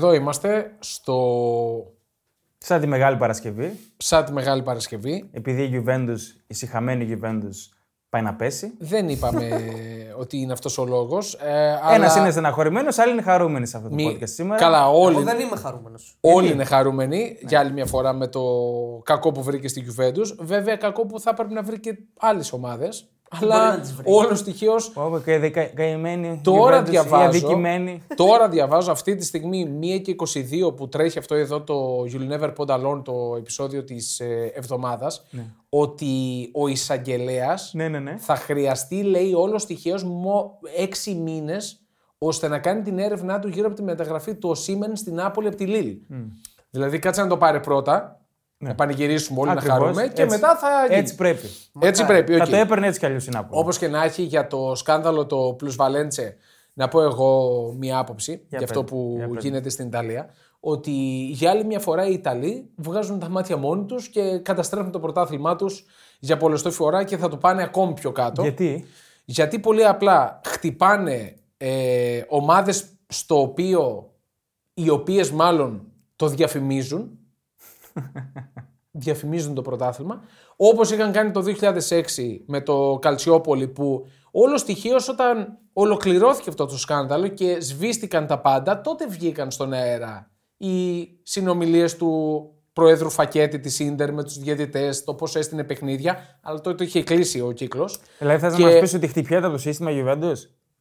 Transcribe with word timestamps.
εδώ 0.00 0.14
είμαστε 0.14 0.76
στο 0.78 1.16
Σαν 2.58 2.80
τη 2.80 2.86
Μεγάλη 2.86 3.16
Παρασκευή, 3.16 3.78
σαν 3.96 4.24
τη 4.24 4.32
Μεγάλη 4.32 4.62
Παρασκευή. 4.62 5.28
επειδή 5.32 5.62
η 5.62 5.84
Juventus, 5.86 6.18
η 6.46 6.54
συχαμένη 6.54 7.18
Juventus, 7.22 7.72
πάει 8.10 8.22
να 8.22 8.34
πέσει. 8.34 8.72
Δεν 8.78 9.08
είπαμε 9.08 9.48
ότι 10.22 10.36
είναι 10.38 10.52
αυτός 10.52 10.78
ο 10.78 10.84
λόγος. 10.84 11.34
Ε, 11.34 11.78
Ένας 11.94 12.10
αλλά 12.12 12.20
είναι 12.20 12.30
στεναχωρημένος, 12.30 12.98
άλλοι 12.98 13.12
είναι 13.12 13.22
χαρούμενοι 13.22 13.66
σε 13.66 13.76
αυτό 13.76 13.88
το 13.88 13.94
μη- 13.94 14.16
podcast 14.20 14.28
σήμερα. 14.28 14.60
Καλά, 14.60 14.88
όλοι, 14.90 15.14
Εγώ 15.16 15.24
δεν 15.24 15.40
είμαι 15.40 15.56
χαρούμενος. 15.56 16.16
όλοι 16.20 16.50
είναι 16.52 16.64
χαρούμενοι 16.64 17.36
για 17.46 17.58
άλλη 17.58 17.72
μια 17.72 17.86
φορά 17.86 18.12
με 18.12 18.26
το 18.26 18.42
κακό 19.04 19.32
που 19.32 19.42
βρήκε 19.42 19.68
στη 19.68 19.84
Juventus. 19.88 20.34
Βέβαια, 20.38 20.76
κακό 20.76 21.06
που 21.06 21.20
θα 21.20 21.34
πρέπει 21.34 21.52
να 21.54 21.62
βρει 21.62 21.80
και 21.80 21.98
άλλες 22.18 22.52
ομάδες. 22.52 23.08
Αλλά 23.40 23.70
να 23.76 23.80
τις 23.80 23.92
βρεις. 23.94 24.12
όλος 24.16 24.38
στοιχείο 24.38 24.72
Όπου 24.94 25.22
και 25.24 25.38
δεκα- 25.38 25.64
καημένοι. 25.64 26.40
Τώρα 26.44 26.80
Juventus, 26.82 26.86
οι 26.86 26.90
διαβάζω, 26.90 27.24
αδικημένοι. 27.24 28.02
τώρα 28.14 28.48
διαβάζω 28.48 28.90
αυτή 28.92 29.14
τη 29.14 29.24
στιγμή 29.24 29.64
1 29.80 29.98
και 29.98 30.10
22 30.10 30.72
που 30.76 30.88
τρέχει 30.88 31.18
αυτό 31.18 31.34
εδώ 31.34 31.60
το 31.62 32.04
You'll 32.12 32.32
Never 32.40 32.52
Pond 32.56 32.66
Alone, 32.80 33.02
το 33.04 33.34
επεισόδιο 33.38 33.84
της 33.84 34.20
ε, 34.20 34.52
εβδομάδας, 34.54 35.26
ότι 35.68 36.12
ο 36.52 36.68
εισαγγελέας 36.68 37.70
Ναι, 37.74 37.88
ναι, 37.88 37.98
ναι. 37.98 38.16
θα 38.18 38.36
χρειαστεί, 38.36 39.02
λέει, 39.02 39.32
όλος 39.32 39.62
στοιχείο 39.62 39.98
έξι 40.76 41.14
μήνες 41.14 41.80
ώστε 42.18 42.48
να 42.48 42.58
κάνει 42.58 42.82
την 42.82 42.98
έρευνά 42.98 43.38
του 43.38 43.48
γύρω 43.48 43.66
από 43.66 43.76
τη 43.76 43.82
μεταγραφή 43.82 44.34
του 44.34 44.48
Οσίμεν 44.48 44.96
στην 44.96 45.14
Νάπολη 45.14 45.46
από 45.46 45.56
τη 45.56 45.66
Λίλ. 45.66 45.96
Δηλαδή, 46.70 46.98
κάτσε 46.98 47.22
να 47.22 47.28
το 47.28 47.36
πάρει 47.36 47.60
πρώτα, 47.60 48.19
να 48.62 48.74
πανηγυρίσουμε 48.74 49.40
όλοι, 49.40 49.48
Ναι. 49.48 49.56
Ακριβώς, 49.56 49.78
να 49.78 49.84
χαρούμε 49.84 50.08
και 50.08 50.22
έτσι. 50.22 50.38
μετά 50.38 50.56
θα 50.56 50.68
γίνει. 50.86 50.98
Έτσι 51.00 51.14
πρέπει. 51.14 51.48
Έτσι 51.78 52.06
πρέπει. 52.06 52.36
Θα 52.36 52.42
οκ. 52.42 52.50
το 52.50 52.56
έπαιρνε 52.56 52.86
έτσι 52.86 52.98
κι 52.98 53.06
αλλιώς 53.06 53.26
η 53.26 53.30
Νάπολη. 53.30 53.60
Όπως 53.60 53.78
και 53.78 53.88
να 53.88 54.04
έχει 54.04 54.22
για 54.22 54.46
το 54.46 54.74
σκάνδαλο 54.74 55.26
το 55.26 55.56
plusvalenze, 55.60 56.32
να 56.72 56.88
πω 56.88 57.02
εγώ 57.02 57.72
μία 57.78 57.98
άποψη 57.98 58.44
για, 58.48 58.60
αυτό 58.62 58.82
πες, 58.82 58.90
που 58.90 59.14
για 59.16 59.28
πες. 59.28 59.42
γίνεται 59.44 59.68
στην 59.68 59.86
Ιταλία. 59.86 60.30
Ότι 60.60 60.90
για 61.30 61.50
άλλη 61.50 61.64
μια 61.64 61.78
φορά 61.78 62.06
οι 62.06 62.12
Ιταλοί 62.12 62.70
βγάζουν 62.76 63.18
τα 63.18 63.28
μάτια 63.28 63.56
μόνοι 63.56 63.84
τους 63.84 64.08
και 64.08 64.38
καταστρέφουν 64.38 64.90
το 64.90 65.00
πρωτάθλημά 65.00 65.56
τους 65.56 65.84
για 66.18 66.36
πολλωστή 66.36 66.70
φορά 66.70 67.04
και 67.04 67.16
θα 67.16 67.28
το 67.28 67.36
πάνε 67.36 67.62
ακόμη 67.62 67.92
πιο 67.94 68.12
κάτω. 68.12 68.42
Γιατί; 68.42 68.84
Γιατί 69.24 69.58
πολύ 69.58 69.86
απλά 69.86 70.40
χτυπάνε 70.46 71.34
ε, 71.56 72.22
ομάδες 72.28 72.84
στο 73.06 73.40
οποίο 73.40 74.10
οι 74.74 74.88
οποίες 74.88 75.30
μάλλον 75.30 75.82
το 76.16 76.26
διαφημίζουν 76.28 77.18
διαφημίζουν 78.90 79.54
το 79.54 79.62
πρωτάθλημα 79.62 80.22
όπως 80.56 80.90
είχαν 80.90 81.12
κάνει 81.12 81.30
το 81.30 81.42
2006 81.88 82.00
με 82.46 82.60
το 82.60 82.98
Καλτσιόπολη 83.00 83.68
που 83.68 84.06
όλο 84.30 84.58
στοιχείος 84.58 85.08
όταν 85.08 85.58
ολοκληρώθηκε 85.72 86.48
αυτό 86.48 86.66
το 86.66 86.78
σκάνδαλο 86.78 87.28
και 87.28 87.60
σβήστηκαν 87.60 88.26
τα 88.26 88.40
πάντα 88.40 88.80
τότε 88.80 89.06
βγήκαν 89.06 89.50
στον 89.50 89.72
αέρα 89.72 90.30
οι 90.56 91.08
συνομιλίες 91.22 91.96
του 91.96 92.44
Προέδρου 92.72 93.10
Φακέτη 93.10 93.60
της 93.60 93.78
Ίντερ 93.78 94.12
με 94.12 94.22
τους 94.24 94.38
διαιτητές, 94.38 95.04
το 95.04 95.14
πώς 95.14 95.36
έστεινε 95.36 95.64
παιχνίδια 95.64 96.38
αλλά 96.42 96.60
τότε 96.60 96.84
είχε 96.84 97.02
κλείσει 97.02 97.40
ο 97.40 97.52
κύκλος 97.52 98.00
Δηλαδή 98.18 98.38
θες 98.40 98.54
Και- 98.54 98.62
να 98.62 98.70
μας 98.70 98.80
πεις 98.80 98.94
ότι 98.94 99.06
χτυπιέται 99.06 99.46
από 99.46 99.54
το 99.54 99.60
σύστημα 99.60 99.90
Juventus; 99.94 100.36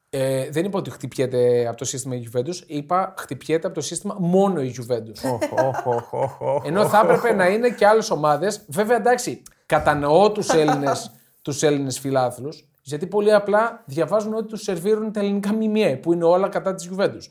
Ε, 0.09 0.49
δεν 0.49 0.65
είπα 0.65 0.77
ότι 0.79 0.89
χτυπιέται 0.89 1.67
από 1.67 1.77
το 1.77 1.85
σύστημα 1.85 2.15
η 2.15 2.27
Juventus, 2.33 2.55
είπα 2.67 3.13
χτυπιέται 3.17 3.65
από 3.67 3.75
το 3.75 3.81
σύστημα 3.81 4.15
μόνο 4.19 4.61
η 4.61 4.75
Juventus. 4.77 5.31
Οχ, 5.31 5.41
οχ, 5.65 5.85
οχ, 5.85 6.13
οχ, 6.13 6.41
οχ. 6.41 6.63
Ενώ 6.65 6.87
θα 6.87 7.01
έπρεπε 7.03 7.33
να 7.33 7.47
είναι 7.47 7.69
και 7.69 7.85
άλλες 7.85 8.09
ομάδες. 8.11 8.65
Βέβαια, 8.67 8.97
εντάξει, 8.97 9.41
κατανοώ 9.65 10.31
τους 10.31 10.49
Έλληνες 10.49 11.11
τους 11.41 11.63
Έλληνες 11.63 11.99
φιλάθλους, 11.99 12.67
γιατί 12.83 13.07
πολύ 13.07 13.33
απλά 13.33 13.83
διαβάζουν 13.85 14.33
ότι 14.33 14.47
τους 14.47 14.61
σερβίρουν 14.61 15.11
τα 15.11 15.19
ελληνικά 15.19 15.53
μιμιέ, 15.53 15.95
που 15.95 16.13
είναι 16.13 16.23
όλα 16.23 16.49
κατά 16.49 16.73
της 16.75 16.89
Juventus. 16.91 17.23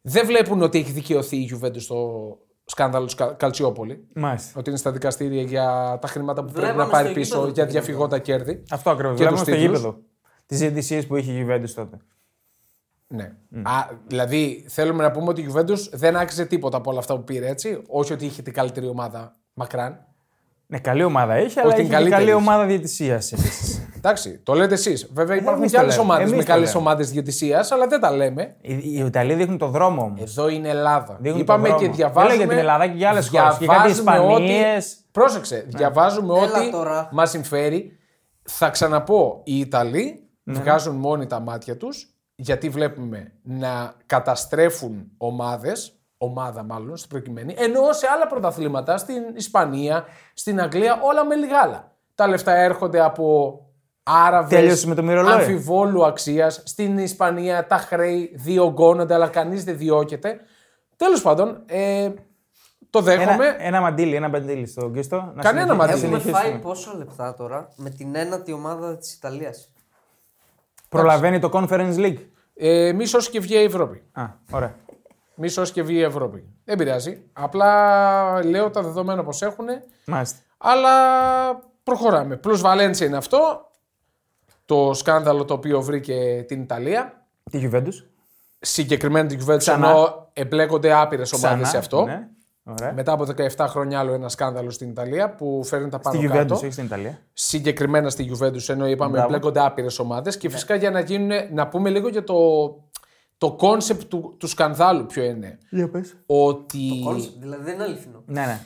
Δεν 0.00 0.26
βλέπουν 0.26 0.62
ότι 0.62 0.78
έχει 0.78 0.92
δικαιωθεί 0.92 1.36
η 1.36 1.50
Juventus 1.54 1.80
στο 1.80 2.38
σκάνδαλο 2.64 3.06
του 3.06 3.14
Κα- 3.16 3.32
Καλτσιόπολη. 3.32 4.06
Μάλιστα. 4.14 4.52
Ότι 4.58 4.68
είναι 4.70 4.78
στα 4.78 4.92
δικαστήρια 4.92 5.42
για 5.42 5.98
τα 6.00 6.08
χρήματα 6.08 6.44
που 6.44 6.52
πρέπει 6.52 6.66
να 6.66 6.72
Βλέπαμε 6.72 6.90
πάρει 6.92 7.06
στο 7.08 7.14
πίσω 7.20 7.34
γήπεδο 7.34 7.52
για 7.52 7.64
τι 7.66 7.70
διαφυγότα 7.70 8.18
κέρδη. 8.18 8.62
Αυτό 8.70 8.90
ακριβώς. 8.90 9.16
Και 9.16 9.22
Βλέπουμε 9.22 9.44
τους 9.44 9.52
στο 9.54 9.56
τίτλους. 9.62 9.78
γήπεδο. 9.78 9.98
Τις 10.48 10.58
διαιτησίε 10.58 11.02
που 11.02 11.16
είχε 11.16 11.32
η 11.32 11.46
Juventus 11.48 11.70
τότε. 11.74 11.96
Ναι. 13.06 13.32
Α, 13.62 13.72
δηλαδή, 14.06 14.64
θέλουμε 14.68 15.02
να 15.02 15.10
πούμε 15.10 15.28
ότι 15.28 15.40
η 15.40 15.52
Juventus 15.54 15.78
δεν 15.92 16.16
άξιζε 16.16 16.44
τίποτα 16.46 16.76
από 16.76 16.90
όλα 16.90 16.98
αυτά 16.98 17.16
που 17.16 17.24
πήρε, 17.24 17.48
έτσι. 17.48 17.82
Όχι 17.88 18.12
ότι 18.12 18.26
είχε 18.26 18.42
την 18.42 18.52
καλύτερη 18.52 18.86
ομάδα 18.88 19.34
μακράν. 19.54 20.06
Ναι, 20.66 20.78
καλή 20.78 21.02
ομάδα 21.04 21.38
είχε, 21.40 21.60
αλλά 21.60 21.72
την 21.72 21.78
είχε 21.80 21.88
και 21.88 21.94
καλύτερη 21.96 22.24
καλή 22.24 22.36
είχε. 22.38 22.48
ομάδα 22.50 22.64
διαιτησίας 22.66 23.32
επίσης. 23.32 23.82
Εντάξει, 23.98 24.38
το 24.42 24.54
λέτε 24.54 24.74
εσείς. 24.74 25.10
Βέβαια, 25.12 25.36
υπάρχουν 25.36 25.54
Ε, 25.54 25.58
εμείς 25.58 25.70
και 25.70 25.76
το 25.76 25.82
άλλες 25.82 25.96
λέμε. 25.96 26.06
ομάδες 26.08 26.24
Εμείς 26.26 26.38
με 26.38 26.44
το 26.44 26.50
καλές 26.52 26.68
λέμε. 26.68 26.78
ομάδες 26.80 27.10
διαιτησίας, 27.10 27.72
αλλά 27.72 27.86
δεν 27.86 28.00
τα 28.00 28.10
λέμε. 28.12 28.56
οι, 28.60 28.74
οι 28.74 29.04
Ιταλοί 29.06 29.34
δείχνουν 29.34 29.58
το 29.58 29.66
δρόμο 29.66 30.02
όμως. 30.02 30.20
Εδώ 30.20 30.48
είναι 30.48 30.68
Ελλάδα. 30.68 31.18
Δείχνουν 31.20 31.40
Είπαμε 31.40 31.68
τον 31.68 31.76
και 31.76 31.82
δρόμο. 31.84 31.96
διαβάζουμε. 31.96 32.28
Δεν 32.28 32.36
λέω 32.36 32.46
για 32.46 32.48
την 32.48 32.58
Ελλάδα 32.58 32.86
και 32.86 32.96
για 32.96 33.08
άλλες 33.10 33.28
χώρες. 33.28 33.56
Και 33.58 33.66
κάτι 33.66 33.92
διαβάζουμε 33.92 34.12
Ισπανίες. 34.36 34.92
ότι- 34.92 35.02
Πρόσεξε. 35.12 35.64
Διαβάζουμε 35.68 36.38
Έλα 36.38 36.58
ότι 36.60 36.70
τώρα. 36.70 37.08
μας 37.12 37.30
συμφέρει. 37.30 37.98
Θα 38.42 38.70
ξαναπώ, 38.70 39.40
οι 39.44 39.58
Ιταλοί 39.58 40.04
Ναι. 40.04 40.18
Βγάζουν 40.52 40.96
μόνοι 40.96 41.26
τα 41.26 41.40
μάτια 41.40 41.76
τους 41.76 42.12
γιατί 42.34 42.68
βλέπουμε 42.68 43.32
να 43.42 43.94
καταστρέφουν 44.06 45.10
ομάδες, 45.16 45.92
ομάδα 46.18 46.62
μάλλον 46.62 46.96
στην 46.96 47.10
προκειμένη, 47.10 47.54
ενώ 47.58 47.92
σε 47.92 48.06
άλλα 48.14 48.26
πρωταθλήματα, 48.26 48.96
στην 48.98 49.22
Ισπανία, 49.34 50.04
στην 50.34 50.60
Αγγλία, 50.60 51.00
όλα 51.02 51.24
με 51.24 51.34
λιγάλα. 51.34 51.92
Τα 52.14 52.26
λεφτά 52.28 52.52
έρχονται 52.54 53.00
από 53.00 53.60
Άραβες. 54.02 54.58
Τέλειωσε 54.58 54.86
με 54.86 54.94
το 54.94 55.02
μυρολόι. 55.02 55.32
αμφιβόλου 55.32 56.04
αξίας. 56.06 56.62
Στην 56.64 56.98
Ισπανία 56.98 57.66
τα 57.66 57.76
χρέη 57.76 58.32
διωγγώνονται, 58.36 59.14
αλλά 59.14 59.28
κανείς 59.28 59.64
δεν 59.64 59.76
διώκεται. 59.78 60.40
Τέλος 60.96 61.22
πάντων, 61.22 61.62
ε, 61.66 62.10
το 62.90 63.00
δέχομαι. 63.00 63.46
Ένα, 63.46 63.62
ένα 63.62 63.80
μαντίλι, 63.80 64.14
ένα 64.14 64.28
μαντίλι 64.28 64.66
στον 64.66 64.92
Κίστο. 64.92 65.16
Να 65.16 65.42
Κανένα 65.42 65.72
συνεχίσουμε- 65.72 65.76
μαντίλι. 65.76 66.00
να 66.00 66.06
Έχουμε 66.06 66.20
συνεχίσουμε. 66.20 66.50
φάει 66.52 66.60
πόσα 66.60 66.94
λεπτά 66.96 67.34
τώρα 67.34 67.68
με 67.76 67.90
την 67.90 68.14
ένατη 68.14 68.52
ομάδα 68.52 68.96
της 68.96 69.14
Ιταλίας. 69.14 69.68
Προλαβαίνει 70.88 71.38
το 71.38 71.50
Conference 71.52 71.94
League; 71.96 72.18
Ε, 72.54 72.92
μη 72.92 73.06
σώσει 73.06 73.30
και 73.30 73.40
βγει 73.40 73.54
η 73.54 73.62
Ευρώπη. 73.64 74.02
Α, 74.12 74.24
ωραία. 74.50 74.74
Μη 75.34 75.48
σώσει 75.48 75.72
και 75.72 75.82
βγει 75.82 75.96
η 75.96 76.02
Ευρώπη. 76.02 76.44
Δεν 76.64 76.76
πειράζει. 76.78 77.22
Απλά 77.32 78.44
λέω 78.44 78.70
τα 78.70 78.82
δεδομένα 78.82 79.24
πώ 79.24 79.30
έχουν. 79.40 79.66
Μάλιστα. 80.06 80.38
Αλλά 80.58 80.90
προχωράμε. 81.82 82.40
Plus 82.44 82.60
Valencia 82.62 83.00
είναι 83.00 83.16
αυτό. 83.16 83.70
Το 84.64 84.94
σκάνδαλο 84.94 85.44
το 85.44 85.54
οποίο 85.54 85.80
βρήκε 85.82 86.44
την 86.48 86.60
Ιταλία. 86.62 87.26
Τη 87.50 87.68
Juventus. 87.72 88.04
Συγκεκριμένα 88.58 89.28
την 89.28 89.40
Juventus 89.46 89.58
Ξανά. 89.58 89.88
ενώ 89.88 90.28
εμπλέκονται 90.32 90.92
άπειρες 90.92 91.32
ομάδες 91.32 91.52
Ξανά. 91.56 91.68
σε 91.68 91.76
αυτό. 91.76 92.04
Ναι. 92.04 92.28
Ωραία. 92.68 92.92
Μετά 92.92 93.12
από 93.12 93.26
17 93.56 93.66
χρόνια 93.68 93.98
άλλο 93.98 94.12
ένα 94.12 94.28
σκάνδαλο 94.28 94.70
στην 94.70 94.88
Ιταλία 94.90 95.34
που 95.34 95.60
φέρνει 95.64 95.88
τα 95.88 95.98
πάνω 95.98 96.18
Στη 96.18 96.26
κάτω. 96.28 96.54
Juventus, 96.54 96.58
όχι 96.62 96.70
στην 96.72 96.84
Ιταλία; 96.84 97.18
Συγκεκριμένα 97.32 98.10
στη 98.10 98.30
Juventus 98.32 98.68
ενώ 98.68 98.86
είπαμε 98.86 99.10
Μπράβο. 99.10 99.26
εμπλέκονται 99.26 99.60
άπειρες 99.60 99.98
ομάδες. 99.98 100.36
Και 100.36 100.48
φυσικά 100.48 100.74
για 100.74 100.90
να 100.90 101.00
γίνουν. 101.00 101.30
Να 101.52 101.68
πούμε 101.68 101.90
λίγο 101.90 102.08
για 102.08 102.24
το, 102.24 102.34
το 103.38 103.52
concept 103.52 104.02
του, 104.02 104.34
του 104.38 104.46
σκανδάλου 104.46 105.06
ποιο 105.06 105.22
είναι. 105.24 105.58
Για 105.70 105.88
πες. 105.90 106.14
Ότι. 106.26 107.04
Δηλαδή 107.38 107.62
δεν 107.64 107.74
είναι 107.74 107.82
αληθινό. 107.82 108.22
Ναι, 108.26 108.40
ναι. 108.40 108.60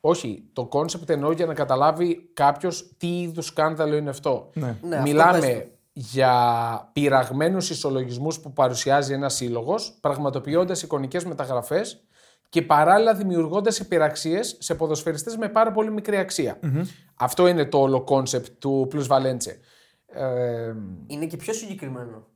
Όχι, 0.00 0.48
το 0.52 0.66
concept 0.66 1.10
εννοώ 1.10 1.32
για 1.32 1.46
να 1.46 1.54
καταλάβει 1.54 2.30
κάποιος 2.34 2.94
τι 2.96 3.20
είδους 3.20 3.46
σκάνδαλο 3.46 3.96
είναι 3.96 4.10
αυτό. 4.10 4.50
Ναι. 4.54 4.66
Ναι, 4.66 4.74
αυτό 4.74 4.88
πες 4.88 5.02
Μιλάμε 5.02 5.40
το. 5.40 5.78
για 5.92 6.32
πειραγμένους 6.92 7.70
ισολογισμούς 7.70 8.40
που 8.40 8.52
παρουσιάζει 8.52 9.12
ένας 9.12 9.34
σύλλογος, 9.34 9.98
πραγματοποιώντας 10.00 10.82
εικονικές 10.82 11.24
μεταγραφές 11.24 12.04
και 12.50 12.62
παράλληλα 12.62 13.14
δημιουργώντας 13.14 13.78
υπεραξίες 13.78 14.56
σε 14.60 14.74
ποδοσφαιριστές 14.74 15.36
με 15.36 15.48
πάρα 15.48 15.72
πολύ 15.72 15.90
μικρή 15.90 16.16
αξία. 16.16 16.58
Αυτό 17.14 17.46
είναι 17.46 17.64
το 17.64 17.78
όλο 17.78 18.02
concept 18.04 18.48
του 18.58 18.88
plusvalenze. 18.92 19.46
Ε, 20.06 20.74
Είναι 21.06 21.26
και 21.26 21.36
πιο 21.36 21.52
συγκεκριμένο. 21.52 22.28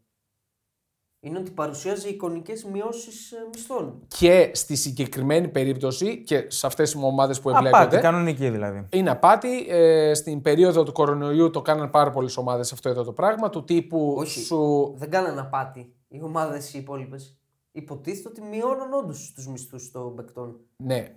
Είναι 1.20 1.38
ότι 1.38 1.50
παρουσιάζει 1.50 2.08
εικονικές 2.08 2.64
μειώσεις 2.64 3.32
μισθών. 3.54 4.02
και 4.18 4.50
στη 4.54 4.74
συγκεκριμένη 4.76 5.48
περίπτωση 5.48 6.22
και 6.22 6.44
σε 6.48 6.66
αυτές 6.66 6.92
τις 6.92 7.02
ομάδες 7.02 7.40
που 7.40 7.50
Απάτη, 7.50 7.66
εμπλέκονται, 7.66 7.98
κανονική 8.00 8.50
δηλαδή. 8.50 8.86
Είναι 8.92 9.10
απάτη. 9.10 9.66
Ε, 9.68 10.14
στην 10.14 10.42
περίοδο 10.42 10.82
του 10.82 10.92
κορονοϊού 10.92 11.50
το 11.50 11.62
κάναν 11.62 11.90
πάρα 11.90 12.10
πολλές 12.10 12.36
ομάδες 12.36 12.72
αυτό 12.72 12.88
εδώ 12.88 13.02
το 13.04 13.12
πράγμα. 13.12 13.50
Του 13.50 13.64
τύπου 13.64 14.14
Όχι. 14.18 14.40
σου. 14.40 14.94
Δεν 14.96 15.10
κάνανε 15.10 15.40
απάτη 15.40 15.94
οι 16.08 16.22
ομάδες 16.22 16.74
οι 16.74 16.78
υπόλοιπες. 16.78 17.38
Υποτίθεται 17.76 18.28
ότι 18.28 18.40
μειώναν 18.42 18.92
όντως 18.92 19.32
τους 19.34 19.48
μισθούς 19.48 19.90
των 19.90 20.14
παικτών. 20.14 20.60
Ναι, 20.76 21.14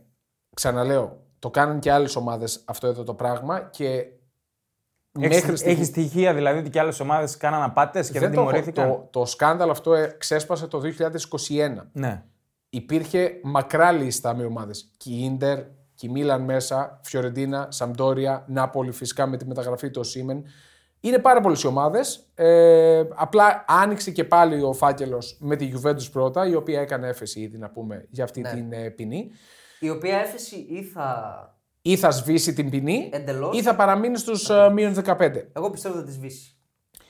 ξαναλέω. 0.56 1.26
Το 1.40 1.50
κάνουν 1.50 1.80
και 1.80 1.92
άλλες 1.92 2.16
ομάδες 2.16 2.64
αυτό 2.66 2.88
εδώ 2.88 3.04
το 3.04 3.14
πράγμα 3.14 3.60
και. 3.62 4.06
μέχρι 5.12 5.36
Έχει, 5.36 5.56
στιγμή- 5.56 5.76
έχεις 5.78 5.88
στοιχεία 5.88 6.34
δηλαδή 6.34 6.60
ότι 6.60 6.70
και 6.70 6.80
άλλες 6.80 7.00
ομάδες 7.00 7.38
κάναν 7.38 7.64
απάτες 7.64 8.12
και 8.12 8.20
δεν, 8.20 8.32
το, 8.34 8.40
έχω. 8.42 8.50
τιμωρήθηκαν. 8.50 8.88
το, 8.90 9.08
το 9.20 9.26
σκάνδαλο 9.26 9.72
αυτό 9.72 9.94
ε, 9.94 10.16
ξέσπασε 10.18 10.68
το 10.68 10.82
2021. 11.48 11.88
Ναι. 11.92 12.24
Υπήρχε 12.70 13.40
μακρά 13.44 13.92
λίστα 13.92 14.36
με 14.36 14.46
ομάδες. 14.46 14.94
Και 14.98 15.10
η 15.10 15.24
Ίντερ, 15.24 15.60
και 15.96 16.08
η 16.08 16.10
Μίλαν 16.10 16.42
μέσα, 16.42 17.00
Φιωρεντίνα, 17.04 17.68
Σαμπτόρια, 17.72 18.46
Νάπολη 18.48 18.92
φυσικά 18.92 19.28
με 19.28 19.38
τη 19.38 19.46
μεταγραφή 19.46 19.90
του 19.92 20.04
Σίμεν. 20.04 20.44
Είναι 21.08 21.20
πάρα 21.20 21.42
πολλές 21.42 21.62
οι 21.64 21.68
ομάδες. 21.68 22.28
Ε, 22.36 23.04
απλά 23.16 23.66
άνοιξε 23.68 24.12
και 24.12 24.24
πάλι 24.24 24.62
ο 24.62 24.74
φάκελος 24.74 25.38
με 25.40 25.56
τη 25.56 25.72
Juventus 25.76 26.12
πρώτα, 26.12 26.48
η 26.48 26.56
οποία 26.56 26.82
έκανε 26.82 27.08
έφεση 27.08 27.40
ήδη 27.40 27.58
να 27.58 27.70
πούμε 27.70 28.06
για 28.10 28.24
αυτή 28.24 28.42
Ναι. 28.42 28.50
την 28.50 28.72
ε, 28.74 28.90
ποινή. 28.90 29.32
Η 29.80 29.90
οποία 29.90 30.18
έφεση 30.18 30.56
ή 30.70 30.84
θα. 30.84 31.32
Ή 31.82 31.96
θα 31.98 32.12
σβήσει 32.12 32.54
την 32.54 32.70
ποινή 32.70 33.10
Εντελώς. 33.14 33.58
ή 33.58 33.62
θα 33.62 33.76
παραμείνει 33.76 34.18
στους 34.18 34.50
ε, 34.50 34.70
μείον 34.74 34.96
15. 35.06 35.32
Εγώ 35.54 35.70
πιστεύω 35.70 35.96
θα 35.96 36.04
τη 36.04 36.12
σβήσει. 36.12 36.56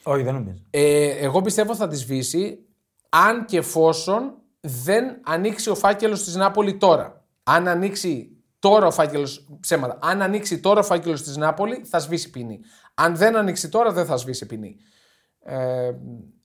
Όχι, 0.04 0.24
δεν 0.24 0.34
νομίζω. 0.34 0.58
Ε, 0.70 1.08
εγώ 1.10 1.42
πιστεύω 1.42 1.76
θα 1.76 1.88
τη 1.88 1.96
σβήσει 1.96 2.66
αν 3.10 3.46
και 3.46 3.58
εφόσον 3.58 4.34
δεν 4.62 5.20
ανοίξει 5.26 5.70
ο 5.70 5.76
φάκελος 5.76 6.24
της 6.24 6.36
Νάπολη 6.36 6.78
τώρα. 6.78 7.26
Αν 7.44 7.68
ανοίξει 7.68 8.37
τώρα 8.60 8.86
ο 8.88 8.92
φάκελος. 8.92 9.48
Ψέματα. 9.60 9.98
Αν 10.02 10.22
ανοίξει 10.22 10.60
τώρα 10.60 10.80
ο 10.80 10.84
φάκελος 10.84 11.22
της 11.24 11.38
Νάπολη, 11.38 11.86
θα 11.86 12.00
σβήσει 12.00 12.30
ποινή. 12.30 12.60
Αν 12.94 13.16
δεν 13.16 13.36
ανοίξει 13.36 13.70
τώρα, 13.70 13.92
δεν 13.92 14.06
θα 14.06 14.18
σβήσει 14.18 14.46
ποινή. 14.46 14.76
Ε, 15.44 15.92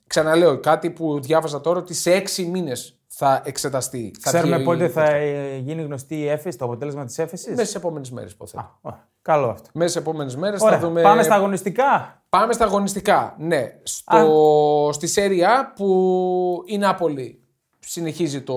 ξαναλέω 0.07 0.61
κάτι 0.61 0.91
που 0.91 1.21
διάβαζα 1.21 1.61
τώρα 1.61 1.79
ότι 1.79 1.95
σε 1.95 2.13
έξι 2.13 2.45
μήνες 2.45 2.97
θα 3.07 3.43
εξεταστεί. 3.45 4.11
Θα 4.21 4.31
Ξέρουμε 4.31 4.55
βγει 4.55 4.63
η- 4.63 4.67
πότε 4.67 4.89
θα 4.89 5.05
ε, 5.05 5.57
γίνει 5.57 5.83
γνωστή 5.83 6.17
η 6.19 6.29
έφεση, 6.29 6.59
το 6.59 6.65
αποτέλεσμα 6.65 7.05
της 7.05 7.19
έφεσης; 7.19 7.49
Μέσα 7.55 7.65
στι 7.65 7.77
επόμενες 7.77 8.11
μέρες, 8.11 8.33
υποθέτω. 8.33 8.81
Καλό 9.23 9.49
αυτό. 9.49 9.69
Μέσα 9.75 9.91
στι 9.91 9.99
επόμενες 9.99 10.37
μέρες 10.37 10.61
θα 10.61 10.67
Ωραία. 10.67 10.79
δούμε. 10.79 11.03
Πάμε 11.03 11.23
στα 11.23 11.35
αγωνιστικά; 11.35 12.23
Πάμε 12.29 12.53
στα 12.53 12.65
αγωνιστικά. 12.65 13.35
Ναι. 13.39 13.67
Στο... 13.83 14.91
Στη 14.93 15.07
Σέρια 15.07 15.73
που 15.77 16.63
η 16.67 16.79
Νάπολη 16.79 17.42
συνεχίζει 17.87 18.43
το, 18.43 18.55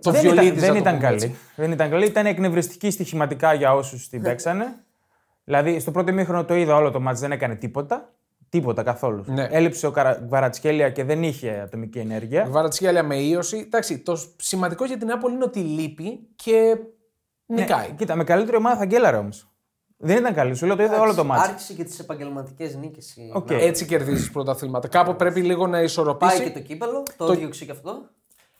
το 0.00 0.10
δεν 0.10 0.20
βιολί 0.20 0.40
ήταν, 0.40 0.52
της, 0.52 0.60
δεν 0.62 0.68
να 0.68 0.74
το 0.74 0.80
ήταν 0.80 0.94
πούμε 0.94 1.06
καλή. 1.06 1.22
έτσι. 1.22 1.36
Δεν 1.56 1.72
ήταν 1.72 1.90
καλή. 1.90 2.06
Ήταν 2.06 2.26
εκνευριστική 2.26 2.90
στοιχηματικά 2.90 3.54
για 3.54 3.74
όσους 3.74 4.08
την 4.08 4.22
παίξανε. 4.22 4.74
δηλαδή, 5.44 5.80
στο 5.80 5.90
πρώτο 5.90 6.12
ημίχρονο 6.12 6.44
το 6.44 6.54
είδα 6.54 6.76
όλο 6.76 6.90
το 6.90 7.00
ματς, 7.00 7.20
δεν 7.20 7.32
έκανε 7.32 7.54
τίποτα. 7.54 8.12
Τίποτα 8.50 8.82
καθόλου. 8.82 9.24
Ναι. 9.26 9.48
Έλειψε 9.50 9.86
ο 9.86 9.90
Καρα... 9.90 10.24
Κβαρατσχέλια 10.28 10.90
και 10.90 11.04
δεν 11.04 11.22
είχε 11.22 11.60
ατομική 11.64 11.98
ενέργεια. 11.98 12.46
Κβαρατσχέλια 12.48 13.02
με 13.02 13.16
ίωση. 13.16 13.56
Εντάξει, 13.56 13.98
το 13.98 14.20
σημαντικό 14.36 14.84
για 14.84 14.96
την 14.96 15.06
Νάπολη 15.06 15.34
είναι 15.34 15.44
ότι 15.44 15.58
λείπει 15.58 16.28
και 16.36 16.78
νικάει. 17.46 17.88
Ναι, 17.88 17.94
κοίτα, 17.94 18.16
με 18.16 18.24
καλύτερη 18.24 18.56
ομάδα 18.56 18.76
θα 18.76 18.84
γκέλαρε 18.84 19.16
όμως. 19.16 19.48
Δεν 19.96 20.16
ήταν 20.16 20.34
καλή, 20.34 20.54
σου 20.54 20.66
λέω 20.66 20.76
το 20.76 20.82
είδα 20.82 21.00
όλο 21.00 21.14
το 21.14 21.24
ματς. 21.24 21.48
Άρχισε 21.48 21.74
και 21.74 21.84
τις 21.84 21.98
επαγγελματικές 21.98 22.76
νίκες. 22.76 23.16
Οκ. 23.32 23.50
Έτσι 23.50 23.86
κερδίζεις 23.86 24.30
πρωταθλήματα. 24.30 24.88
Κάπου 24.88 25.16
πρέπει 25.16 25.40
λίγο 25.40 25.66
να 25.66 25.80
ισορροπήσει. 25.80 26.36
Πάει 26.36 26.46
και 26.46 26.58
το 26.58 26.60
κύπελο, 26.60 27.02
το, 27.16 27.34
διώξε 27.34 27.64
και 27.64 27.70
αυτό. 27.70 28.08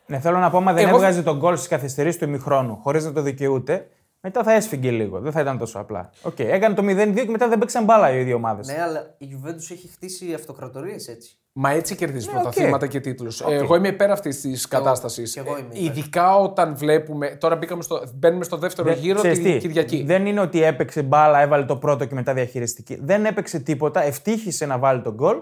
Ναι, 0.08 0.18
θέλω 0.18 0.38
να 0.38 0.50
πω, 0.50 0.56
άμα 0.56 0.72
δεν 0.72 0.86
Εγώ- 0.86 0.96
έβγαζε 0.96 1.22
το 1.22 1.36
γκολ 1.38 1.56
στις 1.56 1.68
καθυστερήσεις 1.68 2.18
του 2.20 2.24
ημιχρόνου 2.24 2.78
χωρίς 2.82 3.04
να 3.04 3.12
το 3.12 3.22
δικαιούται, 3.22 3.88
μετά 4.20 4.42
θα 4.42 4.52
έσφιγγε 4.52 4.90
λίγο. 4.90 5.20
Δεν 5.20 5.32
θα 5.32 5.40
ήταν 5.40 5.58
τόσο 5.58 5.78
απλά. 5.78 6.10
Οκ, 6.22 6.38
έκανε 6.38 6.74
το 6.74 6.82
0-2 6.82 7.24
και 7.24 7.30
μετά 7.30 7.48
δεν 7.48 7.58
παίξαν 7.58 7.84
μπάλα 7.84 8.12
οι 8.12 8.22
δύο 8.22 8.36
ομάδες. 8.36 8.66
Ναι, 8.66 8.82
αλλά 8.82 9.14
η 9.18 9.26
Juventus 9.32 9.70
έχει 9.72 9.88
χτίσει 9.92 10.34
αυτοκρατορίες 10.34 11.08
έτσι. 11.08 11.38
Μα 11.52 11.70
έτσι 11.70 11.94
κερδίζεις 11.96 12.26
Ναι, 12.26 12.32
πρωταθλήματα 12.32 12.84
οκ. 12.86 12.90
και 12.90 13.00
τίτλους. 13.00 13.40
Εγώ 13.40 13.74
είμαι 13.74 13.88
υπέρ 13.88 14.10
αυτής 14.10 14.40
της 14.40 14.68
κατάστασης. 14.68 15.32
κι 15.32 15.38
εγώ 15.38 15.58
είμαι 15.58 15.68
υπέρ. 15.72 15.82
Ειδικά 15.82 16.36
όταν 16.36 16.76
βλέπουμε. 16.76 17.28
Τώρα 17.28 17.56
μπήκαμε 17.56 17.82
στο, 17.82 18.02
μπαίνουμε 18.14 18.44
στο 18.44 18.56
δεύτερο 18.56 18.92
γύρο 18.92 19.18
Ξέρεις 19.18 19.38
την 19.38 19.52
τι, 19.52 19.58
Κυριακή. 19.58 20.02
Δεν 20.06 20.26
είναι 20.26 20.40
ότι 20.40 20.62
έπαιξε 20.62 21.02
μπάλα, 21.02 21.40
έβαλε 21.40 21.64
το 21.64 21.76
πρώτο 21.76 22.04
και 22.04 22.14
μετά 22.14 22.34
διαχειριστική. 22.34 22.98
Δεν 23.02 23.24
έπαιξε 23.24 23.58
τίποτα, 23.58 24.02
ευτύχησε 24.02 24.66
να 24.66 24.78
βάλει 24.78 25.02
το 25.02 25.14
γκολ 25.14 25.36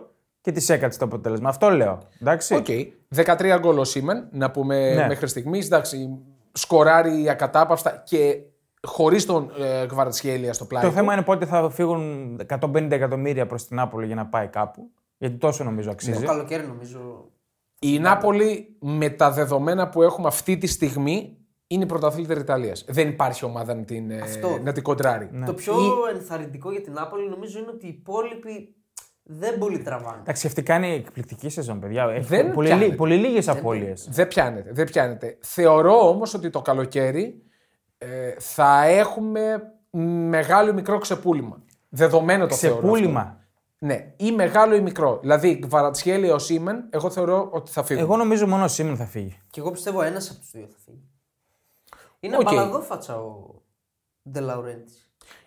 και 0.47 0.53
της 0.53 0.69
έκατσε 0.69 0.99
το 0.99 1.05
αποτέλεσμα. 1.05 1.49
Αυτό 1.49 1.71
λέω. 1.71 1.99
Εντάξει. 2.21 2.55
Οκ. 2.55 2.67
13 3.17 3.57
γκολ 3.61 3.79
ο 3.79 3.85
Οσίμεν, 3.85 4.29
να 4.33 4.51
πούμε 4.51 4.95
Ναι. 4.95 5.07
μέχρι 5.07 5.27
στιγμής. 5.29 5.67
Εντάξει, 5.67 6.19
σκοράρει 6.53 7.29
ακατάπαυστα 7.29 8.03
και 8.07 8.39
χωρίς 8.83 9.27
τον 9.27 9.51
ε, 9.59 9.85
Γβαρατσχέλια 9.85 10.53
στο 10.53 10.65
πλάι. 10.65 10.83
Το 10.83 10.89
του. 10.89 10.95
θέμα 10.95 11.13
είναι 11.13 11.23
πότε 11.23 11.47
θα 11.47 11.71
φύγουν 11.71 12.37
150 12.61 12.91
εκατομμύρια 12.91 13.47
προς 13.47 13.67
την 13.67 13.77
Νάπολη 13.77 14.07
για 14.07 14.15
να 14.15 14.27
πάει 14.27 14.47
κάπου. 14.47 14.91
Γιατί 15.19 15.37
τόσο 15.37 15.65
νομίζω 15.65 15.91
αξίζει. 15.91 16.21
Το 16.21 16.27
καλοκαίρι 16.27 16.67
νομίζω. 16.67 17.31
Η 17.81 17.99
Νάπολη 17.99 18.77
με 18.81 19.09
τα 19.11 19.31
δεδομένα 19.31 19.89
που 19.89 20.03
έχουμε 20.03 20.27
αυτή 20.27 20.59
τη 20.59 20.67
στιγμή 20.67 21.37
είναι 21.67 21.83
η 21.85 21.87
πρωταθλήτρια 21.87 22.41
Ιταλίας. 22.41 22.85
Δεν 22.89 23.09
υπάρχει 23.09 23.45
ομάδα 23.45 23.75
να 23.75 23.83
την, 23.83 24.11
ε, 24.11 24.21
Αυτό. 24.21 24.59
να 24.63 24.73
την 24.73 24.83
κοντράρει. 24.83 25.31
Το 25.47 25.55
πιο 25.55 25.75
ενθαρρυντικό 26.15 26.71
για 26.71 26.81
την 26.81 26.93
Νάπολη 26.93 27.29
νομίζω 27.29 27.59
είναι 27.59 27.71
ότι 27.71 27.87
οι 27.87 27.89
υπόλοιποι 27.89 28.75
δεν 29.29 29.59
πολύ 29.59 29.79
τραβάνε. 29.79 30.19
Εντάξει, 30.21 30.47
αυτή 30.47 30.63
κάνει 30.63 30.95
εκπληκτική 30.95 31.49
σεζόν, 31.49 31.81
παιδιά. 31.81 32.05
Έχει 32.05 32.27
Δεν 32.27 32.53
πολύ, 32.53 32.67
πιάνεται. 32.69 32.89
λί- 32.89 32.97
πολύ 32.97 33.17
λίγες 33.17 33.49
απώλειες. 33.49 34.09
Δεν 34.11 34.29
πιάνεται, 34.29 34.71
δεν 34.73 34.85
πιάνεται. 34.87 35.39
Θεωρώ 35.41 36.09
όμως 36.09 36.35
ότι 36.35 36.51
το 36.51 36.63
καλοκαίρι 36.63 37.43
ε, 37.99 38.35
θα 38.39 38.85
έχουμε 38.85 39.73
μεγάλο 40.29 40.71
ή 40.71 40.73
μικρό 40.73 40.99
ξεπούλημα. 40.99 41.63
Δεδομένο 41.89 42.47
το 42.47 42.55
θεωρώ. 42.55 42.77
αυτό. 42.77 42.91
Ξεπούλημα. 42.93 43.41
Ναι, 43.79 44.13
ή 44.17 44.33
μεγάλο 44.33 44.75
ή 44.75 44.81
μικρό. 44.81 45.19
Δηλαδή, 45.21 45.65
Κβαρατσχέλια, 45.67 46.31
Οσίμεν, 46.31 46.87
εγώ 46.91 47.11
θεωρώ 47.11 47.49
ότι 47.53 47.71
θα 47.71 47.83
φύγουν. 47.83 48.03
Εγώ 48.03 48.17
νομίζω 48.17 48.47
μόνο 48.47 48.65
ο 48.65 48.69
Οσίμεν 48.69 48.97
θα 48.97 49.05
φύγει. 49.07 49.39
Και 49.51 49.61
εγώ 49.61 49.71
πιστεύω 49.71 50.03
ένας 50.03 50.31
από 50.31 50.39
τους 50.41 50.51
δύο 50.51 50.67
θα 50.71 50.77
φύγει. 50.85 51.03
Είναι 52.21 52.37
Οκ. 52.37 52.43
παραδόφατσα 52.43 53.17
ο 53.21 53.55
Ντε 54.31 54.44
Λαουρέντις. 54.44 54.93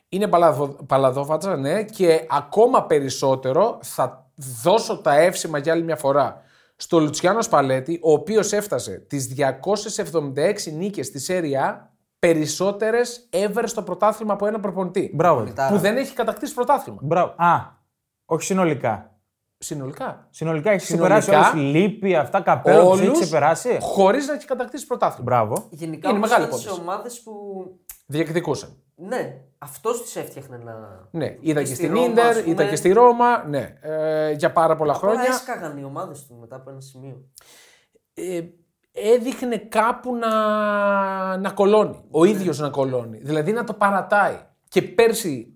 Είναι 0.09 0.27
παραδο, 0.27 0.67
παραδόφατσα, 0.67 1.57
ναι, 1.57 1.83
και 1.83 2.25
ακόμα 2.29 2.85
περισσότερο 2.85 3.79
θα 3.81 4.31
δώσω 4.63 4.97
τα 4.97 5.15
εύσημα 5.19 5.57
για 5.57 5.73
άλλη 5.73 5.83
μια 5.83 5.95
φορά 5.95 6.41
στο 6.75 6.99
Λουτσιάνο 6.99 7.45
Σπαλέτι, 7.45 7.99
ο 8.03 8.11
οποίος 8.11 8.53
έφτασε 8.53 9.05
τις 9.07 9.27
276 9.27 10.71
νίκες 10.73 11.05
στη 11.05 11.19
Σέρια 11.19 11.93
περισσότερες 12.19 13.29
ever 13.31 13.63
στο 13.65 13.81
πρωτάθλημα 13.81 14.33
από 14.33 14.45
ένα 14.47 14.59
προπονητή. 14.59 15.11
Μπράβο. 15.13 15.39
Πολυτάρα. 15.39 15.69
Που 15.75 15.77
δεν 15.77 15.97
έχει 15.97 16.13
κατακτήσει 16.13 16.53
πρωτάθλημα. 16.53 16.99
Μπράβο. 17.01 17.33
Α, 17.37 17.59
όχι 18.25 18.43
συνολικά. 18.43 19.13
Συνολικά. 19.57 20.27
Συνολικά 20.29 20.71
έχει 20.71 20.85
Συνολικά, 20.85 21.17
ξεπεράσει 21.19 21.55
όλους. 21.55 21.71
Λύπη, 21.73 22.15
αυτά, 22.15 22.41
καπέλο, 22.41 22.81
του 22.81 22.93
έχει 22.93 23.07
Όλους 23.07 23.19
ξεπεράσει. 23.19 23.77
χωρίς 23.81 24.27
να 24.27 24.33
έχει 24.33 24.45
κατακτήσει 24.45 24.85
πρωτάθλημα. 24.87 25.23
Μπράβο. 25.23 25.67
Γενικά 25.69 26.09
Είναι 26.09 26.17
όμως 26.17 26.29
μεγάλη 26.29 26.47
ήταν 26.47 26.59
σε 26.59 26.65
υπόθεση. 26.65 26.87
ομάδες 26.89 27.21
που. 27.21 27.33
Διεκδικούσαν. 28.05 28.69
Ναι, 28.95 29.41
αυτός 29.59 30.03
τι 30.03 30.19
έφτιαχνε 30.19 30.57
να. 30.57 31.07
Ναι, 31.11 31.35
ήταν 31.41 31.63
και, 31.63 31.69
στη 31.69 31.75
στην 31.75 31.93
Ρώμα, 31.93 32.03
ας 32.05 32.29
Ίντερ, 32.29 32.41
πούμε. 32.41 32.53
ήταν 32.53 32.69
και 32.69 32.75
στη 32.75 32.91
Ρώμα. 32.91 33.43
Ναι, 33.47 33.73
ε, 33.81 34.31
για 34.31 34.51
πάρα 34.51 34.75
πολλά 34.75 34.93
Απλά 34.93 35.09
χρόνια. 35.09 35.29
έσκαγαν 35.29 35.77
οι 35.77 35.83
ομάδες 35.83 36.25
του 36.25 36.35
μετά 36.39 36.55
από 36.55 36.69
ένα 36.69 36.81
σημείο. 36.81 37.25
ε, 38.13 38.41
έδειχνε 38.91 39.57
κάπου 39.57 40.15
να, 40.15 41.37
να 41.37 41.51
κολώνει. 41.51 42.03
Ο 42.11 42.25
ίδιος 42.25 42.59
να 42.59 42.69
κολώνει. 42.69 43.17
Δηλαδή 43.17 43.51
να 43.51 43.63
το 43.63 43.73
παρατάει. 43.73 44.37
Και 44.67 44.81
πέρσι, 44.81 45.53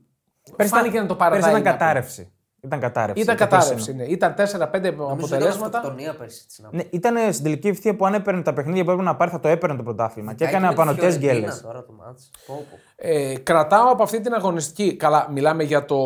φάνηκε 0.58 1.00
να 1.02 1.06
το 1.08 1.16
παρατάει. 1.16 1.40
Πέρσι 1.42 1.50
ήταν 1.50 1.62
η 1.62 1.64
Νάπολη. 1.66 1.80
κατάρρευση. 1.80 2.33
Ήταν 2.66 2.80
κατάρρευση. 2.80 3.22
Ήταν 3.24 3.36
το 3.38 3.44
κατάρρευση, 3.44 3.74
περσινό. 3.74 3.98
ναι. 3.98 4.04
Ήταν 4.04 4.34
4-5 4.34 4.38
Νομίζω 4.38 4.96
ήταν 4.96 5.12
αποτελέσματα. 5.12 5.78
αυτοκτονία 5.78 6.16
πέρσι 6.16 6.48
της 6.48 6.60
Νάπολη. 6.60 6.82
Ναι, 6.82 6.98
ήταν 6.98 7.32
στην 7.34 7.44
τελική 7.44 7.68
ευθεία 7.68 7.96
που 7.96 8.06
αν 8.06 8.14
έπαιρνε 8.14 8.42
τα 8.42 8.54
παιχνίδια 8.54 8.84
που 8.84 8.90
έπρεπε 8.90 9.10
να 9.10 9.16
πάρει 9.16 9.32
θα 9.32 9.40
το 9.40 9.48
έπαιρνε 9.48 9.76
το 9.76 9.84
πρωτάθλημα. 9.84 10.34
Και 10.34 10.44
έκανε 10.44 10.68
απανοτές 10.68 11.18
γκέλες. 11.18 11.62
Τώρα 11.62 11.84
το 11.86 11.92
μάτς. 11.92 12.32
Πω, 12.48 12.66
πω. 12.70 12.78
Ε, 12.96 13.38
κρατάω 13.38 13.92
από 13.92 14.04
αυτή 14.04 14.22
την 14.22 14.34
αγωνιστική. 14.34 14.96
Καλά, 14.96 15.28
μιλάμε 15.32 15.64
για, 15.64 15.86
το, 15.86 15.98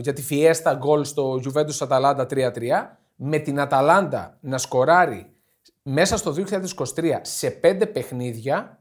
για 0.00 0.12
τη 0.12 0.22
Fiesta 0.30 0.72
γκολ 0.76 1.04
στο 1.04 1.40
Juventus 1.44 1.86
Atalanta 1.88 2.26
3-3. 2.26 2.50
Με 3.16 3.38
την 3.38 3.60
Αταλάντα 3.60 4.36
να 4.40 4.58
σκοράρει 4.58 5.26
μέσα 5.82 6.16
στο 6.16 6.34
2023 6.36 6.44
σε 7.22 7.60
5 7.62 7.82
παιχνίδια 7.92 8.78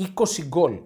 20 0.00 0.02
γκολ. 0.46 0.78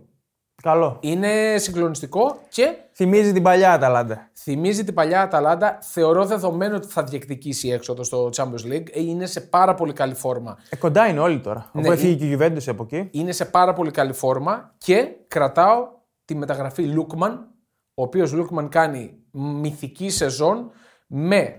Καλό. 0.62 0.96
Είναι 1.00 1.54
συγκλονιστικό 1.58 2.38
και 2.48 2.74
Θυμίζει 2.92 3.32
την 3.32 3.42
παλιά 3.42 3.72
Αταλάντα. 3.72 4.30
θυμίζει 4.34 4.84
την 4.84 4.94
παλιά 4.94 5.22
Αταλάντα. 5.22 5.78
Θεωρώ 5.82 6.24
δεδομένο 6.24 6.76
ότι 6.76 6.86
θα 6.86 7.02
διεκδικήσει 7.02 7.68
έξοδο 7.68 8.02
στο 8.02 8.30
Champions 8.36 8.72
League. 8.72 8.86
Ε, 8.92 9.00
Είναι 9.00 9.26
σε 9.26 9.40
πάρα 9.40 9.74
πολύ 9.74 9.92
καλή 9.92 10.14
φόρμα. 10.14 10.58
Ε, 10.70 10.76
κοντά 10.76 11.06
είναι 11.08 11.20
όλοι 11.20 11.40
τώρα. 11.40 11.70
Ναι, 11.72 11.80
Αφού 11.80 11.92
έφυγε 11.92 12.14
και 12.14 12.24
η 12.32 12.36
Juventus 12.40 12.62
από 12.66 12.82
εκεί. 12.90 13.08
Είναι 13.10 13.32
σε 13.32 13.44
πάρα 13.44 13.72
πολύ 13.72 13.90
καλή 13.90 14.12
φόρμα 14.12 14.74
και 14.78 15.08
κρατάω 15.28 15.88
τη 16.24 16.34
μεταγραφή 16.34 16.82
Λούκμαν, 16.82 17.48
ο 17.94 18.02
οποίος 18.02 18.32
Λούκμαν 18.32 18.68
κάνει 18.68 19.12
μυθική 19.30 20.10
σεζόν 20.10 20.70
με 21.06 21.54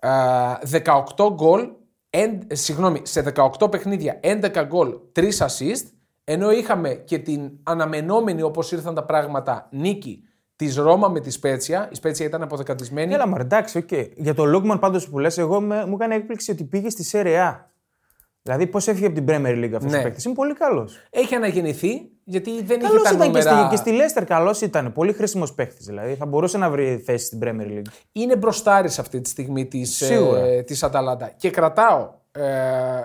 α, 0.00 0.10
18 1.16 1.32
γκολ, 1.32 1.68
εν- 2.10 2.46
συγγνώμη, 2.52 3.00
σε 3.02 3.32
18 3.60 3.70
παιχνίδια 3.70 4.20
11 4.22 4.64
γκολ, 4.66 4.94
3 5.16 5.20
assist, 5.22 5.84
ενώ 6.24 6.50
είχαμε 6.50 6.94
και 6.94 7.18
την 7.18 7.50
αναμενόμενη 7.62 8.42
όπως 8.42 8.72
ήρθαν 8.72 8.94
τα 8.94 9.04
πράγματα 9.04 9.68
νίκη 9.70 10.22
της 10.56 10.76
Ρώμα 10.76 11.08
με 11.08 11.20
τη 11.20 11.30
Σπέτσια. 11.30 11.88
Η 11.92 11.94
Σπέτσια 11.94 12.26
ήταν 12.26 12.42
αποδεκατισμένη. 12.42 13.14
Έλα, 13.14 13.26
μα 13.26 13.36
εντάξει, 13.40 13.78
οκ. 13.78 13.90
Για 14.16 14.34
το 14.34 14.44
Λούκμαν 14.44 14.78
πάντως 14.78 15.08
που 15.08 15.18
λες, 15.18 15.38
εγώ 15.38 15.60
με, 15.60 15.86
μου 15.86 15.94
έκανε 15.94 16.14
έκπληξη 16.14 16.50
ότι 16.50 16.64
πήγε 16.64 16.90
στη 16.90 17.04
Serie 17.04 17.48
A. 17.48 17.66
Δηλαδή, 18.42 18.66
πώς 18.66 18.88
έφυγε 18.88 19.06
από 19.06 19.14
την 19.14 19.24
Premier 19.28 19.64
League 19.64 19.72
αυτός 19.74 19.90
Ναι. 19.92 19.98
ο 19.98 20.02
παίκτης. 20.02 20.24
Είναι 20.24 20.34
πολύ 20.34 20.54
καλός. 20.54 20.98
Έχει 21.10 21.34
αναγεννηθεί 21.34 22.10
γιατί 22.24 22.62
δεν 22.62 22.80
Καλός 22.80 23.02
είχε 23.02 23.16
τα 23.16 23.24
ήταν 23.24 23.32
και 23.32 23.40
στη, 23.40 23.50
νούμερα. 23.50 23.68
και 23.68 23.76
στη 23.76 23.90
Leicester, 23.92 24.22
καλός 24.26 24.60
ήταν. 24.60 24.92
Πολύ 24.92 25.12
χρήσιμος 25.12 25.54
παίκτης. 25.54 25.86
Δηλαδή, 25.86 26.14
θα 26.14 26.26
μπορούσε 26.26 26.58
να 26.58 26.70
βρει 26.70 27.02
θέση 27.06 27.26
στην 27.26 27.38
Premier 27.42 27.66
League. 27.78 27.92
είναι 28.12 28.36
μπροστάρης 28.36 28.98
αυτή 28.98 29.20
τη 29.20 29.28
στιγμή 29.28 29.66
της, 29.66 29.96
Σίγουρα. 29.96 30.38
ε, 30.40 30.62
της 30.62 30.82
Αταλάντα. 30.82 31.32
Και 31.36 31.50
κρατάω 31.50 32.10
ε, 32.32 32.42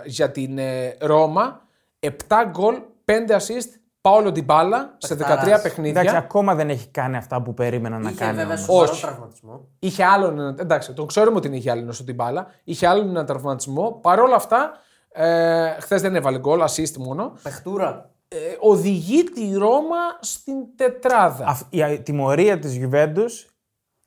για 0.06 0.32
την 0.32 0.58
ε, 0.58 0.96
Ρώμα 1.00 1.62
7 2.00 2.10
γκολ, 2.50 2.76
5 3.12 3.14
assist, 3.36 3.70
Πάολο 4.02 4.32
Ντιμπάλα 4.32 4.96
σε 4.98 5.14
13 5.16 5.18
Παιχταράς. 5.18 5.62
παιχνίδια. 5.62 6.02
Εντάξει, 6.02 6.18
ακόμα 6.18 6.56
δεν 6.56 6.70
έχει 6.70 6.88
κάνει 6.88 7.18
αυτά 7.18 7.42
που 7.42 7.54
περίμενα 7.54 8.00
να 8.00 8.10
Είχε 8.10 8.20
κάνει. 8.20 8.32
βέβαια 8.38 8.46
όμως. 8.54 8.60
σοβαρό 8.62 8.92
Όχι. 8.92 9.02
τραυματισμό. 9.02 9.68
Είχε 9.80 10.04
άλλον 10.04 10.40
ένα. 10.40 10.56
Εντάξει, 10.60 10.94
τον 10.94 11.08
ξέρουμε 11.08 11.38
ότι 11.38 11.48
είχε 11.48 11.72
άλλον 11.72 11.94
στην 11.94 12.16
μπάλα. 12.16 12.48
Είχε 12.64 12.88
άλλον 12.88 13.10
ένα 13.10 13.24
τραυματισμό. 13.24 13.92
Παρ' 14.02 14.20
όλα 14.20 14.36
αυτά, 14.36 14.72
ε, 15.12 15.70
χθες 15.80 16.02
δεν 16.02 16.16
έβαλε 16.16 16.40
γκολ, 16.40 16.62
assist 16.62 16.96
μόνο. 16.98 17.34
Πεχτούρα. 17.44 18.10
Ε, 18.28 18.38
οδηγεί 18.60 19.24
τη 19.24 19.54
Ρώμα 19.54 19.96
στην 20.20 20.56
τετράδα. 20.76 21.46
Αυ- 21.48 21.74
Η 21.74 21.84
α- 21.84 22.02
τιμωρία 22.02 22.60
της 22.60 22.76
Γιουβέντους, 22.76 23.48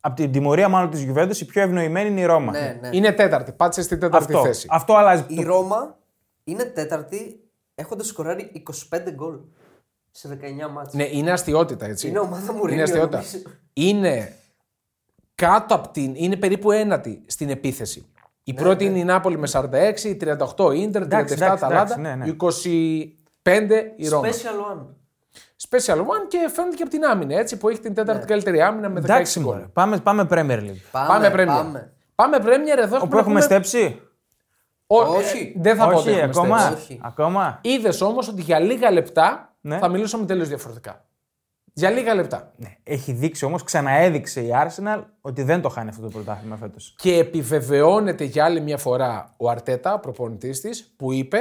από 0.00 0.16
την 0.16 0.32
τιμωρία 0.32 0.68
μάλλον 0.68 0.90
της 0.90 1.02
Γιουβέντους, 1.02 1.40
η 1.40 1.44
πιο 1.46 1.62
ευνοημένη 1.62 2.08
είναι 2.08 2.20
η 2.20 2.24
Ρώμα. 2.24 2.52
Ναι, 2.52 2.78
ναι. 2.80 2.88
Είναι 2.92 3.12
τέταρτη. 3.12 3.52
Πάτησε 3.52 3.82
στην 3.82 4.00
τέταρτη 4.00 4.32
Αυτό, 4.34 4.46
θέση. 4.46 4.66
αυτό 4.70 4.94
αλλάζει. 4.94 5.24
Η 5.28 5.36
το- 5.36 5.42
Ρώμα 5.42 5.96
είναι 6.44 6.64
τέταρτη 6.64 7.44
έχοντας 7.80 8.06
σκοράρει 8.06 8.62
25 8.92 8.98
γκολ 9.14 9.34
σε 10.10 10.38
19 10.68 10.70
μάτς. 10.72 10.94
Ναι, 10.94 11.08
είναι 11.10 11.30
αστείωτητα 11.30 11.86
έτσι. 11.86 12.08
Είναι 12.08 12.18
ομάδα 12.18 12.52
μου 12.52 12.66
Είναι 12.66 12.82
αστείωτητα. 12.82 13.22
Είναι 13.72 14.32
κάτω 15.34 15.74
από 15.74 15.88
την. 15.88 16.12
είναι 16.14 16.36
περίπου 16.36 16.70
ένατη 16.70 17.22
στην 17.26 17.50
επίθεση. 17.50 18.04
Η 18.44 18.54
πρώτη 18.54 18.84
είναι 18.84 18.98
η 18.98 19.04
Νάπολη 19.04 19.38
με 19.38 19.48
46, 19.52 19.64
η 20.04 20.16
38 20.56 20.74
η 20.74 20.80
Ίντερ, 20.82 21.02
37 21.02 21.04
Εντάξει, 21.06 21.36
τα 21.36 21.44
εντάξει, 21.44 21.64
Αταλάντα, 21.64 21.98
ναι, 21.98 22.14
ναι. 22.14 22.26
η 22.28 22.36
25 23.44 23.70
η 23.96 24.08
Ρώμα. 24.08 24.28
Special 24.28 24.74
one. 24.76 24.86
Special 25.68 25.96
One 25.98 26.26
και 26.28 26.50
φαίνεται 26.54 26.76
και 26.76 26.82
από 26.82 26.90
την 26.90 27.04
άμυνα 27.04 27.38
έτσι 27.38 27.56
που 27.56 27.68
έχει 27.68 27.80
την 27.80 27.94
τέταρτη 27.94 28.26
καλύτερη 28.26 28.60
άμυνα 28.62 28.88
με 28.88 29.00
16 29.00 29.04
Εντάξει, 29.04 29.40
γκολ. 29.40 29.52
μωρέ. 29.54 29.66
πάμε, 29.72 29.98
πάμε 29.98 30.26
Premier 30.30 30.58
League. 30.60 30.80
Πάμε, 30.90 31.08
Πάμε 31.08 31.30
Premier. 31.34 31.46
πάμε. 31.46 31.92
Πάμε 32.14 32.36
Premier 32.40 32.78
εδώ 32.78 32.96
Όπου 32.96 33.04
έχουμε. 33.04 33.20
έχουμε 33.20 33.40
στέψει. 33.40 34.00
Όχι. 34.96 35.54
δεν 35.56 35.76
θα 35.76 35.88
πω 35.88 35.96
ότι 35.98 36.08
Όχι, 36.10 36.18
έχουμε 36.18 36.30
ακόμα. 36.40 36.58
στέψει. 36.60 36.82
Όχι. 36.92 37.00
Ακόμα. 37.02 37.58
Είδες 37.62 38.00
όμως 38.00 38.28
ότι 38.28 38.42
για 38.42 38.58
λίγα 38.58 38.90
λεπτά 38.90 39.54
Ναι. 39.60 39.78
θα 39.78 39.88
μιλήσουμε 39.88 40.26
τελείως 40.26 40.48
διαφορετικά. 40.48 41.04
Για 41.72 41.90
λίγα 41.90 42.14
λεπτά. 42.14 42.52
Ναι, 42.56 42.76
Έχει 42.82 43.12
δείξει 43.12 43.44
όμως, 43.44 43.62
ξαναέδειξε 43.62 44.40
η 44.40 44.50
Arsenal 44.52 45.02
ότι 45.20 45.42
δεν 45.42 45.60
το 45.62 45.68
χάνει 45.68 45.88
αυτό 45.88 46.02
το 46.02 46.08
πρωτάθλημα 46.08 46.56
φέτος. 46.56 46.94
Και 46.98 47.16
επιβεβαιώνεται 47.18 48.24
για 48.24 48.44
άλλη 48.44 48.60
μια 48.60 48.78
φορά 48.78 49.34
ο 49.36 49.50
Αρτέτα, 49.50 49.98
προπονητής 49.98 50.60
της, 50.60 50.92
που 50.96 51.12
είπε: 51.12 51.38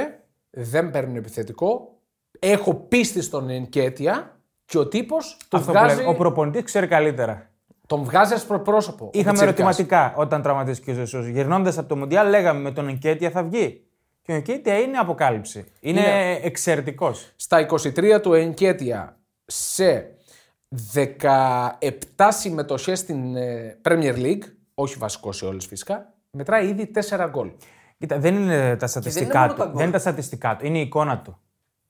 Δεν 0.50 0.90
παίρνουν 0.90 1.16
επιθετικό. 1.16 1.94
Έχω 2.38 2.74
πίστη 2.74 3.22
στον 3.22 3.50
Ενκέτια 3.50 4.38
και 4.64 4.78
ο 4.78 4.88
τύπος 4.88 5.36
τον, 5.48 5.60
Αυτό 5.60 5.72
που 5.72 5.78
βγάζει, 5.78 5.96
λέμε. 5.96 6.08
Ο 6.08 6.14
προπονητής 6.14 6.62
ξέρει 6.62 6.86
καλύτερα. 6.86 7.49
Τον 7.90 8.04
βγάζει 8.04 8.32
ασπροπρόσωπο. 8.34 9.04
ο 9.04 9.10
Είχαμε 9.12 9.30
Πιτσιρικάς. 9.38 9.62
ερωτηματικά 9.78 10.14
όταν 10.16 10.42
τραυματίστηκε 10.42 10.90
ο 10.90 10.94
Ζεσούς. 10.94 11.26
Γυρνώντας 11.26 11.78
από 11.78 11.88
το 11.88 11.96
Μουντιάλ, 11.96 12.28
λέγαμε 12.28 12.60
με 12.60 12.70
τον 12.70 12.88
Ενκέτια 12.88 13.30
θα 13.30 13.42
βγει. 13.42 13.84
Και 14.22 14.32
ο 14.32 14.34
Ενκέτια 14.34 14.78
είναι 14.78 14.98
αποκάλυψη. 14.98 15.64
Είναι, 15.80 16.00
Είναι. 16.00 16.40
εξαιρετικός. 16.42 17.32
Στα 17.36 17.58
23 17.70 18.20
του 18.22 18.32
Ενκέτια 18.32 19.18
σε 19.46 20.10
17 20.94 22.28
συμμετοχές 22.28 22.98
στην 22.98 23.36
ε, 23.36 23.76
Premier 23.88 24.14
League, 24.16 24.42
όχι 24.74 24.96
βασικό 24.98 25.32
σε 25.32 25.44
όλες 25.44 25.66
φυσικά, 25.66 26.12
μετράει 26.30 26.68
ήδη 26.68 26.90
4 27.08 27.26
γκολ. 27.30 27.50
Κοίτα, 27.98 28.18
δεν 28.18 28.34
είναι 28.34 28.76
τα 28.76 28.86
στατιστικά 28.86 29.40
μόνο 29.40 29.52
τα 29.54 29.62
του. 29.62 29.68
γκολ. 29.68 29.72
Δεν 29.76 29.82
είναι 29.82 29.92
τα 29.92 29.98
στατιστικά 29.98 30.56
του. 30.56 30.66
Είναι 30.66 30.78
η 30.78 30.80
εικόνα 30.80 31.18
του. 31.18 31.38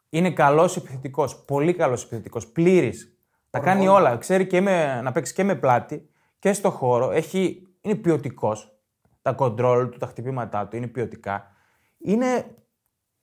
Είναι 0.08 0.30
καλός 0.30 0.76
επιθετικός. 0.76 1.36
Πολύ 1.44 1.74
καλός 1.74 2.02
επιθετικός. 2.04 2.46
Πλήρης. 2.46 3.14
Τα 3.50 3.58
κάνει 3.58 3.88
όλα. 3.88 4.16
Ξέρει 4.16 4.46
και 4.46 4.60
με, 4.60 5.00
να 5.00 5.12
παίξει 5.12 5.32
και 5.34 5.44
με 5.44 5.54
πλάτη 5.54 6.08
και 6.38 6.52
στο 6.52 6.70
χώρο. 6.70 7.10
Έχει, 7.10 7.66
είναι 7.80 7.94
ποιοτικός. 7.94 8.74
Τα 9.22 9.32
κοντρόλ 9.32 9.88
του, 9.88 9.98
τα 9.98 10.06
χτυπήματά 10.06 10.68
του 10.68 10.76
είναι 10.76 10.86
ποιοτικά. 10.86 11.46
Είναι. 11.98 12.54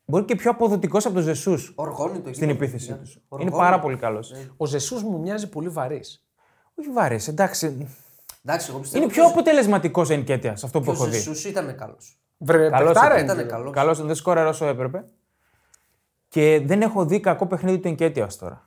Μπορεί 0.06 0.24
και 0.26 0.36
πιο 0.36 0.52
αποδοτικός 0.52 1.06
από 1.06 1.14
τον 1.14 1.24
Ζεσούς 1.24 1.74
Οργώνει 1.76 2.20
το 2.20 2.34
στην 2.34 2.50
γήπεδο, 2.50 2.52
επίθεση 2.64 2.88
παιδιά. 2.88 3.02
τους. 3.02 3.14
Είναι 3.14 3.24
Οργώνει. 3.30 3.52
πάρα 3.52 3.80
πολύ 3.80 3.98
καλός. 3.98 4.32
Ο 4.58 4.66
Ζεσούς 4.66 5.04
μου 5.04 5.20
μοιάζει 5.20 5.50
πολύ 5.50 5.70
βαρύς. 5.70 6.28
Όχι 6.76 6.90
βαρύς, 6.90 7.28
εντάξει. 7.28 7.88
Εντάξει, 8.46 8.70
εγώ 8.70 8.80
πιστεύω 8.80 9.04
Είναι 9.04 9.14
πιο 9.14 9.26
αποτελεσματικός 9.26 10.10
Ενκέτια 10.10 10.56
σε 10.56 10.66
αυτό 10.66 10.80
που 10.82 10.90
Ο 10.90 10.94
έχω 10.94 11.06
δει. 11.06 11.12
Ζεσούς 11.12 11.46
ήταν 11.46 11.76
καλός. 11.76 12.20
Βρε, 12.38 12.70
Καλός 12.70 12.92
παιχτάρα 12.94 13.14
ήταν. 13.20 13.24
είναι. 13.24 13.34
Ήταν 13.34 13.48
καλός. 13.58 13.74
Καλός, 13.74 14.06
δεν 14.06 14.16
σκόραρε 14.16 14.48
όσο 14.50 14.66
έπρεπε. 14.66 15.06
Και 16.28 16.62
δεν 16.66 16.82
έχω 16.82 17.06
δει 17.06 17.20
κακό 17.20 17.46
παιχνίδι 17.48 17.80
του 17.80 17.88
Ενκέτια 17.88 18.26
ως 18.26 18.38
τώρα. 18.38 18.67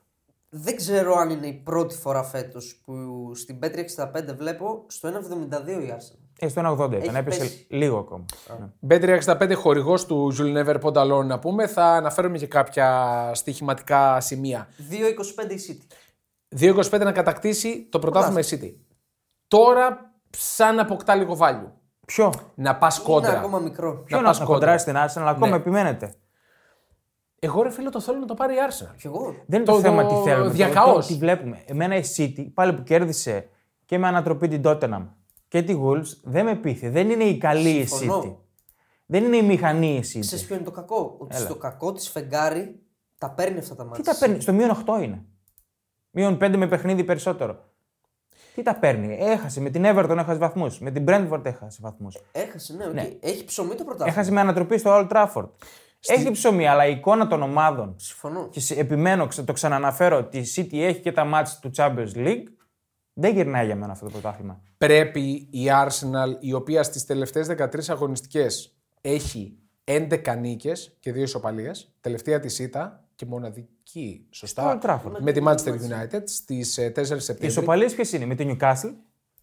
Δεν 0.53 0.77
ξέρω 0.77 1.15
αν 1.15 1.31
είναι 1.31 1.47
η 1.47 1.53
πρώτη 1.53 1.95
φορά 1.97 2.23
φέτος 2.23 2.81
που 2.85 2.95
στην 3.35 3.59
Πέτρια 3.59 3.85
65 3.97 4.35
βλέπω 4.37 4.85
στο 4.87 5.09
1,72 5.09 5.69
η 5.69 5.95
Arsenal. 5.97 6.19
Ε, 6.39 6.49
στο 6.49 6.61
1,80 6.79 6.89
ήταν, 6.89 7.01
Έχει 7.03 7.17
έπεσε 7.17 7.39
πέσει. 7.41 7.67
λίγο 7.71 7.99
ακόμα. 7.99 8.25
Ναι. 8.59 8.97
Bet365 9.19 9.53
χορηγός 9.55 10.07
του 10.07 10.35
Jules 10.39 10.65
Never 10.67 10.81
Pondalon 10.83 11.25
να 11.25 11.39
πούμε. 11.39 11.67
Θα 11.67 11.85
αναφέρουμε 11.85 12.39
και 12.39 12.47
κάποια 12.47 13.31
στοιχηματικά 13.35 14.21
σημεία. 14.21 14.69
2,25 14.91 15.51
η 15.51 15.59
City. 15.69 15.95
2-25 16.61 17.01
να 17.05 17.13
κατακτήσει 17.13 17.89
το 17.91 17.99
πρωτάθλημα 17.99 18.41
η 18.41 18.45
City. 18.51 18.75
Τώρα 19.49 20.13
σαν 20.31 20.75
να 20.75 20.83
αποκτά 20.83 21.15
λίγο 21.15 21.37
value. 21.41 21.71
Ποιο; 22.07 22.33
Να 22.55 22.77
πας 22.77 22.97
Είναι 22.99 23.07
κόντρα. 23.07 23.39
ακόμα 23.39 23.59
μικρό. 23.59 24.03
Ποιο 24.07 24.17
να, 24.21 24.23
πας 24.27 24.39
να 24.39 24.45
κόντρα. 24.45 24.59
κοντράσει 24.61 24.83
στην 24.85 25.23
Arsenal, 25.23 25.27
ακόμα 25.29 25.49
Ναι. 25.49 25.57
επιμένετε. 25.57 26.15
Εγώ 27.43 27.63
ρε 27.63 27.71
φίλε 27.71 27.89
το 27.89 28.01
θέλω 28.01 28.19
να 28.19 28.27
το 28.27 28.35
πάρει 28.35 28.55
η 28.55 28.57
Arsenal. 28.69 28.95
Κι 28.99 29.07
εγώ. 29.07 29.35
Δεν 29.47 29.59
είναι 29.61 29.65
Το- 29.65 29.73
το, 29.73 29.81
θέμα 29.81 30.07
το 30.07 30.15
τι 30.23 30.29
θέλουμε. 30.29 30.47
το- 30.47 30.53
διακαώς. 30.55 31.07
Το, 31.07 31.13
τι 31.13 31.19
βλέπουμε. 31.19 31.63
Εμένα 31.67 31.97
η 31.97 32.03
City, 32.17 32.47
πάλι 32.55 32.73
που 32.73 32.83
κέρδισε 32.83 33.49
και 33.85 33.99
με 33.99 34.07
ανατροπή 34.07 34.49
την 34.49 34.63
Tottenham 34.65 35.07
και 35.49 35.63
τη 35.63 35.75
Wolves, 35.85 36.17
δεν 36.23 36.45
με 36.45 36.55
πείθει. 36.57 36.89
Δεν 36.89 37.11
είναι 37.11 37.25
η 37.25 37.39
καλή 37.39 37.69
η 37.71 37.87
Συμφωνώ. 37.87 38.23
City. 38.25 38.35
Δεν 39.07 39.25
είναι 39.25 39.37
η 39.37 39.43
μηχανή 39.43 39.95
η 39.95 39.99
City. 39.99 40.21
Ξέρεις 40.21 40.45
ποιο 40.47 40.55
είναι 40.55 40.65
το 40.65 40.71
κακό; 40.71 41.15
Ότι 41.19 41.37
στο 41.37 41.55
κακό 41.57 41.93
της 41.93 42.09
φεγγάρι 42.09 42.81
τα 43.19 43.31
παίρνει 43.31 43.59
αυτά 43.59 43.75
τα 43.75 43.83
Τι 43.83 43.89
ματς. 43.89 44.05
τα 44.13 44.17
παίρνει, 44.21 44.41
στο 44.41 44.53
μείον 44.53 44.71
8 44.87 45.03
είναι. 45.03 45.25
Μείον 46.11 46.37
5 46.41 46.57
με 46.57 46.67
παιχνίδι 46.69 47.05
περισσότερο. 47.05 47.65
Τι 48.55 48.63
τα 48.63 48.75
παίρνει, 48.75 49.17
έχασε 49.21 49.61
με 49.61 49.71
την 49.71 49.83
Everton 49.87 50.17
έχασε 50.19 50.39
βαθμούς. 50.39 50.79
Με 50.81 50.91
την 50.91 51.05
Brentford 51.09 51.41
έχασε 51.45 51.79
βαθμούς. 51.83 52.17
Έχασε, 52.33 52.75
ναι, 52.75 52.85
οκ. 52.85 52.97
Έχει 53.21 53.45
ψωμί 53.45 53.69
το 53.75 53.85
πρωτάθλημα. 53.85 54.11
Έχασε 54.11 54.33
με 54.33 54.41
ανατροπή 54.41 54.79
στο 54.79 54.91
Old 54.95 55.09
Trafford. 55.13 55.49
Έχει 56.07 56.31
ψωμί, 56.31 56.67
αλλά 56.69 56.87
η 56.87 56.93
εικόνα 56.93 57.27
των 57.27 57.43
ομάδων. 57.43 57.95
Συμφωνώ. 57.99 58.49
Και 58.49 58.61
σε- 58.61 58.75
επιμένω, 58.75 59.27
ξε- 59.27 59.47
το 59.47 59.53
ξαναναφέρω, 59.53 60.17
ότι 60.17 60.39
η 60.39 60.47
City 60.57 60.73
έχει 60.79 61.01
και 61.01 61.13
τα 61.13 61.25
ματς 61.25 61.59
του 61.59 61.71
Champions 61.77 62.15
League. 62.15 62.45
Δεν 63.13 63.35
γυρνάει 63.35 63.67
για 63.67 63.77
μένα 63.77 63.93
αυτό 63.93 64.05
το 64.05 64.11
πρωτάθλημα. 64.11 64.61
Πρέπει 64.79 65.21
η 65.51 65.67
Arsenal, 65.69 66.37
η 66.41 66.53
οποία 66.53 66.83
στις 66.83 67.05
τελευταίες 67.07 67.47
13 67.47 67.89
αγωνιστικές 67.89 68.77
έχει 69.01 69.59
11 69.85 70.35
νίκες 70.37 70.97
και 71.01 71.13
2 71.13 71.17
ισοπαλίες, 71.23 71.93
τελευταία 72.01 72.41
της 72.41 72.59
ήττα 72.59 73.05
και 73.15 73.27
μοναδική, 73.27 74.27
σωστά, 74.31 74.79
Old 74.83 74.87
Trafford. 74.87 75.19
με 75.21 75.33
τη 75.33 75.41
Manchester 75.45 75.73
United 75.73 76.23
στις 76.25 76.79
ε, 76.79 76.91
4 76.91 76.99
Οι 77.01 77.05
Σεπτέμβρη. 77.05 77.47
ισοπαλίες 77.47 77.95
ποιες 77.95 78.13
είναι, 78.13 78.25
με 78.27 78.35
την 78.35 78.57
Newcastle; 78.61 78.93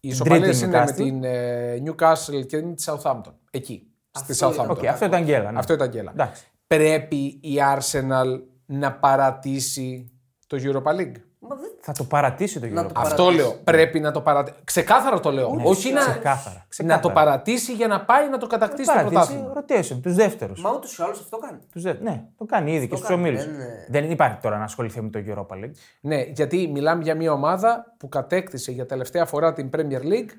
την 0.00 0.10
ισοπαλίες 0.10 0.58
τρίτη 0.58 0.64
είναι 0.64 0.78
με 0.78 0.84
Newcastle. 0.84 0.94
την 0.94 1.24
ε, 1.24 1.82
Newcastle 1.86 2.46
και 2.46 2.62
με 2.62 2.74
τη 2.74 2.84
Southampton. 2.86 3.32
Εκεί, 3.50 3.87
στη 4.10 4.32
Αυτό 4.32 4.52
ήταν. 4.52 4.66
Southampton. 4.66 4.76
Ok, 4.78 4.86
αυτό 4.86 5.04
ήταν 5.04 5.22
γκέλα. 5.24 5.52
Ναι. 5.52 5.58
Αυτό 5.58 5.72
ήταν 5.72 5.88
γκέλα. 5.88 6.10
Εντάξει. 6.10 6.44
Πρέπει 6.66 7.16
η 7.42 7.54
Arsenal 7.76 8.40
να 8.66 8.92
παρατήσει 8.92 10.12
το 10.46 10.56
Europa 10.60 10.90
League; 11.00 11.14
Μα 11.40 11.56
δεν... 11.56 11.70
Θα 11.80 11.92
το 11.92 12.04
παρατήσει 12.04 12.60
το 12.60 12.66
Να 12.66 12.82
Euro. 12.82 12.92
το 12.92 13.00
Αυτό 13.00 13.22
παρατήσει. 13.24 13.36
λέω. 13.48 13.60
Πρέπει 13.64 14.00
να 14.00 14.10
το 14.12 14.20
παρατήσει. 14.20 14.56
Ξεκάθαρα 14.64 15.20
το 15.20 15.30
λέω. 15.32 15.60
Όχι 15.64 15.92
να, 15.92 16.00
ξεκάθαρα, 16.00 16.54
να 16.56 16.64
ξεκάθαρα. 16.68 17.00
το 17.02 17.10
παρατήσει 17.10 17.72
για 17.72 17.86
να 17.86 18.04
πάει 18.04 18.28
να 18.28 18.38
το 18.38 18.46
κατακτήσει 18.46 18.88
το 18.88 18.94
Παρατήσει, 18.94 19.38
πρωτάθλημα. 19.42 19.52
rotation, 19.98 20.00
τους 20.02 20.14
δεύτερους. 20.14 20.60
Μα 20.60 20.70
ούτως 20.70 20.98
ή 20.98 21.02
άλλως 21.02 21.20
αυτό 21.20 21.36
κάνει. 21.38 21.58
Τους 21.72 21.82
δε... 21.82 21.92
Ναι, 22.02 22.24
το 22.36 22.44
κάνει 22.44 22.72
ήδη 22.74 22.88
και 22.88 22.96
στους 22.96 23.08
κάνει, 23.08 23.20
ομίλους. 23.20 23.44
δεν 23.44 23.54
είναι- 23.54 23.86
Δεν 23.88 24.10
υπάρχει 24.10 24.38
τώρα 24.40 24.58
να 24.58 24.64
ασχοληθεί 24.64 25.02
με 25.02 25.10
το 25.10 25.18
Europa 25.26 25.54
League. 25.64 25.70
Ναι, 26.00 26.20
γιατί 26.22 26.68
μιλάμε 26.72 27.02
για 27.02 27.14
μια 27.14 27.32
ομάδα 27.32 27.94
που 27.98 28.08
κατέκτησε 28.08 28.72
για 28.72 28.86
τελευταία 28.86 29.24
φορά 29.26 29.52
την 29.52 29.70
Premier 29.76 30.02
League 30.02 30.30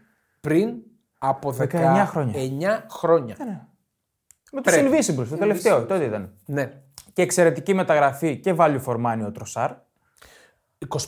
πριν 0.41 0.73
από 1.19 1.55
19 1.59 1.61
19 1.61 2.05
χρόνια. 2.09 2.85
χρόνια. 2.89 3.35
Με 4.51 4.61
του 4.61 4.71
Πρέπει. 4.71 4.89
Invisibles, 4.91 5.27
το 5.29 5.37
τελευταίο, 5.37 5.85
τότε 5.85 6.03
ήταν. 6.03 6.33
Ναι. 6.45 6.71
Και 7.13 7.21
εξαιρετική 7.21 7.73
μεταγραφή 7.73 8.37
και 8.37 8.55
value 8.57 8.81
for 8.85 8.95
money 8.95 9.23
ο 9.27 9.31
Τροσάρ. 9.31 9.71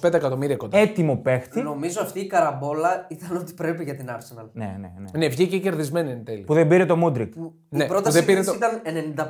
25 0.01 0.13
εκατομμύρια 0.13 0.55
κοντά. 0.55 0.77
Έτοιμο 0.77 1.15
παίχτη. 1.17 1.61
Νομίζω 1.61 2.01
αυτή 2.01 2.19
η 2.19 2.27
καραμπόλα 2.27 3.05
ήταν 3.09 3.37
ό,τι 3.37 3.53
πρέπει 3.53 3.83
για 3.83 3.95
την 3.95 4.07
Arsenal. 4.09 4.49
Ναι, 4.53 4.75
ναι, 4.79 4.93
ναι. 4.97 5.17
Ναι, 5.19 5.27
βγήκε 5.27 5.59
κερδισμένη 5.59 6.11
εν 6.11 6.23
τέλει. 6.23 6.43
Που 6.43 6.53
δεν 6.53 6.67
πήρε 6.67 6.85
το 6.85 6.95
Μούντρικ. 6.95 7.33
Ναι, 7.69 7.83
η 7.83 7.87
πρόταση 7.87 8.17
δεν 8.17 8.25
πήρε 8.25 8.39
της 8.39 8.47
το- 8.49 8.53
ήταν 8.55 8.81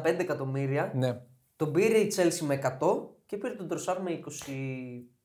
95 0.03 0.19
εκατομμύρια. 0.19 0.91
Ναι. 0.95 1.17
Τον 1.55 1.71
πήρε 1.71 1.97
η 1.97 2.13
Chelsea 2.15 2.45
με 2.45 2.53
100 2.79 3.09
και 3.25 3.37
πήρε 3.37 3.53
τον 3.53 3.67
Τροσάρ 3.67 4.01
με 4.01 4.11
20. 4.11 4.21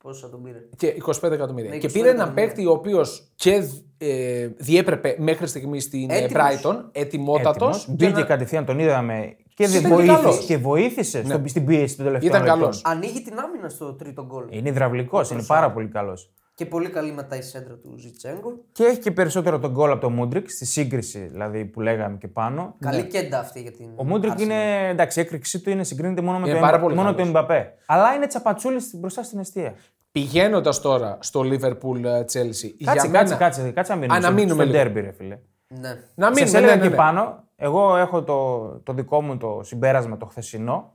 Πόσα 0.03 0.29
τον 0.31 0.43
πήρε. 0.43 0.59
Και 0.77 0.95
25 1.23 1.31
εκατομμύρια. 1.31 1.71
Ναι, 1.71 1.79
και 1.79 1.87
25 1.89 1.93
πήρε 1.93 2.09
έναν 2.09 2.21
εκατομμύρια. 2.21 2.47
παίκτη 2.47 2.67
ο 2.67 2.71
οποίος 2.71 3.33
και 3.35 3.63
ε, 3.99 4.47
διέπρεπε 4.57 5.17
μέχρι 5.19 5.47
στιγμής 5.47 5.85
στην 5.85 6.11
ε, 6.11 6.17
Έτοιμος. 6.23 6.43
Brighton, 6.63 6.85
ετοιμότατος. 6.93 7.83
Έτοιμος. 7.83 7.97
Μπήκε 8.13 8.23
κατευθείαν, 8.23 8.65
τον 8.65 8.79
είδαμε 8.79 9.37
και, 9.55 9.67
δεν 9.69 9.81
Ήταν 9.81 9.93
βοήθησε, 9.93 10.17
καλός. 10.17 10.45
και 10.45 10.57
βοήθησε 10.57 11.25
στο- 11.25 11.43
στην 11.45 11.65
πίεση 11.65 11.97
των 11.97 12.05
τελευταίων 12.05 12.31
Ήταν 12.33 12.43
λεπτών. 12.45 12.61
καλός. 12.61 12.83
Ανοίγει 12.85 13.23
την 13.23 13.39
άμυνα 13.39 13.69
στο 13.69 13.93
τρίτο 13.95 14.25
γκολ. 14.27 14.45
Είναι 14.51 14.69
υδραυλικός, 14.69 15.31
είναι 15.31 15.43
πάρα 15.47 15.73
πολύ 15.73 15.89
καλός. 15.89 16.31
Και 16.57 16.67
πολύ 16.67 16.89
καλή 16.91 17.13
μετά 17.13 17.37
η 17.37 17.43
σέντρα 17.43 17.75
του 17.75 17.95
Ζιτσέγκο. 17.99 18.53
Και 18.73 18.85
έχει 18.85 18.99
και 18.99 19.11
περισσότερο 19.11 19.59
τον 19.59 19.71
γκολ 19.71 19.91
από 19.91 20.01
τον 20.01 20.13
Μούντρικ 20.13 20.51
στη 20.51 20.65
σύγκριση 20.67 21.19
δηλαδή, 21.19 21.65
που 21.65 21.81
λέγαμε 21.81 22.17
και 22.17 22.29
πάνω. 22.29 22.75
Καλή 22.81 23.05
κέντα 23.05 23.39
αυτή 23.39 23.61
για 23.61 23.73
την. 23.73 23.87
Ο 23.97 24.05
Μούντρικ 24.05 24.33
Arsenal. 24.33 24.41
είναι. 24.41 24.89
εντάξει, 24.89 25.19
η 25.21 25.23
έκρηξή 25.23 25.61
του 25.61 25.71
είναι 25.71 25.85
συγκρίνεται 25.85 26.21
μόνο 26.21 26.39
με 26.39 26.45
Είναι 26.49 26.55
το, 26.55 26.61
πάρα 26.61 26.75
Εμπα- 26.77 26.85
πολύ 26.85 26.97
μόνο 26.97 27.09
το 27.11 27.15
καλός. 27.17 27.29
Εμπαπέ. 27.29 27.75
Αλλά 27.87 28.13
είναι 28.15 28.27
τσαπατσούλης 28.27 28.95
μπροστά 28.95 29.23
στην 29.23 29.39
αιστεία. 29.39 29.75
Πηγαίνοντας 30.13 30.81
τώρα 30.81 31.19
στο 31.21 31.41
Liverpool 31.41 32.05
ε, 32.05 32.21
Chelsea. 32.21 32.25
Κάτσε, 32.33 32.73
για 32.85 32.95
κάτσε, 32.95 33.09
μένα, 33.09 33.37
κάτσε, 33.37 33.71
κάτσε 33.71 33.93
να 33.93 33.99
μείνουμε. 33.99 34.17
Α, 34.17 34.21
να 34.21 34.27
στο- 34.27 34.35
μείνουμε 34.35 34.63
στο 34.65 34.73
λίγο. 34.73 34.85
ντέρμπι, 34.85 35.01
ρε 35.01 35.13
φίλε. 35.13 35.39
Ναι. 35.69 35.89
Να 36.15 36.27
Σας 36.27 36.35
μείνουμε. 36.41 36.59
έλεγα 36.59 36.75
Ναι, 36.75 36.81
ναι, 36.81 36.83
και 36.83 36.89
ναι. 36.91 36.97
πάνω, 36.97 37.45
εγώ 37.57 37.97
έχω 37.97 38.23
το, 38.23 38.59
το 38.83 38.93
δικό 38.93 39.23
μου 39.23 39.37
το 39.37 39.61
συμπέρασμα 39.65 40.17
το 40.17 40.27
χθεσινό, 40.27 40.95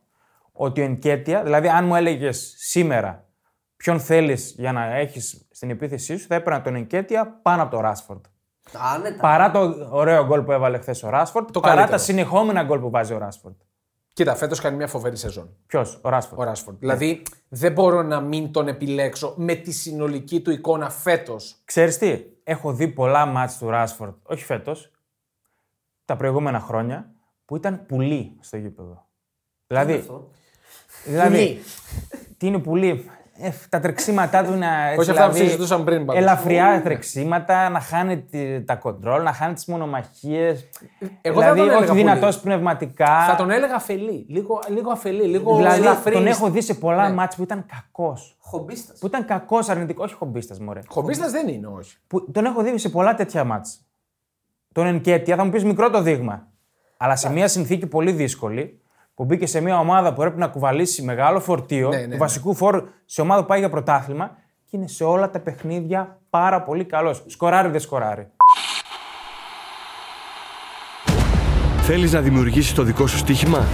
ότι 0.52 0.82
ο 0.82 0.84
Ενκέτια, 0.84 1.44
δηλαδή 1.44 1.68
αν 1.68 1.86
μου 1.86 1.96
έλεγες 1.96 2.54
σήμερα 2.58 3.26
ποιον 3.82 4.00
θέλεις 4.00 4.54
για 4.58 4.72
να 4.72 4.96
έχεις 4.96 5.48
στην 5.52 5.70
επίθεσή 5.70 6.18
σου, 6.18 6.28
θα 6.28 6.36
έπαιρνα 6.36 6.62
τον 6.62 6.76
Ενκέτια 6.76 7.40
πάνω 7.42 7.62
από 7.62 7.72
τον 7.72 7.80
Ράσφορντ. 7.82 8.26
Άνετα. 8.96 9.22
Παρά 9.22 9.52
το 9.52 9.88
ωραίο 9.92 10.26
γκολ 10.26 10.42
που 10.42 10.52
έβαλε 10.52 10.78
χθες 10.78 11.04
ο 11.04 11.10
Ράσφορντ, 11.10 11.50
Το 11.52 11.60
παρά 11.60 11.74
καλύτερο. 11.76 11.98
τα 11.98 12.04
συνεχόμενα 12.04 12.64
γκολ 12.64 12.80
που 12.80 12.90
βάζει 12.90 13.14
ο 13.14 13.18
Ράσφορντ. 13.18 13.56
Κοίτα, 14.14 14.36
φέτος 14.36 14.60
κάνει 14.60 14.76
μια 14.76 14.88
φοβερή 14.88 15.18
σεζόν. 15.18 15.56
Ποιος, 15.68 16.00
ο 16.02 16.10
Ράσφορντ. 16.10 16.42
Ο 16.42 16.44
Ράσφορντ. 16.44 16.78
Δηλαδή 16.80 17.22
δεν 17.50 17.72
μπορώ 17.72 18.02
να 18.04 18.20
μην 18.22 18.52
τον 18.52 18.68
επιλέξω 18.68 19.34
με 19.38 19.54
τη 19.56 19.72
συνολική 19.72 20.42
του 20.42 20.52
εικόνα 20.52 20.90
φέτος. 20.90 21.62
Ξέρεις 21.66 21.98
τι, 21.98 22.24
έχω 22.44 22.74
δει 22.74 22.88
πολλά 22.88 23.26
μάτς 23.26 23.58
του 23.58 23.70
Ράσφορντ, 23.70 24.14
όχι 24.24 24.44
φέτος, 24.44 24.92
τα 26.06 26.16
προηγούμενα 26.16 26.60
χρόνια, 26.60 27.12
που 27.46 27.56
ήταν 27.56 27.86
πουλί 27.86 28.38
στο 28.40 28.58
γήπεδο. 28.58 29.06
Δηλαδή, 29.68 29.94
Αυτό; 29.94 30.30
δηλαδή 31.06 31.38
Πουλί. 31.38 31.62
τι 32.38 32.48
είναι 32.48 32.60
πουλί, 32.60 32.90
ε, 32.90 33.04
τα 33.70 33.80
τρεξίματά 33.80 34.44
του 34.44 34.54
να. 34.58 34.86
έτσι, 34.88 35.00
Όχι 35.00 35.10
αυτά 35.10 35.26
που 35.26 35.32
δηλαδή, 35.32 35.50
συζητούσαμε 35.50 35.84
πριν, 35.84 36.06
πάντως. 36.06 36.22
Ελαφριά 36.22 36.82
τρεξίματα, 36.84 37.70
να 37.70 37.80
χάνει 37.80 38.22
τη- 38.22 38.64
τα 38.64 38.76
κοντρόλ, 38.76 39.24
να 39.24 39.34
χάνει 39.34 39.54
τις 39.54 39.66
μονομαχίες. 39.66 40.70
Εγώ 41.22 41.40
δηλαδή, 41.40 41.60
δεν 41.60 41.68
τον 41.70 41.78
έλεγα 41.78 41.92
όχι 41.92 42.02
δυνατός 42.02 42.40
πουλί. 42.40 42.54
πνευματικά. 42.54 43.26
Θα 43.28 43.36
τον 43.36 43.52
έλεγα 43.52 43.76
αφελή. 43.76 44.26
Λίγο, 44.30 44.60
λίγο 44.70 44.92
αφελή, 44.92 45.24
λίγο 45.24 45.56
δηλαδή, 45.56 45.80
ελαφρύς. 45.82 46.14
τον 46.16 46.28
έχω 46.28 46.50
δει 46.50 46.62
σε 46.62 46.74
πολλά 46.74 47.08
Ναι. 47.10 47.14
μάτς 47.16 47.36
που 47.36 47.44
ήταν 47.44 47.66
κακός. 47.66 48.38
Χομπίστας. 48.40 49.00
Που 49.00 49.06
ήταν 49.08 49.26
κακός 49.26 49.70
αρνητικός, 49.70 50.06
όχι 50.06 50.16
χομπίστας, 50.16 50.60
μωρέ. 50.60 50.80
Χομπίστας 50.88 51.32
δεν 51.32 51.48
είναι, 51.48 51.68
όχι. 51.68 51.98
που 52.08 52.32
τον 52.32 52.46
έχω 52.46 52.62
δει 52.62 52.78
σε 52.78 52.90
πολλά 52.90 53.14
τέτοια 53.16 53.44
μάτς. 53.44 53.82
Τον 54.72 54.86
Ενκέτια 54.86 55.36
θα 55.36 55.44
μου 55.44 55.50
πεις 55.52 55.64
μικρό 55.64 55.90
το 55.90 56.02
δείγμα. 56.02 56.48
Αλλά 56.98 57.16
σε 57.16 57.32
μια 57.32 57.48
συνθήκη 57.48 57.88
πολύ 57.88 58.12
δύσκολη, 58.12 58.81
που 59.16 59.26
μπήκε 59.26 59.46
σε 59.46 59.62
μια 59.62 59.80
ομάδα 59.80 60.14
που 60.14 60.20
πρέπει 60.22 60.40
να 60.40 60.48
κουβαλήσει 60.48 61.02
μεγάλο 61.02 61.40
φορτίο, 61.40 61.90
Ναι, 61.90 61.96
ναι, 61.98 62.04
του 62.04 62.10
ναι. 62.10 62.18
βασικού 62.18 62.54
φόρ 62.56 62.84
σε 63.06 63.22
ομάδα 63.22 63.42
που 63.42 63.48
πάει 63.48 63.60
για 63.60 63.70
πρωτάθλημα 63.70 64.32
και 64.70 64.78
είναι 64.78 64.88
σε 64.88 65.04
όλα 65.04 65.30
τα 65.30 65.40
παιχνίδια 65.40 66.20
πάρα 66.30 66.62
πολύ 66.62 66.86
καλός. 66.86 67.24
Σκοράρει 67.28 67.70
δεν 67.70 67.80
σκοράρει. 67.80 68.28
Θέλεις 71.82 72.12
να 72.14 72.22
δημιουργήσεις 72.22 72.74
το 72.74 72.84
δικό 72.84 73.08
σου 73.08 73.18
στοίχημα; 73.18 73.66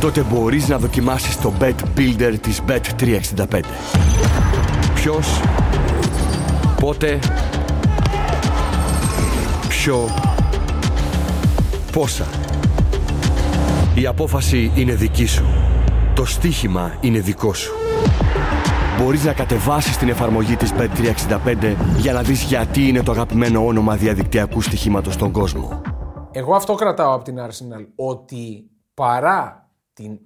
Τότε 0.00 0.20
μπορείς 0.22 0.68
να 0.68 0.78
δοκιμάσεις 0.78 1.40
το 1.40 1.52
Bet 1.60 1.74
Builder 1.96 2.34
της 2.40 2.62
Bet365. 2.68 3.60
Ποιος, 4.94 5.40
πότε, 6.80 7.18
ποιο, 9.68 10.08
πόσα. 11.92 12.26
Η 13.98 14.06
απόφαση 14.06 14.72
είναι 14.76 14.94
δική 14.94 15.26
σου. 15.26 15.44
Το 16.14 16.24
στοίχημα 16.24 16.98
είναι 17.00 17.20
δικό 17.20 17.54
σου. 17.54 17.72
Μπορείς 18.98 19.24
να 19.24 19.32
κατεβάσεις 19.32 19.96
την 19.96 20.08
εφαρμογή 20.08 20.56
της 20.56 20.72
Bet365 20.72 21.76
για 21.98 22.12
να 22.12 22.22
δεις 22.22 22.42
γιατί 22.42 22.88
είναι 22.88 23.02
το 23.02 23.12
αγαπημένο 23.12 23.66
όνομα 23.66 23.96
διαδικτυακού 23.96 24.60
στοιχήματος 24.60 25.14
στον 25.14 25.32
κόσμο. 25.32 25.80
Εγώ 26.30 26.54
αυτό 26.54 26.74
κρατάω 26.74 27.14
από 27.14 27.24
την 27.24 27.38
Arsenal. 27.38 27.86
Ότι 27.96 28.70
παρά 28.94 29.70
την 29.92 30.18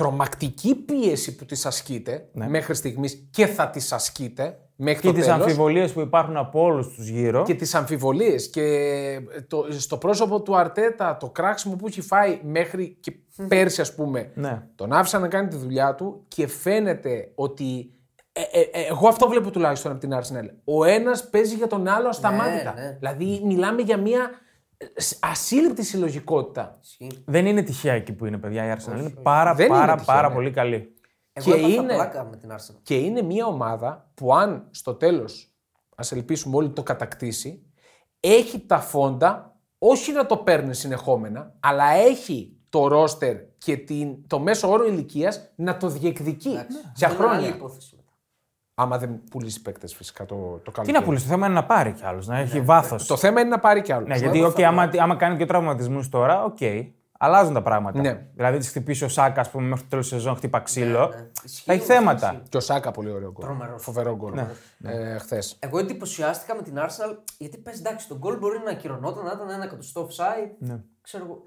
τρομακτική 0.00 0.74
πίεση 0.74 1.36
που 1.36 1.44
της 1.44 1.66
ασκείτε 1.66 2.28
μέχρι 2.32 2.74
στιγμής 2.74 3.28
και 3.30 3.46
θα 3.46 3.68
της 3.70 3.92
ασκείτε 3.92 4.58
μέχρι 4.76 5.00
Και 5.00 5.06
το 5.06 5.12
τις 5.12 5.24
τέλος, 5.24 5.40
αμφιβολίες 5.40 5.92
που 5.92 6.00
υπάρχουν 6.00 6.36
από 6.36 6.62
όλους 6.62 6.88
τους 6.94 7.08
γύρω. 7.08 7.42
και 7.42 7.54
τις 7.54 7.74
αμφιβολίες 7.74 8.50
και 8.50 9.20
το, 9.48 9.66
στο 9.70 9.96
πρόσωπο 9.96 10.42
του 10.42 10.56
Αρτέτα 10.56 11.16
το 11.16 11.30
κράξιμο 11.30 11.76
που 11.76 11.86
έχει 11.86 12.00
φάει 12.00 12.40
μέχρι 12.42 12.96
και 13.00 13.12
πέρσι 13.48 13.80
ας 13.80 13.94
πούμε 13.94 14.30
Ναι. 14.34 14.62
τον 14.74 14.92
άφησαν 14.92 15.20
να 15.20 15.28
κάνει 15.28 15.48
τη 15.48 15.56
δουλειά 15.56 15.94
του 15.94 16.24
και 16.28 16.46
φαίνεται 16.46 17.30
ότι 17.34 17.90
ε, 18.32 18.40
ε, 18.40 18.60
ε, 18.60 18.86
εγώ 18.88 19.08
αυτό 19.08 19.28
βλέπω 19.28 19.50
τουλάχιστον 19.50 19.90
από 19.92 20.00
την 20.00 20.10
Arsenal. 20.14 20.48
Ο 20.64 20.84
ένας 20.84 21.28
παίζει 21.30 21.54
για 21.54 21.66
τον 21.66 21.88
άλλο 21.88 22.08
ασταμάτητα. 22.08 22.74
ναι. 22.74 22.96
Δηλαδή 22.98 23.40
μιλάμε 23.44 23.82
για 23.82 23.96
μια 23.96 24.20
ε, 24.20 24.26
σ- 24.26 24.44
ασύλληπτη 25.20 25.84
συλλογικότητα. 25.84 26.78
Ισχύει. 26.82 27.22
Δεν 27.26 27.46
είναι 27.46 27.62
τυχαία 27.62 27.92
εκεί 27.94 28.12
που 28.12 28.26
είναι, 28.26 28.38
παιδιά. 28.38 28.64
Η 28.72 28.76
Arsenal 28.78 28.98
είναι 28.98 29.10
πάρα, 29.10 29.54
Δεν 29.54 29.66
είναι 29.66 29.74
πάρα, 29.76 29.94
τυχαία, 29.96 30.14
πάρα 30.14 30.28
ναι. 30.28 30.34
πολύ 30.34 30.50
καλή. 30.50 30.94
Εγώ 31.32 31.50
Και 31.50 31.58
έπαθα 31.58 31.74
είναι- 31.74 31.94
πλάκα 31.94 32.24
με 32.24 32.36
την 32.36 32.50
Arsenal. 32.52 32.76
Και 32.82 32.94
είναι 32.98 33.22
μια 33.22 33.46
ομάδα 33.46 34.10
που 34.14 34.34
αν 34.34 34.68
στο 34.70 34.94
τέλος, 34.94 35.54
ας 35.96 36.12
ελπίσουμε 36.12 36.56
όλοι 36.56 36.70
το 36.70 36.82
κατακτήσει, 36.82 37.62
έχει 38.20 38.60
τα 38.66 38.78
φόντα 38.78 39.56
όχι 39.78 40.12
να 40.12 40.26
το 40.26 40.36
παίρνει 40.36 40.74
συνεχόμενα, 40.74 41.54
αλλά 41.60 41.90
έχει 41.90 42.56
το 42.68 42.86
ρόστερ 42.88 43.36
και 43.58 43.76
την, 43.76 44.26
το 44.26 44.38
μέσο 44.38 44.70
όρο 44.70 44.84
ηλικίας 44.86 45.52
να 45.56 45.76
το 45.76 45.88
διεκδικεί 45.88 46.48
για 46.94 47.08
Αυτό 47.08 47.22
είναι 47.22 47.32
άλλη 47.32 47.38
χρόνια. 47.42 47.48
υπόθεση 47.56 47.96
μετά. 47.96 48.05
Άμα 48.78 48.98
δεν 48.98 49.20
πουλήσει 49.30 49.62
παίκτες 49.62 49.94
φυσικά 49.94 50.24
το, 50.24 50.34
το 50.34 50.58
Τι 50.64 50.70
καλοκαίρι. 50.70 50.98
να 50.98 51.04
πουλήσει, 51.04 51.24
το 51.24 51.30
θέμα 51.30 51.46
είναι 51.46 51.54
να 51.54 51.64
πάρει 51.64 51.92
κι 51.92 52.04
άλλους, 52.04 52.26
να 52.26 52.38
έχει 52.38 52.60
βάθος. 52.60 53.06
Το 53.06 53.16
θέμα 53.16 53.40
είναι 53.40 53.48
να 53.48 53.58
πάρει 53.58 53.82
κι 53.82 53.92
άλλο. 53.92 54.06
Ναι, 54.06 54.16
γιατί 54.16 54.44
okay, 54.46 54.62
άμα, 54.62 54.90
άμα 54.98 55.16
κάνει 55.16 55.36
και 55.36 55.44
τραυματισμούς 55.46 56.08
τώρα, 56.08 56.44
οκ. 56.44 56.58
αλλάζουν 57.18 57.54
τα 57.54 57.62
πράγματα. 57.62 58.00
Ναι. 58.00 58.26
Δηλαδή, 58.34 58.58
τη 58.58 58.66
χτυπήσει 58.66 59.04
ο 59.04 59.08
Σάκα, 59.08 59.40
ας 59.40 59.50
πούμε, 59.50 59.66
μέχρι 59.66 59.82
το 59.82 59.88
τέλος 59.90 60.08
της 60.08 60.16
σεζόν, 60.16 60.36
χτύπα 60.36 60.60
ξύλο. 60.60 61.08
ναι. 61.08 61.28
Ισχύει 61.44 61.64
Θα 61.64 61.72
έχει 61.72 61.82
όμως, 61.82 61.96
θέματα. 61.96 62.26
ισχύει. 62.32 62.48
Και 62.48 62.56
ο 62.56 62.60
Σάκα 62.60 62.90
πολύ 62.90 63.10
ωραίο 63.10 63.32
γκολ. 63.32 63.44
Τρομερός. 63.44 63.82
Φοβερό 63.82 64.16
γκολ. 64.16 64.38
Ε, 64.84 65.18
Χθες. 65.18 65.56
Εγώ 65.58 65.78
εντυπωσιάστηκα 65.78 66.54
με 66.54 66.62
την 66.62 66.74
Arsenal 66.78 67.16
γιατί 67.38 67.58
πες 67.58 67.78
εντάξει, 67.78 68.08
το 68.08 68.16
γκολ 68.18 68.38
μπορεί 68.38 68.58
να 68.64 68.70
ακυρωνόταν, 68.70 69.24
να 69.24 69.32
ήταν 69.34 69.50
ένα 69.50 69.64
εκατοστό 69.64 70.06
offside. 70.10 70.50
Ναι. 70.58 70.78
Ξέρω 71.00 71.24
εγώ. 71.24 71.42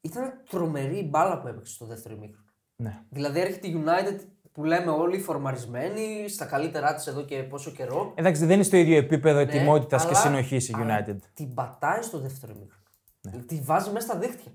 Ήταν 0.00 0.32
τρομερή 0.50 0.96
η 0.98 1.06
μπάλα 1.10 1.40
που 1.40 1.48
έπαιξε 1.48 1.72
στο 1.72 1.84
δεύτερο 1.86 2.16
μήκρο. 2.16 2.40
Ναι. 2.76 2.98
Δηλαδή 3.10 3.40
έρχεται 3.40 3.66
η 3.66 3.84
United 3.84 4.20
που 4.54 4.64
λέμε 4.64 4.90
όλοι 4.90 5.18
φορμαρισμένοι, 5.18 6.28
στα 6.28 6.44
καλύτερά 6.44 6.94
της 6.94 7.06
εδώ 7.06 7.22
και 7.24 7.36
πόσο 7.36 7.70
καιρό. 7.70 8.12
Εντάξει, 8.14 8.44
δεν 8.44 8.54
είναι 8.54 8.62
στο 8.62 8.76
ίδιο 8.76 8.96
επίπεδο 8.96 9.36
Ναι, 9.36 9.42
ετοιμότητας 9.42 10.02
και 10.02 10.08
αλλά- 10.08 10.18
συνοχής 10.18 10.68
η 10.68 10.74
αλλά 10.80 11.04
United. 11.08 11.16
Την 11.34 11.54
πατάει 11.54 12.02
στο 12.02 12.18
δεύτερο 12.18 12.52
μήκρο. 12.60 12.76
Τη 13.46 13.60
βάζει 13.64 13.90
μέσα 13.90 14.06
στα 14.06 14.18
δίχτυα. 14.18 14.52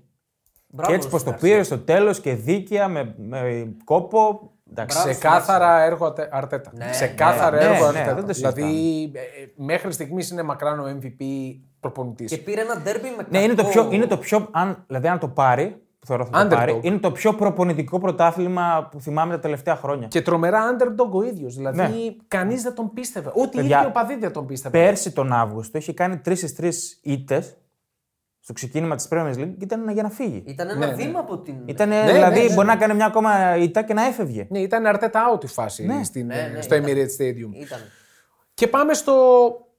Και 0.52 0.76
Μπράβο 0.76 0.92
έτσι 0.94 1.08
πως 1.08 1.20
στον 1.20 1.32
το 1.32 1.38
Garcia. 1.38 1.42
πήρε 1.42 1.62
στο 1.62 1.78
τέλος 1.78 2.20
και 2.20 2.34
δίκαια 2.34 2.88
με, 2.88 3.14
με 3.18 3.72
κόπο. 3.84 4.50
Εντάξει. 4.70 4.96
Μπράβο. 4.96 5.10
Ξεκάθαρα 5.12 5.82
έργο 5.82 6.06
Ατε- 6.06 6.28
Αρτέτα. 6.32 6.70
Ναι, 6.74 6.90
Ξεκάθαρα 6.90 7.56
ναι, 7.56 7.62
έργο 7.64 7.80
ναι, 7.92 7.98
Αρτέτα. 7.98 8.14
δεν 8.14 8.26
το 8.26 8.32
δηλαδή 8.32 9.10
ε, 9.14 9.18
ε, 9.18 9.24
μέχρι 9.56 9.92
στιγμής 9.92 10.30
είναι 10.30 10.42
μακράν 10.42 10.80
ο 10.80 10.98
MVP 11.00 11.24
προπονητής. 11.80 12.30
Και 12.30 12.36
πήρε 12.36 12.60
ένα 12.60 12.76
ντέρμπι 12.80 13.08
με 13.16 13.26
Ναι, 13.30 13.42
είναι 13.42 13.54
το 13.54 13.62
κακό- 13.62 13.72
πιο. 13.72 13.92
Είναι 13.96 14.06
το 14.06 14.16
πιο 14.18 14.48
αν, 14.52 14.84
δηλαδή, 14.86 15.08
αν 15.08 15.18
το 15.18 15.28
πάρει, 15.28 15.82
που 16.00 16.06
θεωρώ 16.06 16.24
θα 16.24 16.30
το 16.30 16.38
Underdog. 16.38 16.58
πάρει, 16.58 16.80
είναι 16.82 16.98
το 16.98 17.12
πιο 17.12 17.34
προπονητικό 17.34 17.98
πρωτάθλημα 17.98 18.88
που 18.90 19.00
θυμάμαι 19.00 19.34
τα 19.34 19.40
τελευταία 19.40 19.76
χρόνια. 19.76 20.06
Και 20.08 20.22
τρομερά 20.22 20.76
underdog 20.76 21.10
ο 21.10 21.22
ίδιος. 21.22 21.54
Δηλαδή 21.56 21.76
Ναι. 21.78 21.88
κανείς 22.28 22.62
δεν 22.62 22.74
τον 22.74 22.92
πίστευε. 22.92 23.32
Ούτε 23.34 23.58
οι 23.58 23.60
Παιδιά, 23.60 23.78
ίδιοι 23.78 23.86
οπαδοί 23.86 24.16
δεν 24.16 24.32
τον 24.32 24.46
πίστευαν. 24.46 24.80
Πέρσι 24.80 25.12
τον 25.12 25.32
Αύγουστο 25.32 25.78
είχε 25.78 25.92
κάνει 25.92 26.18
τρεις 26.18 26.38
στις 26.38 26.54
τρεις 26.54 27.00
ήττες 27.02 27.54
στο 28.40 28.52
ξεκίνημα 28.52 28.96
της 28.96 29.08
Premier 29.10 29.30
League 29.34 29.54
και 29.58 29.64
ήταν 29.64 29.88
για 29.90 30.02
να 30.02 30.10
φύγει. 30.10 30.42
Ήταν 30.46 30.68
ένα 30.68 30.78
Ναι, 30.78 30.86
ναι. 30.86 30.94
βήμα 30.94 31.18
από 31.18 31.38
την. 31.38 31.54
Ήταν, 31.64 31.88
ναι, 31.88 32.12
δηλαδή, 32.12 32.40
ναι. 32.48 32.54
μπορεί 32.54 32.66
να 32.66 32.76
κάνει 32.76 32.94
μια 32.94 33.06
ακόμα 33.06 33.56
ήττα 33.56 33.82
και 33.82 33.94
να 33.94 34.06
έφευγε. 34.06 34.46
Ναι, 34.50 34.58
ήταν 34.58 34.86
Αρτέτα 34.86 35.22
out 35.36 35.44
η 35.44 35.46
φάση 35.46 35.86
Ναι. 35.86 36.04
στην, 36.04 36.26
Ναι, 36.26 36.50
ναι, 36.54 36.60
στο 36.62 36.74
ήταν. 36.74 36.88
Emirates 36.90 37.22
Stadium. 37.22 37.52
Ήταν. 37.62 37.78
Και 38.54 38.66
πάμε 38.66 38.94
στο 38.94 39.14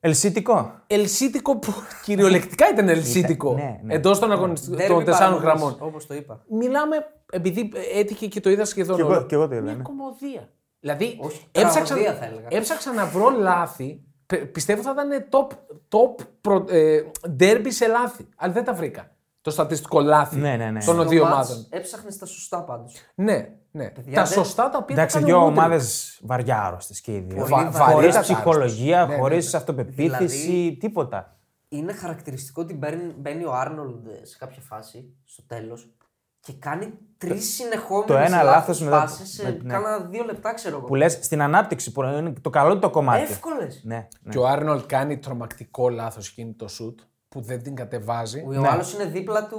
Ελσίτικο. 0.03 0.71
ελσίτικο 0.87 1.57
που 1.57 1.73
κυριολεκτικά 2.03 2.69
ήταν 2.69 2.89
ελσίτικο 2.89 3.53
ναι, 3.53 3.79
ναι. 3.83 3.93
εντός 3.93 4.19
των, 4.19 4.31
αγωνιστικών 4.31 4.77
των 4.77 4.87
Ντέρμπι 4.87 5.03
τεσσάρων 5.03 5.39
παραμονής, 5.41 5.63
γραμμών. 5.63 5.87
Όπως 5.89 6.07
το 6.07 6.13
είπα. 6.13 6.43
Μιλάμε, 6.49 6.95
επειδή 7.31 7.71
έτυχε 7.95 8.27
και 8.27 8.39
το 8.39 8.49
είδα 8.49 8.65
σχεδόν 8.65 8.95
Κι 8.95 9.01
εγώ- 9.01 9.09
όλο, 9.11 9.25
κι 9.25 9.33
εγώ 9.33 9.47
το 9.47 9.55
είδα, 9.55 9.63
Μια 9.63 9.73
ναι. 9.75 9.81
κομμωδία. 9.83 10.49
Δηλαδή, 10.79 11.17
Όχι, 11.21 11.47
έψαξα, 11.51 11.83
τραγωδία 11.95 12.13
θα 12.15 12.25
έλεγα. 12.25 12.47
έψαξα 12.49 12.93
να 12.93 13.05
βρω 13.05 13.29
λάθη. 13.29 14.01
Πε- 14.25 14.45
Πιστεύω 14.45 14.81
θα 14.81 14.91
ήταν 14.91 15.25
top, 15.29 15.47
top 15.89 16.25
προ, 16.41 16.65
ε, 16.69 17.01
derby 17.39 17.67
σε 17.67 17.87
λάθη. 17.87 18.27
Αλλά 18.35 18.53
δεν 18.53 18.63
τα 18.63 18.73
βρήκα. 18.73 19.11
Το 19.41 19.49
στατιστικό 19.51 19.99
λάθη 20.01 20.37
Ναι, 20.37 20.55
ναι, 20.55 20.69
ναι. 20.71 20.83
των 20.83 20.95
Το 20.97 21.03
δύο 21.05 21.23
μάτς 21.25 21.33
ομάδων. 21.49 21.65
Έψαχνες 21.69 22.17
τα 22.17 22.25
σωστά 22.25 22.63
πάντως. 22.63 22.93
Ναι, 23.15 23.47
ναι. 23.71 23.89
τα 23.89 24.01
δεν- 24.03 24.25
σωστά 24.25 24.69
τα 24.69 24.77
οποία 24.77 24.95
Εντάξει, 24.95 25.15
τα 25.19 25.21
δύο 25.25 25.29
έκανε 25.35 25.45
ο 25.45 25.49
Μούντρικ. 25.49 25.63
ομάδες 25.65 26.19
βαριά 26.23 26.61
άρρωστες 26.63 27.01
και 27.01 27.11
οι 27.15 27.19
δύο. 27.19 27.37
Πολύ 27.45 27.53
Χωρίς 27.53 27.77
βαρύτατα 27.77 28.19
ψυχολογία, 28.21 28.95
άρρωστες. 28.97 29.15
Ναι, 29.17 29.21
χωρίς 29.21 29.45
ναι, 29.45 29.51
ναι. 29.51 29.57
αυτοπεποίθηση, 29.57 30.37
Δηλαδή- 30.45 30.77
τίποτα. 30.79 31.35
Είναι 31.69 31.93
χαρακτηριστικό 31.93 32.61
ότι 32.61 32.73
μπαίνει, 32.73 33.13
μπαίνει 33.17 33.43
ο 33.45 33.53
Άρνολντ 33.53 34.07
σε 34.21 34.37
κάποια 34.37 34.61
φάση, 34.61 35.15
στο 35.25 35.43
τέλος, 35.47 35.91
Και 36.39 36.53
κάνει 36.59 36.93
τρεις 37.17 37.53
συνεχόμενες 37.53 38.07
το 38.07 38.17
ένα 38.17 38.43
λάθος 38.43 38.81
μετά- 38.81 39.07
σε 39.07 39.43
με- 39.43 39.59
ναι. 39.63 39.73
κάνα 39.73 39.99
δύο 39.99 40.23
λεπτά, 40.23 40.53
ξέρω 40.53 40.77
εγώ. 40.77 40.85
Που 40.85 40.95
λες 40.95 41.13
στην 41.21 41.41
ανάπτυξη 41.41 41.91
που 41.91 42.03
είναι 42.03 42.33
το 42.41 42.49
καλό 42.49 42.73
του 42.73 42.79
το 42.79 42.89
κομμάτι. 42.89 43.21
Εύκολες. 43.21 43.81
Ναι, 43.83 43.95
ναι. 44.21 44.31
Και 44.31 44.37
ο 44.37 44.47
Άρνολτ 44.47 44.85
κάνει 44.85 45.17
τρομακτικό 45.17 45.89
λάθος 45.89 46.29
εκείνη 46.29 46.53
το 46.53 46.67
σουτ 46.67 46.99
που 47.31 47.41
δεν 47.41 47.63
την 47.63 47.75
κατεβάζει. 47.75 48.39
Ο 48.39 48.67
άλλος 48.71 48.93
είναι 48.93 49.05
δίπλα 49.05 49.47
του. 49.47 49.57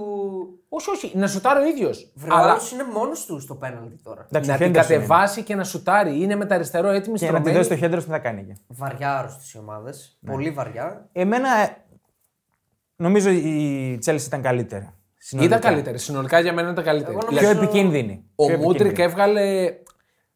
Όχι, 0.68 0.90
όχι, 0.90 1.12
να 1.16 1.26
σουτάρει 1.26 1.64
ο 1.64 1.68
ίδιος. 1.68 2.12
Βρε, 2.14 2.30
ο 2.32 2.36
Αλλά 2.36 2.50
άλλος 2.50 2.72
είναι 2.72 2.84
μόνος 2.92 3.24
του 3.24 3.40
στο 3.40 3.54
πέναλτι 3.54 4.00
τώρα. 4.02 4.26
Εντάξει, 4.30 4.48
να 4.50 4.54
ο 4.54 4.58
την 4.58 4.66
Henderson 4.66 4.70
είναι. 4.74 4.80
κατεβάσει 4.82 5.42
και 5.42 5.54
να 5.54 5.64
σουτάρει. 5.64 6.22
Είναι 6.22 6.34
με 6.36 6.46
τα 6.46 6.54
αριστερό 6.54 6.88
έτοιμη 6.88 7.18
Και 7.18 7.24
να 7.24 7.30
τη 7.30 7.34
στρωμένη. 7.36 7.56
δώσει 7.56 7.68
το 7.68 7.76
χέντρο 7.76 8.00
τι 8.02 8.08
θα 8.08 8.18
κάνει 8.18 8.40
εκεί. 8.40 8.52
Βαριά 8.66 9.18
άρρωστη 9.18 9.44
οι 9.54 9.58
ομάδες. 9.58 10.16
Ναι. 10.20 10.30
Πολύ 10.32 10.50
βαριά. 10.50 11.08
Εμένα 11.12 11.48
ε, 11.58 11.76
νομίζω 12.96 13.30
η 13.30 13.98
Chelsea 14.06 14.20
ήταν 14.26 14.42
καλύτερη. 14.42 14.82
Ήταν 14.82 14.94
Συνολικά. 15.18 15.58
καλύτερη. 15.58 15.98
Συνολικά 15.98 16.40
για 16.40 16.52
μένα 16.52 16.70
ήταν 16.70 16.84
καλύτερη. 16.84 17.12
Εγώ 17.16 17.26
Πιο 17.26 17.40
νομίζω- 17.40 17.62
επικίνδυνη. 17.62 18.24
Ο 18.34 18.46
Πιο 18.46 18.56
Μούντρικ 18.56 18.80
επικίνδυνη. 18.80 19.10
έβγαλε, 19.10 19.72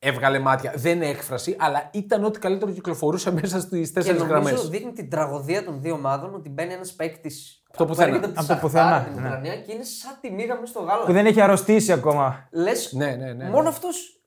έβγαλε 0.06 0.38
μάτια. 0.38 0.72
Δεν 0.76 0.96
είναι 0.96 1.06
έκφραση, 1.06 1.56
αλλά 1.58 1.88
ήταν 1.92 2.24
ό,τι 2.24 2.38
καλύτερο 2.38 2.70
κυκλοφορούσε 2.72 3.32
μέσα 3.40 3.60
στις 3.60 3.86
Και 3.88 3.94
τέσσερις 3.94 4.22
γραμμές. 4.22 4.50
νομίζω 4.52 4.68
δείχνει 4.68 4.92
την 4.92 5.10
τραγωδία 5.10 5.64
των 5.64 5.80
δύο 5.80 5.94
ομάδων 5.94 6.34
ότι 6.34 6.48
μπαίνει 6.48 6.72
ένας 6.72 6.92
παίκτης. 6.92 7.62
το 7.76 7.84
πουθενά. 7.86 8.32
Από 8.34 8.46
το 8.48 8.54
πουθενά, 8.60 9.02
Την 9.04 9.20
ναι. 9.22 9.26
Ουκρανία 9.28 9.56
και 9.56 9.72
είναι 9.72 9.84
σαν 9.84 10.18
τη 10.20 10.30
μοίρα 10.30 10.54
μέσα 10.54 10.66
στο 10.66 10.80
γάλα. 10.80 11.04
Που 11.04 11.12
δεν 11.12 11.26
έχει 11.26 11.40
αρρωστήσει 11.40 11.92
ακόμα. 11.92 12.48
Λες, 12.52 12.92
Ναι, 12.92 13.06
ναι, 13.14 13.32
ναι, 13.32 13.44
μόνο 13.48 13.62
ναι. 13.62 13.68
αυτός 13.68 14.20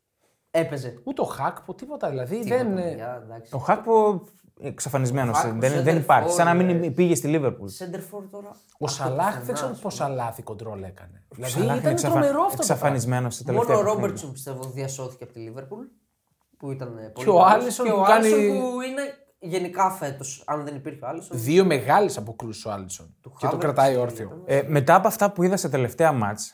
έπαιζε. 0.51 0.99
Ούτε 1.03 1.21
ο 1.21 1.25
Χάκπο, 1.25 1.73
τίποτα. 1.73 2.09
Δηλαδή 2.09 2.39
Τίποτα, 2.39 2.63
δεν. 2.63 2.73
παιδιά, 2.73 3.21
εντάξει. 3.25 3.55
Ο 3.55 3.57
Χάκπο 3.57 4.21
εξαφανισμένος. 4.61 5.37
Ο 5.37 5.41
Χάκπο, 5.41 5.59
Δεν, 5.59 5.83
δεν 5.83 5.95
center 5.97 5.99
υπάρχει. 5.99 6.31
Σαν 6.33 6.45
να 6.45 6.51
for, 6.51 6.65
μην 6.65 6.83
ε, 6.83 6.89
πήγε 6.89 7.15
στη 7.15 7.27
Λίβερπουλ. 7.27 7.67
Σέντερφορ 7.67 8.27
τώρα. 8.29 8.47
Ο 8.49 8.53
από 8.71 8.85
το 8.85 8.87
Σαλάχ 8.87 9.25
πουθενά, 9.25 9.43
δεν 9.45 9.53
ξέρω 9.53 9.69
ας 9.71 9.79
πούμε. 9.79 9.89
πόσα 9.89 10.07
λάθη 10.09 10.41
κοντρόλ 10.43 10.83
έκανε. 10.83 11.23
Δηλαδή 11.29 11.51
Σαλάχ 11.51 11.69
είναι 11.69 11.79
ήταν 11.79 11.91
εξαφα- 11.91 12.13
τρομερό 12.13 12.41
αυτό. 12.41 12.49
το 12.49 12.55
πράγμα. 12.55 12.73
Εξαφανισμένος 12.73 13.35
σε 13.35 13.43
Μόνο 13.45 13.57
τελευταία 13.57 13.75
ο 13.77 13.79
παιχνίδια. 13.79 14.01
Ρόμπερτσον 14.01 14.31
πιστεύω 14.31 14.63
διασώθηκε 14.63 15.23
από 15.23 15.33
τη 15.33 15.39
Λίβερπουλ. 15.39 15.85
Που 16.57 16.71
ήταν 16.71 16.97
ε, 16.97 17.01
πολύ 17.01 17.25
Και 17.25 17.29
ο 17.31 17.35
καλός. 17.35 17.53
Άλισον 17.53 17.85
Και 17.85 17.91
που 17.91 17.99
ο 17.99 18.03
κάνει- 18.03 18.25
Άλισον 18.33 18.59
που 18.59 18.81
είναι 18.81 19.01
γενικά 19.39 19.91
φέτος. 19.91 20.43
Αν 20.45 20.63
δεν 20.65 20.75
υπήρχε 20.75 21.05
ο 21.05 21.07
Άλισον. 21.07 21.37
Δύο 21.39 21.65
μεγάλες 21.65 22.17
αποκρούσεις 22.17 22.65
ο 22.65 22.71
Άλισον. 22.71 23.15
Και 23.21 23.47
το 23.47 23.55
Havertz 23.55 23.59
κρατάει 23.59 23.93
και 23.93 23.99
όρθιο. 23.99 24.25
ήταν- 24.25 24.43
Ε, 24.45 24.63
μετά 24.67 24.95
από 24.95 25.07
αυτά 25.07 25.31
που 25.31 25.43
είδα 25.43 25.57
σε 25.57 25.69
τελευταία 25.69 26.11
ματς, 26.11 26.53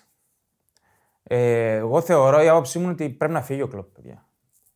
ε, 1.24 1.76
εγώ 1.76 2.02
θεωρώ 2.02 2.42
η 2.44 2.48
άποψή 2.48 2.78
μου 2.78 2.84
είναι 2.84 2.94
ότι 2.94 3.10
πρέπει 3.10 3.34
να 3.34 3.42
φύγει 3.42 3.62
ο 3.62 3.68
Κλοπ, 3.68 3.94
παιδιά. 3.94 4.26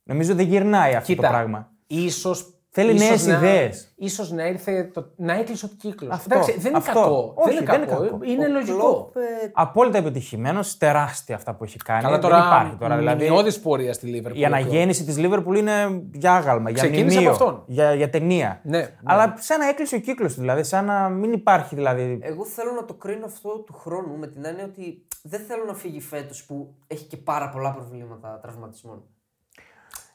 Νομίζω 0.04 0.36
δεν 0.36 0.46
γυρνάει 0.48 0.96
αυτό 0.96 1.06
Κοίτα, 1.14 1.22
το 1.28 1.34
πράγμα. 1.34 1.72
Ίσως, 1.88 2.59
Θέλει 2.72 2.94
ίσως 2.94 3.08
νέες 3.10 3.26
να- 3.26 3.34
ιδέες. 3.34 3.94
Ίσως 3.96 4.32
να 4.32 4.48
ήρθε, 4.48 4.84
το, 4.94 5.12
να 5.16 5.34
έκλεισε 5.34 5.66
ο 5.66 5.70
κύκλος. 5.78 6.14
Αυτό, 6.14 6.30
Εντάξει, 6.36 6.58
δεν 6.60 6.70
είναι 6.70 6.78
αυτό. 6.78 6.94
κακό. 7.02 7.34
Όχι, 7.36 7.54
δεν 7.54 7.58
είναι 7.64 7.72
δεν 7.72 7.82
είναι 7.82 7.90
κακό. 7.92 8.02
κακό. 8.04 8.20
Είναι 8.24 8.46
Ο 8.46 8.50
λογικό. 8.52 8.78
Κλοπ, 8.78 9.16
ε, 9.16 9.52
Απόλυτα 9.54 9.98
επιτυχημένος, 9.98 10.78
τεράστια 10.78 11.36
αυτά 11.36 11.56
που 11.56 11.64
έχει 11.64 11.78
κάνει. 11.78 12.02
Καλά 12.02 12.12
δεν 12.20 12.22
τώρα, 12.30 12.38
υπάρχει 12.38 12.76
τώρα. 12.76 12.98
Δηλαδή, 12.98 13.24
μηνιώδης 13.24 13.60
πορεία 13.60 13.94
στη 13.94 14.06
Λίβερπουλ. 14.08 14.42
η 14.42 14.46
αναγέννηση 14.46 15.04
της 15.04 15.18
Λίβερπουλ 15.18 15.58
είναι 15.58 16.04
για 16.14 16.34
άγαλμα, 16.34 16.70
για 16.70 16.82
Ξεκίνησε 16.84 17.16
μνημείο, 17.20 17.34
από 17.36 17.44
αυτόν. 17.44 17.64
για, 17.68 17.94
για 17.94 18.10
ταινία. 18.10 18.60
Ναι, 18.64 18.78
ναι. 18.78 18.90
Αλλά 19.04 19.34
σαν 19.38 19.60
να 19.60 19.68
έκλεισε 19.70 19.96
ο 19.96 20.00
κύκλος 20.00 20.34
του, 20.34 20.40
δηλαδή, 20.40 20.64
σαν 20.64 20.86
να 20.86 21.10
μην 21.10 21.32
υπάρχει 21.32 21.76
δηλαδή. 21.76 22.20
Εγώ 22.22 22.46
θέλω 22.46 22.72
να 22.72 22.86
το 22.86 22.94
κρίνω 22.94 23.26
αυτό 23.26 23.50
του 23.60 23.74
χρόνου 23.74 24.18
με 24.18 24.28
την 24.28 24.46
έννοια 24.46 24.64
ότι 24.64 25.06
δεν 25.24 25.40
θέλω 25.48 25.64
να 25.68 25.74
φύγει 25.74 26.02
φέτος 26.02 26.46
που 26.46 26.76
έχει 26.88 27.06
και 27.06 27.18
πάρα 27.18 27.50
πολλά 27.50 27.72
προβλήματα 27.74 28.40
τραυματισμών. 28.42 29.04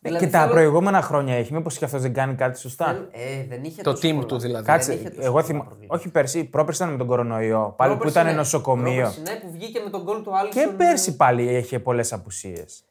Δηλαδή 0.05 0.25
και 0.25 0.31
τα 0.31 0.39
θέλω- 0.41 0.53
προηγούμενα 0.53 1.03
χρόνια 1.03 1.35
έχει. 1.35 1.53
Μήπως 1.53 1.79
και 1.79 1.85
αυτός 1.85 2.03
δεν 2.03 2.13
κάνει 2.13 2.35
κάτι 2.35 2.59
σωστά; 2.59 2.85
θέλω- 2.87 3.09
Ε, 3.11 3.45
δεν 3.49 3.65
είχε 3.65 3.83
Το 3.83 3.91
τόσο 3.91 4.09
team 4.09 4.15
πολλά. 4.15 4.27
του 4.27 4.39
δηλαδή. 4.39 4.65
Δεν 4.65 4.75
Κάτσε, 4.75 4.95
είχε 4.95 5.09
τόσο 5.09 5.21
εγώ 5.23 5.31
πολλά 5.33 5.45
θυμάμαι. 5.45 5.65
προβλήματα. 5.65 5.99
Όχι 5.99 6.09
πέρσι, 6.11 6.45
πρόπερσι 6.45 6.83
ήταν 6.83 6.93
με 6.93 6.99
τον 6.99 7.07
κορονοϊό. 7.07 7.75
Πάλι 7.77 7.93
που 7.93 7.99
Πρόπερση, 7.99 8.19
ήταν 8.19 8.33
ναι. 8.33 8.39
νοσοκομείο. 8.39 9.03
Πρόπερση, 9.03 9.21
ναι, 9.21 9.41
που 9.41 9.51
βγήκε 9.53 9.81
με 9.85 9.91
τον 9.91 10.03
γκολ 10.03 10.23
του 10.23 10.37
Άλισον. 10.37 10.63
Και 10.63 10.77
πέρσι 10.77 11.17
πάλι 11.17 11.57
είχε 11.57 11.79
πολλές 11.79 12.13
απουσίες. 12.13 12.85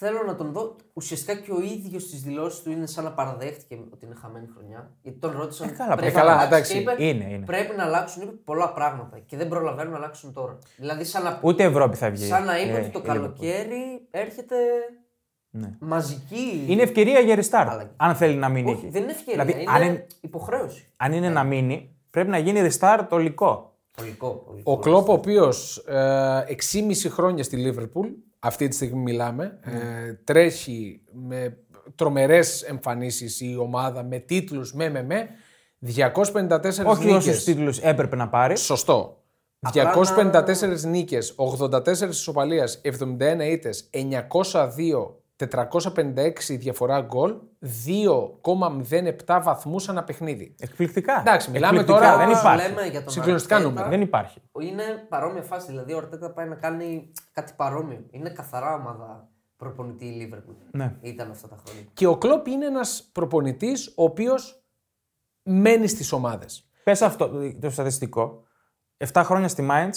Θέλω 0.00 0.22
να 0.26 0.34
τον 0.34 0.52
δω. 0.52 0.76
Ουσιαστικά 0.92 1.34
και 1.34 1.52
ο 1.52 1.60
ίδιος 1.60 2.02
στις 2.02 2.22
δηλώσεις 2.22 2.62
του 2.62 2.70
είναι 2.70 2.86
σαν 2.86 3.04
να 3.04 3.12
παραδέχτηκε 3.12 3.78
ότι 3.92 4.06
είναι 4.06 4.14
χαμένη 4.22 4.46
χρονιά. 4.54 4.90
Γιατί 5.02 5.18
τον 5.18 5.32
ρώτησαν. 5.38 5.68
Ε, 5.68 5.72
καλά, 5.72 5.94
πρέπει 5.96 6.12
καλά, 6.12 6.34
να 6.34 6.40
αλλάξει 6.42 6.54
εντάξει, 6.54 6.72
και 6.72 6.78
είπε, 6.78 6.94
είναι, 7.24 7.34
είναι. 7.34 7.44
Πρέπει 7.44 7.76
να 7.76 7.84
αλλάξουν 7.84 8.22
είπε, 8.22 8.32
πολλά 8.44 8.72
πράγματα 8.72 9.18
και 9.26 9.36
δεν 9.36 9.48
προλαβαίνουν 9.48 9.92
να 9.92 9.98
αλλάξουν 9.98 10.32
τώρα. 10.32 10.58
Δηλαδή, 10.76 11.04
σαν 11.04 11.22
να, 11.22 11.38
Ούτε 11.42 11.62
Ευρώπη 11.64 11.96
θα 11.96 12.10
βγει. 12.10 12.24
σαν 12.26 12.44
να 12.44 12.58
είπε 12.60 12.72
ε, 12.72 12.80
ότι 12.80 12.88
το 12.88 12.98
η 12.98 13.02
Liverpool. 13.02 13.06
καλοκαίρι 13.14 14.06
έρχεται 14.10 14.56
Ναι. 15.60 15.76
μαζική. 15.78 16.64
Είναι 16.66 16.82
ευκαιρία 16.82 17.20
για 17.20 17.36
restart. 17.36 17.66
Αλλαγή. 17.68 17.90
Αν 17.96 18.14
θέλει 18.14 18.34
να 18.36 18.48
μείνει. 18.48 18.70
Όχι, 18.70 18.80
εκεί. 18.80 18.90
δεν 18.92 19.02
είναι 19.02 19.12
ευκαιρία. 19.12 19.44
Δηλαδή, 19.44 19.62
είναι, 19.62 19.70
αν 19.72 19.82
είναι, 19.82 20.06
υποχρέωση. 20.20 20.90
αν 20.96 21.12
είναι 21.12 21.26
Ναι. 21.28 21.32
να 21.34 21.44
μείνει, 21.44 21.96
πρέπει 22.10 22.28
να 22.30 22.38
γίνει 22.38 22.68
restart 22.70 23.06
ολικό. 23.10 23.72
Πολικό, 23.96 24.28
πολικό. 24.46 24.72
Ο 24.72 24.78
Κλόπ, 24.78 25.08
ο 25.08 25.12
οποίος 25.12 25.76
ε, 25.76 26.44
6,5 26.48 27.08
χρόνια 27.08 27.42
στη 27.42 27.56
Λίβερπουλ, 27.56 28.08
αυτή 28.38 28.68
τη 28.68 28.74
στιγμή 28.74 29.00
μιλάμε, 29.02 29.58
ε, 29.62 30.12
τρέχει 30.24 31.00
με 31.12 31.56
τρομερές 31.94 32.62
εμφανίσεις 32.62 33.40
η 33.40 33.56
ομάδα, 33.60 34.02
με 34.02 34.18
τίτλους, 34.18 34.72
με 34.74 34.88
με 34.90 35.02
με, 35.02 35.28
254 35.78 36.84
Όχι 36.86 37.04
νίκες. 37.06 37.26
όσου 37.26 37.44
τίτλους 37.44 37.78
έπρεπε 37.78 38.16
να 38.16 38.28
πάρει. 38.28 38.56
Σωστό. 38.56 39.12
Απλά 39.60 39.92
254 39.94 40.84
νίκες, 40.84 41.34
84 41.36 42.08
ισοπαλίας, 42.08 42.80
71 42.84 43.44
ήττες, 43.50 43.90
902, 43.92 45.17
456 45.38 46.56
διαφορά 46.58 47.00
γκολ, 47.00 47.36
2,07 47.86 49.40
βαθμούς 49.42 49.88
ανά 49.88 50.04
παιχνίδι. 50.04 50.54
Εκπληκτικά. 50.58 51.18
Εντάξει, 51.20 51.50
μιλάμε 51.50 51.78
Εκπληκτικά, 51.78 52.06
τώρα- 52.10 52.18
Δεν 52.18 52.28
Όπως 52.28 52.40
υπάρχει. 52.40 52.68
λέμε 52.68 52.86
για 52.86 53.02
τον 53.02 53.12
Συγκλονιστικά 53.12 53.54
Αρτέτα, 53.54 53.70
νούμερα. 53.72 53.88
Δεν 53.90 54.00
υπάρχει. 54.00 54.42
Είναι 54.60 54.82
παρόμοια 55.08 55.42
φάση. 55.42 55.66
Δηλαδή, 55.66 55.92
ο 55.92 55.96
Αρτέτα 55.98 56.32
πάει 56.32 56.48
να 56.48 56.54
κάνει 56.54 57.12
κάτι 57.32 57.52
παρόμοιο. 57.56 58.06
Είναι 58.10 58.30
καθαρά 58.30 58.74
ομάδα 58.74 59.28
προπονητή 59.56 60.04
η 60.06 60.10
Λίβερπουλ. 60.10 60.54
Ναι. 60.70 60.94
Ήταν 61.00 61.30
αυτά 61.30 61.48
τα 61.48 61.56
χρόνια. 61.66 61.82
Και 61.94 62.06
ο 62.06 62.16
Κλόπ 62.18 62.46
είναι 62.46 62.66
ένας 62.66 63.08
προπονητής 63.12 63.92
ο 63.96 64.02
οποίος 64.02 64.62
μένει 65.42 65.86
στις 65.86 66.12
ομάδες. 66.12 66.68
Πες 66.84 67.02
αυτό 67.02 67.30
το 67.60 67.70
στατιστικό. 67.70 68.42
7 68.96 69.22
χρόνια 69.24 69.48
στη 69.48 69.66
Mainz, 69.70 69.94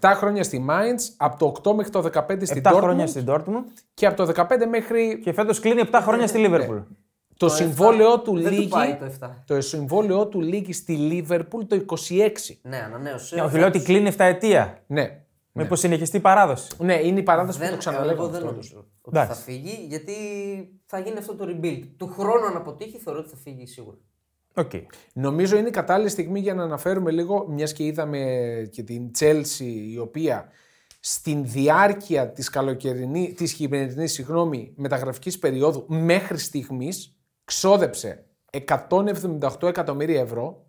7 0.00 0.12
χρόνια 0.16 0.42
στη 0.42 0.66
Mainz, 0.70 1.14
από 1.16 1.38
το 1.38 1.70
8 1.70 1.74
μέχρι 1.74 1.90
το 1.92 2.10
15 2.14 2.46
στην 2.46 2.62
7 2.64 2.70
Dortmund 2.72 2.76
χρόνια 2.76 3.06
στην 3.06 3.24
Dortmund 3.28 3.64
και 3.94 4.06
από 4.06 4.24
το 4.24 4.32
15 4.50 4.66
μέχρι 4.68 5.20
και 5.24 5.32
φέτος 5.32 5.60
κλείνει 5.60 5.82
7 5.92 5.98
χρόνια 6.02 6.26
στη 6.26 6.44
Liverpool. 6.48 6.82
το, 7.36 7.48
συμβόλαιό 7.48 8.20
του 8.20 8.34
Δεν 8.34 8.44
του 8.44 8.50
λήγει. 8.58 8.68
πάει 8.68 8.96
το 8.96 9.12
7. 9.20 9.28
Το 9.46 9.60
συμβόλαιό 9.60 10.26
του 10.26 10.40
λήγει 10.40 10.72
στη 10.72 10.92
Λίβερπουλ 10.96 11.64
το 11.64 11.84
26. 11.86 12.30
Ναι, 12.62 12.76
ανανέωσε. 12.76 13.34
Ναι, 13.34 13.42
Όχι, 13.42 13.58
λέω 13.58 13.66
ότι 13.66 13.80
κλείνει 13.82 14.10
7 14.10 14.14
ετία. 14.18 14.82
Ναι. 14.86 15.20
Μήπως 15.52 15.78
συνεχιστεί 15.80 16.16
η 16.16 16.20
παράδοση. 16.20 16.70
Ναι, 16.78 16.94
είναι 16.94 17.18
η 17.20 17.22
παράδοση 17.22 17.58
που 17.58 17.64
δεν, 17.64 17.72
το 17.72 17.78
ξαναλέγω. 17.78 18.12
εγώ 18.22 18.26
δεν 18.26 18.34
αυτό. 18.34 18.46
νομίζω 18.50 18.86
ότι 19.02 19.18
Εντάξει. 19.18 19.38
θα 19.38 19.44
φύγει 19.44 19.86
γιατί 19.88 20.12
θα 20.86 20.98
γίνει 20.98 21.18
αυτό 21.18 21.34
το 21.34 21.44
rebuild. 21.48 21.82
Του 21.96 22.06
χρόνου 22.18 22.46
αν 22.46 22.56
αποτύχει 22.56 22.98
θεωρώ 22.98 23.18
ότι 23.18 23.28
θα 23.28 23.36
φύγει 23.36 23.66
σίγουρα. 23.66 23.96
Οκ. 24.54 24.70
Νομίζω 25.12 25.56
είναι 25.56 25.68
η 25.68 25.72
κατάλληλη 25.72 26.08
στιγμή 26.08 26.40
για 26.40 26.54
να 26.54 26.62
αναφέρουμε 26.62 27.10
λίγο, 27.10 27.46
μιας 27.48 27.72
και 27.72 27.84
είδαμε 27.84 28.20
και 28.70 28.82
την 28.82 29.10
Chelsea 29.18 29.90
η 29.92 29.98
οποία 29.98 30.48
στην 31.00 31.44
διάρκεια 31.44 32.30
της 32.30 32.50
καλοκαιρινή, 32.50 33.32
της 33.32 33.52
χειμερινής, 33.52 34.12
συγγνώμη, 34.12 34.72
μεταγραφικής 34.76 35.38
περίοδου 35.38 35.84
μέχρι 35.88 36.38
στιγμής 36.38 37.16
ξόδεψε 37.44 38.24
178 38.88 39.62
εκατομμύρια 39.62 40.20
ευρώ. 40.20 40.64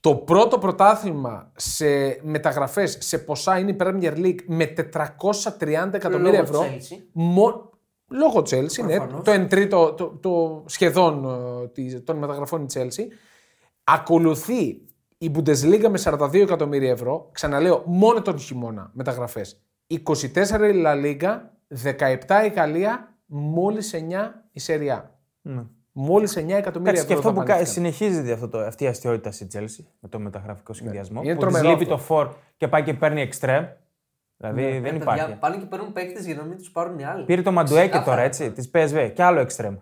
Το 0.00 0.14
πρώτο 0.16 0.58
πρωτάθλημα 0.58 1.52
σε 1.56 1.86
μεταγραφές 2.22 2.98
σε 3.00 3.18
ποσά 3.18 3.58
είναι 3.58 3.70
η 3.70 3.76
Premier 3.80 4.16
League 4.16 4.38
με 4.46 4.74
430 4.74 5.90
εκατομμύρια 5.92 6.20
Λόγω 6.20 6.42
ευρώ. 6.42 6.60
Chelsea. 6.60 6.98
Μο... 7.12 7.65
Λόγω 8.10 8.38
Chelsea, 8.40 8.84
ναι. 8.86 8.96
Προφανώς. 8.96 9.24
Το 9.24 9.30
εν 9.30 9.48
τρίτο, 9.48 9.92
το, 9.92 10.06
το 10.20 10.62
σχεδόν 10.66 11.24
ε, 11.62 11.68
της- 11.68 12.04
των 12.04 12.16
μεταγραφών 12.16 12.62
η 12.62 12.66
Chelsea. 12.74 13.02
Ακολουθεί 13.84 14.80
η 15.18 15.30
Bundesliga 15.34 15.88
με 15.90 15.98
42 16.04 16.34
εκατομμύρια 16.34 16.90
ευρώ. 16.90 17.28
Ξαναλέω, 17.32 17.82
μόνο 17.86 18.22
τον 18.22 18.38
χειμώνα 18.38 18.90
μεταγραφές. 18.94 19.60
24 19.86 19.94
η 20.74 20.82
La 20.84 20.94
Liga, 21.04 21.38
17 21.68 22.44
η 22.46 22.48
Γαλλία, 22.54 23.14
μόλις 23.26 23.94
9 23.94 23.98
η 24.52 24.60
Serie 24.66 24.96
A. 24.96 25.02
Ναι. 25.42 25.62
Μόλις 25.92 26.36
9 26.36 26.56
εκατομμύρια 26.56 26.92
Εντάξει, 26.92 27.06
και 27.06 27.12
ευρώ. 27.12 27.28
αυτό 27.28 27.32
που 27.32 27.38
κα- 27.38 27.44
δαπανήθηκαν. 27.44 27.66
συνεχίζεται 27.66 28.32
αυτό 28.32 28.48
το, 28.48 28.58
αυτή 28.58 28.84
η 28.84 28.86
αστείωτα 28.86 29.30
στη 29.30 29.46
Chelsea 29.52 29.84
με 30.00 30.08
το 30.08 30.18
μεταγραφικό 30.18 30.72
συνδυασμό. 30.72 31.20
Είναι 31.22 31.34
που 31.34 31.40
της 31.40 31.48
τρομερό 31.52 31.68
λείπει 31.78 31.82
αυτό. 31.92 31.96
το 31.96 32.02
φορ 32.02 32.28
και 32.56 32.68
πάει 32.68 32.82
και 32.82 32.94
παίρνει 32.94 33.20
εξτρέμ. 33.20 33.64
Δηλαδή 34.36 34.62
δεν 34.62 34.76
Ε, 34.76 34.80
παιδιά, 34.80 34.96
υπάρχει. 35.14 35.34
Πάνε 35.38 35.56
και 35.56 35.64
παίρνουν 35.64 35.92
παίκτες 35.92 36.24
για 36.26 36.34
να 36.34 36.42
μην 36.42 36.56
τους 36.58 36.70
πάρουν 36.70 36.98
οι 36.98 37.04
άλλοι. 37.04 37.24
Πήρε 37.24 37.42
το 37.42 37.52
Μαντουέκε 37.52 37.80
Ξεκάθαρα. 37.88 38.10
τώρα 38.16 38.26
έτσι, 38.26 38.50
της 38.52 38.70
PSV 38.74 39.10
και 39.14 39.22
άλλο 39.22 39.40
εξτρέμ. 39.40 39.74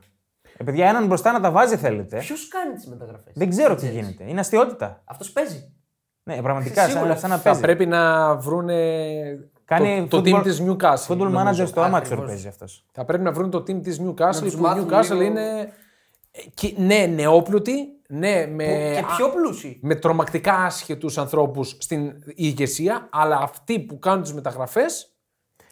Ε, 0.56 0.64
παιδιά, 0.64 0.88
έναν 0.88 1.06
μπροστά 1.06 1.32
να 1.32 1.40
τα 1.40 1.50
βάζει 1.50 1.76
θέλετε. 1.76 2.18
Ποιος 2.18 2.48
κάνει 2.48 2.74
τις 2.74 2.86
μεταγραφές; 2.86 3.32
Δεν 3.36 3.48
ξέρω 3.48 3.74
τι 3.74 3.88
γίνεται. 3.88 4.24
Είναι 4.26 4.40
αστείωτητα. 4.40 5.02
Αυτός 5.04 5.30
παίζει. 5.32 5.72
Ναι, 6.22 6.42
πραγματικά 6.42 6.88
Σίγουρα. 6.88 7.08
σαν, 7.10 7.18
σαν 7.18 7.30
να 7.30 7.36
Θα 7.36 7.42
παίζει. 7.42 7.60
πρέπει 7.60 7.86
να 7.86 8.34
βρούνε 8.36 8.78
Κάνει 9.64 10.06
το, 10.10 10.20
το 10.22 10.30
football- 10.30 10.38
team 10.38 10.42
της 10.42 10.62
Newcastle. 10.66 11.06
Football 11.14 11.16
νομίζω. 11.30 11.64
manager 11.64 11.66
στο 11.66 11.82
amateur 11.82 11.94
Ακριβώς. 11.94 12.26
παίζει 12.26 12.48
αυτός. 12.48 12.84
Θα 12.92 13.04
πρέπει 13.04 13.22
να 13.22 13.32
βρουν 13.32 13.50
το 13.50 13.58
team 13.58 13.82
της 13.82 14.00
Newcastle 14.00 14.40
τους 14.42 14.54
που 14.56 14.62
μάθουν 14.62 14.88
Newcastle 14.90 15.08
λίγο- 15.10 15.22
είναι 15.22 15.60
ε, 15.60 15.68
και- 16.54 16.74
ναι, 16.76 17.06
νεόπλουτοι, 17.06 17.74
ναι, 18.08 18.46
με, 18.46 18.64
Και 18.94 19.04
πιο 19.16 19.28
πλούσιοι. 19.30 19.78
με 19.82 19.94
τρομακτικά 19.94 20.54
άσχετους 20.54 21.18
ανθρώπους 21.18 21.76
στην 21.80 22.12
ηγεσία, 22.34 23.08
αλλά 23.12 23.36
αυτοί 23.42 23.80
που 23.80 23.98
κάνουν 23.98 24.22
τις 24.22 24.32
μεταγραφές 24.34 25.08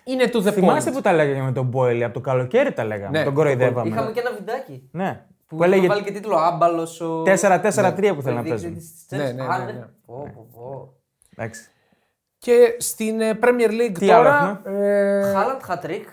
Είναι 0.05 0.31
to 0.33 0.37
the 0.37 0.53
Θυμάστε 0.53 0.91
point. 0.91 0.95
που 0.95 1.01
τα 1.01 1.13
λέγαμε 1.13 1.45
με 1.45 1.53
τον 1.53 1.67
Μπόιλι, 1.67 2.05
από 2.05 2.15
το 2.15 2.21
καλοκαίρι 2.21 2.73
τα 2.73 2.85
λέγαμε. 2.85 3.19
Ναι, 3.19 3.25
τον 3.25 3.35
κοροϊδεύαμε. 3.35 3.89
Είχαμε 3.89 4.13
και 4.13 4.21
ένα 4.21 4.33
βιντεάκι. 4.33 4.89
Ναι. 4.93 5.25
Που, 5.47 5.57
Που 5.57 5.65
έλεγε 5.65 5.87
βάλει 5.87 6.03
και 6.03 6.13
τίτλο 6.13 6.37
Άμπαλος. 6.37 7.01
Ο... 7.01 7.23
4-4-3 7.23 8.13
που 8.15 8.23
θέλει 8.23 8.37
να 8.37 8.43
παίζουμε. 8.43 8.77
Ναι, 9.09 9.19
ναι, 9.19 9.33
ναι, 9.33 9.73
ναι. 9.73 9.87
Εντάξει. 11.37 11.63
Και 12.39 12.77
στην 12.79 13.21
ε, 13.21 13.39
Premier 13.43 13.71
League 13.71 13.99
Τι 13.99 14.11
άλλο 14.11 14.23
τώρα. 14.23 14.63
ε, 14.85 15.33
Χάλαντ 15.33 15.61
Χατρίκ. 15.63 16.09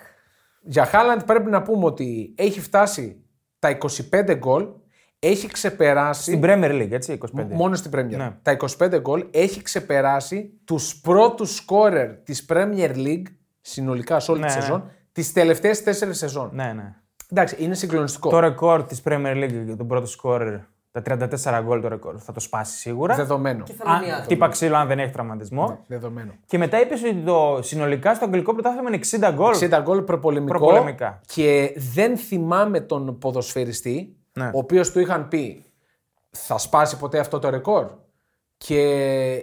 για 0.61 0.85
Χάλαντ 0.85 1.21
πρέπει 1.23 1.49
να 1.49 1.61
πούμε 1.61 1.85
ότι 1.85 2.33
έχει 2.37 2.61
φτάσει 2.61 3.23
τα 3.59 3.77
25 4.11 4.35
γκολ. 4.37 4.67
Έχει 5.19 5.47
ξεπεράσει. 5.47 6.21
Στην 6.21 6.41
Premier 6.43 6.71
League, 6.81 6.91
έτσι, 6.91 7.17
25. 7.35 7.45
Μόνο 7.49 7.75
στην 7.75 7.91
Premier. 7.95 8.15
Ναι. 8.17 8.31
Τα 8.41 8.57
25 8.79 8.99
γκολ 8.99 9.25
έχει 9.31 9.61
ξεπεράσει 9.61 10.59
τους 10.65 10.99
πρώτους 11.01 11.55
σκόρερ 11.55 12.15
της 12.15 12.45
Premier 12.49 12.95
League 12.95 13.23
συνολικά 13.61 14.19
σε 14.19 14.31
όλη 14.31 14.39
Ναι, 14.39 14.47
τη 14.47 14.53
ναι. 14.53 14.59
σεζόν 14.61 14.91
τις 15.11 15.33
τελευταίες 15.33 15.83
τέσσερις 15.83 16.17
σεζόν. 16.17 16.49
Ναι, 16.53 16.73
ναι. 16.73 16.95
Εντάξει, 17.31 17.55
είναι 17.59 17.73
συγκλονιστικό. 17.73 18.29
Το 18.29 18.39
ρεκόρ 18.39 18.83
της 18.83 19.01
Premier 19.05 19.43
League 19.43 19.61
για 19.65 19.75
τον 19.75 19.87
πρώτο 19.87 20.05
σκόρερ, 20.05 20.55
τα 20.91 21.01
34 21.05 21.61
γκολ 21.63 21.81
το 21.81 21.87
ρεκόρ, 21.87 22.15
θα 22.19 22.31
το 22.31 22.39
σπάσει 22.39 22.77
σίγουρα. 22.77 23.15
Δεδομένο. 23.15 23.63
Και 23.63 23.73
θα 23.73 23.83
μείνει 23.91 24.03
Αν, 24.05 24.09
άτομο. 24.09 24.23
χτύπα 24.23 24.47
ξύλο 24.47 24.75
αν 24.77 24.87
δεν 24.87 24.99
έχει 24.99 25.11
τραυματισμό. 25.11 25.83
Δεδομένο. 25.87 26.33
Και 26.45 26.57
μετά 26.57 26.81
είπες 26.81 27.03
ότι 27.03 27.15
το 27.25 27.59
συνολικά 27.61 28.15
στο 28.15 28.25
αγγλικό 28.25 28.53
πρωτάθλημα 28.53 28.89
είναι 28.89 28.99
60 29.29 29.31
γκολ. 29.33 29.53
60 29.59 29.79
γκολ 29.81 30.01
προπολεμικό. 30.01 30.57
Προπολεμικά. 30.57 31.19
Και 31.25 31.73
δεν 31.93 32.17
θυμάμαι 32.17 32.79
τον 32.79 33.17
ποδοσφαιριστή, 33.17 34.15
Ναι. 34.33 34.45
ο 34.45 34.57
οποίος 34.57 34.91
του 34.91 34.99
είχαν 34.99 35.27
πει 35.27 35.63
θα 36.29 36.57
σπάσει 36.57 36.97
ποτέ 36.97 37.19
αυτό 37.19 37.39
το 37.39 37.49
ρεκόρ. 37.49 37.87
Και 38.57 38.81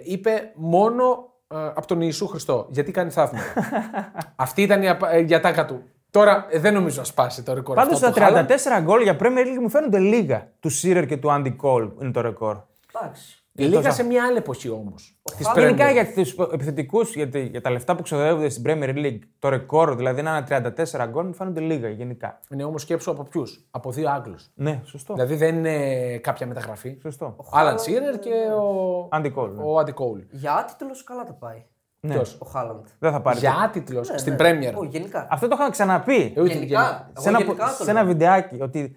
είπε 0.03 0.51
μόνο 0.55 1.03
ε, 1.47 1.55
από 1.57 1.87
τον 1.87 2.01
Ιησού 2.01 2.27
Χριστό. 2.27 2.67
Γιατί 2.69 2.91
κάνει 2.91 3.09
θαύματα. 3.09 3.45
Αυτή 4.35 4.61
ήταν 4.61 4.81
η 4.81 4.89
απα- 4.89 5.11
ε, 5.13 5.25
η 5.29 5.33
ατάκα 5.33 5.65
του. 5.65 5.83
Τώρα 6.11 6.47
ε, 6.49 6.59
δεν 6.59 6.73
νομίζω 6.73 6.99
να 6.99 7.05
σπάσει 7.05 7.43
το 7.43 7.53
ρεκόρ. 7.53 7.75
Πάντως 7.75 7.93
αυτό 7.93 8.05
τα 8.07 8.13
του 8.13 8.19
Χάλαντ. 8.19 8.49
34 8.51 8.81
γκολ 8.83 9.01
για 9.01 9.17
Premier 9.19 9.45
League 9.45 9.59
μου 9.61 9.69
φαίνονται 9.69 9.99
λίγα. 9.99 10.51
Του 10.59 10.69
Σίρερ 10.69 11.05
και 11.05 11.17
του 11.17 11.31
Άντι 11.31 11.51
Κόλ 11.51 11.89
είναι 12.01 12.11
το 12.11 12.21
ρεκόρ. 12.21 12.57
Εντάξει. 12.95 13.41
Λίγα 13.59 13.91
σε 13.91 14.03
μια 14.03 14.25
άλλη 14.25 14.37
εποχή 14.37 14.69
όμως. 14.69 15.17
Γενικά 15.55 15.91
για 15.91 16.13
τους 16.13 16.33
επιθετικούς, 16.53 17.15
για, 17.15 17.29
τη- 17.29 17.41
για 17.45 17.61
τα 17.61 17.69
λεφτά 17.69 17.95
που 17.95 18.01
ξοδεύονται 18.01 18.49
στην 18.49 18.63
Premier 18.67 18.95
League, 18.95 19.19
το 19.39 19.49
ρεκόρ 19.49 19.95
δηλαδή 19.95 20.21
να 20.21 20.45
είναι 20.49 20.73
34 20.85 21.07
γκολ 21.09 21.25
μου 21.25 21.33
φαίνονται 21.33 21.59
λίγα 21.59 21.89
γενικά. 21.89 22.39
Είναι 22.51 22.63
όμως 22.63 22.81
σκέψου 22.81 23.11
από 23.11 23.23
ποιους. 23.23 23.67
Από 23.71 23.91
δύο 23.91 24.09
Άγγλους. 24.09 24.49
Ναι, 24.55 24.81
σωστό. 24.85 25.13
Δηλαδή 25.13 25.35
δεν 25.35 25.55
είναι 25.55 26.17
κάποια 26.17 26.47
μεταγραφή. 26.47 26.97
Σωστό. 27.01 27.35
Άλαν 27.51 27.79
Σίρερ 27.79 28.19
και 28.19 28.33
ο, 28.59 29.07
Άντι 29.11 29.29
Κόλ. 29.29 29.51
ναι. 29.55 29.61
ο 29.65 29.77
Άντι 29.77 29.91
Κόουλ. 29.91 30.19
Για 30.31 30.53
άτιτλο 30.55 30.95
καλά 31.05 31.23
τα 31.23 31.33
πάει. 31.33 31.65
Ναι. 32.07 32.13
Ποιος; 32.13 32.37
Ο 32.39 32.45
Χάλαντ. 32.45 32.85
Δεν 32.99 33.11
θα 33.11 33.21
πάρει. 33.21 33.39
Για 33.39 33.49
τίποτα. 33.49 33.65
άτιτλο 33.65 33.99
Ναι, 34.11 34.17
στην 34.17 34.31
ναι. 34.31 34.37
Πρέμιερ. 34.37 34.75
Ω, 34.75 34.83
γενικά. 34.83 35.27
Αυτό 35.29 35.47
το 35.47 35.55
είχα 35.59 35.69
ξαναπεί. 35.69 36.33
Ε, 36.35 36.41
ούτε 36.41 36.53
Γενικά. 36.53 37.11
σε 37.17 37.29
Εγώ 37.29 37.37
ένα, 37.37 37.45
γενικά 37.45 37.65
το 37.77 37.83
σε 37.83 37.89
ένα 37.89 38.01
λέω. 38.01 38.11
βιντεάκι 38.11 38.61
ότι 38.61 38.95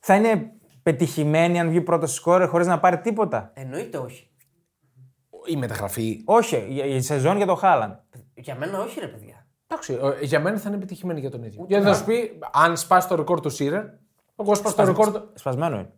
θα 0.00 0.14
είναι 0.14 0.50
πετυχημένη 0.82 1.60
αν 1.60 1.68
βγει 1.68 1.80
πρώτος 1.80 2.14
σκόρερ 2.14 2.48
χωρίς 2.48 2.66
να 2.66 2.78
πάρει 2.80 2.98
τίποτα. 2.98 3.50
Εννοείται 3.54 3.98
όχι. 3.98 4.30
Η 5.46 5.56
μεταγραφή. 5.56 6.22
Όχι, 6.24 6.56
η, 6.56 6.94
η 6.94 7.00
σεζόν 7.00 7.36
για 7.36 7.46
το 7.46 7.54
Χάλαντ. 7.54 7.92
Για 8.34 8.54
μένα 8.56 8.78
όχι, 8.80 9.00
ρε 9.00 9.06
παιδιά. 9.06 9.46
Εντάξει, 9.66 9.98
ε, 10.20 10.24
για 10.24 10.40
μένα 10.40 10.58
θα 10.58 10.68
είναι 10.68 10.76
επιτυχημένη 10.76 11.20
για 11.20 11.30
τον 11.30 11.42
ίδιο. 11.42 11.64
Γιατί 11.68 11.84
θα 11.84 11.94
σου 11.94 12.04
πει, 12.04 12.38
αν 12.52 12.76
σπάσει 12.76 13.08
το 13.08 13.14
ρεκόρ 13.14 13.40
του 13.40 13.50
Σίρερ, 13.50 13.84
εγώ 14.36 14.54
σπάσω 14.54 14.74
το 14.76 14.84
ρεκόρ 14.84 15.12
του. 15.12 15.30
Σπασμένο 15.34 15.76
είναι. 15.76 15.92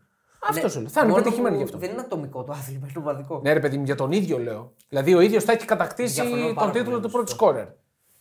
Αυτός 0.48 0.72
σου 0.72 0.80
λέω. 0.80 0.88
Θα 0.88 1.00
είναι 1.00 1.10
Μόνο 1.10 1.22
πετυχημένη 1.22 1.54
που 1.54 1.58
γι' 1.58 1.64
αυτό. 1.64 1.78
Δεν 1.78 1.90
είναι 1.90 2.00
ατομικό 2.00 2.44
το 2.44 2.52
άθλημα, 2.52 2.86
είναι 2.88 2.98
ομαδικό. 2.98 3.40
Ναι, 3.42 3.52
ρε 3.52 3.60
παιδί 3.60 3.78
μου, 3.78 3.84
για 3.84 3.94
τον 3.94 4.12
ίδιο 4.12 4.38
λέω. 4.38 4.72
Δηλαδή 4.88 5.14
ο 5.14 5.20
ίδιος 5.20 5.44
θα 5.44 5.52
έχει 5.52 5.64
κατακτήσει 5.64 6.12
Διαφωνώ 6.12 6.42
πάρα 6.42 6.54
τον 6.54 6.54
πολύ 6.54 6.72
τίτλο 6.72 6.94
με 6.94 7.00
του 7.00 7.06
αυτό. 7.06 7.18
πρώτου 7.18 7.30
σκόρερ. 7.32 7.66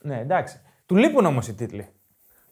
Ναι, 0.01 0.19
εντάξει. 0.19 0.61
Του 0.85 0.95
λείπουν 0.95 1.25
όμως 1.25 1.47
οι 1.47 1.53
τίτλοι. 1.53 1.87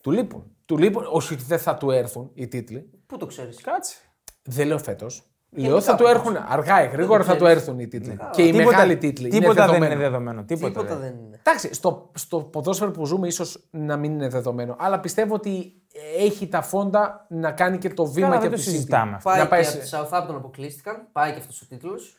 Του 0.01 0.11
λείπουν. 0.11 0.43
Του 0.65 0.77
λείπουν. 0.77 1.03
Όχι 1.11 1.33
ότι 1.33 1.43
δεν 1.43 1.59
θα 1.59 1.75
του 1.77 1.91
έρθουν 1.91 2.31
οι 2.33 2.47
τίτλοι. 2.47 2.89
Πού 3.05 3.17
το 3.17 3.25
ξέρεις; 3.25 3.61
Κάτσε. 3.61 3.95
Δεν 4.43 4.67
λέω 4.67 4.77
φέτος. 4.77 5.28
Λέω 5.51 5.81
θα 5.81 5.95
του 5.95 6.05
έρθουν 6.07 6.37
αργά 6.47 6.83
ή 6.83 6.87
γρήγορα 6.87 7.23
θα 7.23 7.35
του 7.35 7.43
ξέρεις. 7.43 7.61
έρθουν 7.61 7.79
οι 7.79 7.87
τίτλοι. 7.87 8.17
Και 8.31 8.41
οι 8.43 8.51
Τίποτα- 8.51 8.69
μεγάλοι 8.71 8.97
τίτλοι. 8.97 9.29
Τίποτα 9.29 9.47
είναι 9.51 9.53
δεν 9.53 9.65
δεδομένο. 9.65 9.93
είναι 9.93 10.03
δεδομένο. 10.03 10.43
Τίποτα, 10.43 10.67
Τίποτα 10.67 10.95
δεν. 10.95 10.99
δεν 10.99 11.25
είναι. 11.25 11.37
Εντάξει, 11.39 11.73
στο, 11.73 12.11
στο 12.13 12.37
ποδόσφαιρο 12.41 12.91
που 12.91 13.05
ζούμε 13.05 13.27
ίσως 13.27 13.67
να 13.71 13.97
μην 13.97 14.11
είναι 14.11 14.27
δεδομένο. 14.27 14.75
Αλλά 14.79 14.99
πιστεύω 14.99 15.33
ότι 15.35 15.73
έχει 16.17 16.47
τα 16.47 16.61
φόντα 16.61 17.25
να 17.29 17.51
κάνει 17.51 17.77
και 17.77 17.89
το 17.89 18.05
βήμα 18.05 18.27
Καλά, 18.27 18.41
και 18.41 18.47
δεν 18.49 18.53
από 18.53 18.57
το 18.57 18.63
τη 18.63 18.69
City. 18.71 18.73
συζητάμε 18.79 19.15
αυτό. 19.15 19.29
Πάει 19.29 19.39
Να 19.39 19.47
πάει 19.47 19.61
και 19.61 19.67
σε- 19.69 19.95
από 19.97 20.05
τη 20.05 20.11
Southampton 20.11 20.35
αποκλείστηκαν. 20.35 21.07
Πάει 21.11 21.31
και 21.31 21.37
αυτός 21.39 21.61
ο 21.61 21.65
τίτλος. 21.69 22.17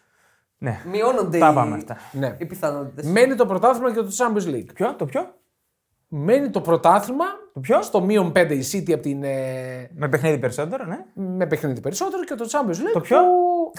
Ναι. 0.59 0.81
Μειώνονται 0.91 1.39
Τα 1.39 1.51
οι... 1.51 1.55
πάμε 1.55 1.75
αυτά. 1.75 1.97
Ναι. 2.13 2.37
οι 2.39 2.45
πιθανότητες. 2.45 3.05
Μένει 3.07 3.35
το 3.35 3.47
πρωτάθλημα 3.47 3.93
και 3.95 4.01
το 4.01 4.09
Champions 4.17 4.55
League. 4.55 4.75
Ποιο, 4.75 4.95
το 4.95 5.05
ποιο; 5.05 5.35
Μένει 6.13 6.51
το 6.51 6.61
πρωτάθλημα 6.61 7.25
Το 7.55 7.61
ποιο; 7.61 7.83
στο 7.83 8.01
μείον 8.01 8.33
5 8.37 8.51
η 8.51 8.65
City 8.73 8.93
από 8.93 9.03
την, 9.03 9.23
ε, 9.23 9.91
Με 9.95 10.09
παιχνίδι 10.09 10.39
περισσότερο, 10.39 10.85
ναι. 10.85 10.97
με 11.37 11.47
παιχνίδι 11.47 11.81
περισσότερο 11.81 12.25
και 12.25 12.35
το 12.35 12.49
Champions 12.51 12.75
League. 12.75 12.93
Το 12.93 13.01
ποιο; 13.01 13.19
που 13.19 13.73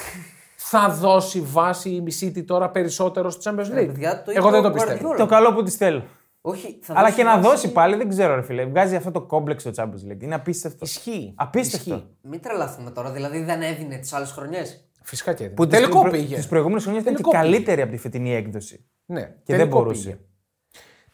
θα 0.55 0.89
δώσει 0.89 1.39
βάση 1.41 1.89
η 1.89 2.03
City 2.21 2.45
τώρα 2.45 2.69
περισσότερο 2.69 3.29
στο 3.29 3.51
Champions 3.51 3.63
League. 3.79 3.85
παιδιά, 3.85 4.23
το 4.23 4.31
είπε 4.31 4.39
Εγώ 4.39 4.49
δεν 4.49 4.59
ο 4.59 4.63
το 4.63 4.71
πιστεύω. 4.71 5.11
Guardiola. 5.11 5.17
Το 5.17 5.25
καλό 5.25 5.53
που 5.53 5.63
τη 5.63 5.71
θέλω. 5.71 6.03
Όχι, 6.41 6.79
θα 6.81 6.93
Αλλά 6.93 7.03
δώσει 7.03 7.15
και 7.15 7.23
να 7.23 7.35
βάση- 7.35 7.49
δώσει 7.49 7.71
πάλι 7.71 7.95
δεν 7.95 8.09
ξέρω, 8.09 8.35
ρε 8.35 8.41
φίλε. 8.41 8.65
Βγάζει 8.65 8.95
αυτό 8.95 9.11
το 9.11 9.21
κόμπλεξ 9.21 9.61
στο 9.61 9.71
Champions 9.75 10.11
League. 10.11 10.21
Είναι 10.23 10.35
απίστευτο. 10.35 10.85
Ισχύει. 10.85 11.33
Απίστευτο. 11.37 11.93
Ισχύει. 11.95 12.07
Μην 12.21 12.41
τρελαθούμε 12.41 12.89
τώρα, 12.91 13.11
δηλαδή 13.11 13.43
δεν 13.43 13.61
έδινε 13.61 13.97
τις 13.97 14.13
άλλες 14.13 14.31
χρονιές. 14.31 14.89
Φυσικά 15.03 15.33
και 15.33 15.49
Που 15.49 15.67
τελικό 15.67 16.09
πήγε. 16.09 16.35
Τις 16.35 16.47
προηγούμενες 16.47 16.83
χρονιές 16.83 17.03
ήταν 17.03 17.15
και 17.15 17.21
Τελικό 17.21 17.41
πήγε. 17.41 17.51
καλύτερη 17.53 17.81
από 17.81 17.91
τη 17.91 17.97
φετινή 17.97 18.35
έκδοση. 18.35 18.85
Ναι, 19.05 19.21
Και 19.21 19.27
τελικό 19.53 19.57
δεν 19.57 19.67
μπορούσε. 19.67 20.19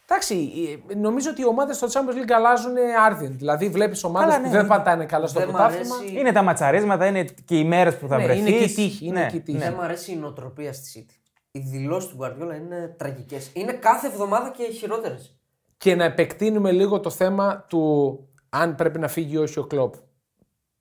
Πήγε. 0.07 0.35
Εντάξει, 0.35 0.51
ε, 0.89 0.95
νομίζω 0.95 1.29
ότι 1.29 1.41
οι 1.41 1.45
ομάδες 1.45 1.75
στο 1.75 1.87
Champions 1.91 2.13
League 2.23 2.31
αλλάζουν 2.35 2.73
άρδιν. 3.05 3.37
Δηλαδή, 3.37 3.69
βλέπεις 3.69 4.03
ομάδες 4.03 4.29
Καλά, 4.33 4.43
που 4.45 4.51
ναι. 4.51 4.57
δεν 4.57 4.67
πατάνε 4.67 5.05
καλά 5.05 5.27
στο 5.27 5.39
Δεν 5.39 5.47
μ' 5.49 5.51
πρωτάθλημα. 5.51 5.95
αρέσει- 5.95 6.17
Είναι 6.17 6.31
τα 6.31 6.41
ματσαρίσματα, 6.41 7.05
είναι 7.05 7.23
και 7.45 7.57
οι 7.57 7.63
μέρες 7.63 7.97
που 7.97 8.07
θα 8.07 8.17
Ναι, 8.17 8.23
βρεθείς. 8.23 8.41
είναι 8.41 8.49
και 8.57 8.63
η 8.63 8.73
τύχη, 8.73 9.05
είναι 9.05 9.27
και 9.31 9.35
η 9.35 9.41
τύχη. 9.41 9.57
Δεν 9.57 9.73
μου 9.75 9.81
αρέσει 9.81 10.11
η 10.11 10.15
νοοτροπία 10.15 10.73
στη 10.73 11.05
City. 11.09 11.15
Οι 11.51 11.59
δηλώσεις 11.59 12.09
του 12.09 12.17
Guardiola 12.21 12.55
είναι 12.55 12.95
τραγικές. 12.97 13.49
Είναι 13.53 13.73
κάθε 13.73 14.07
εβδομάδα 14.07 14.53
και 14.57 14.63
χειρότερες. 14.63 15.37
Και 15.77 15.95
να 15.95 16.03
επεκτείνουμε 16.03 16.71
λίγο 16.71 16.99
το 16.99 17.09
θέμα 17.09 17.65
του 17.69 18.19
αν 18.49 18.75
πρέπει 18.75 18.99
να 18.99 19.07
φύγει 19.07 19.33
ή 19.33 19.37
όχι 19.37 19.59
ο 19.59 19.63
Κλοπ. 19.63 19.93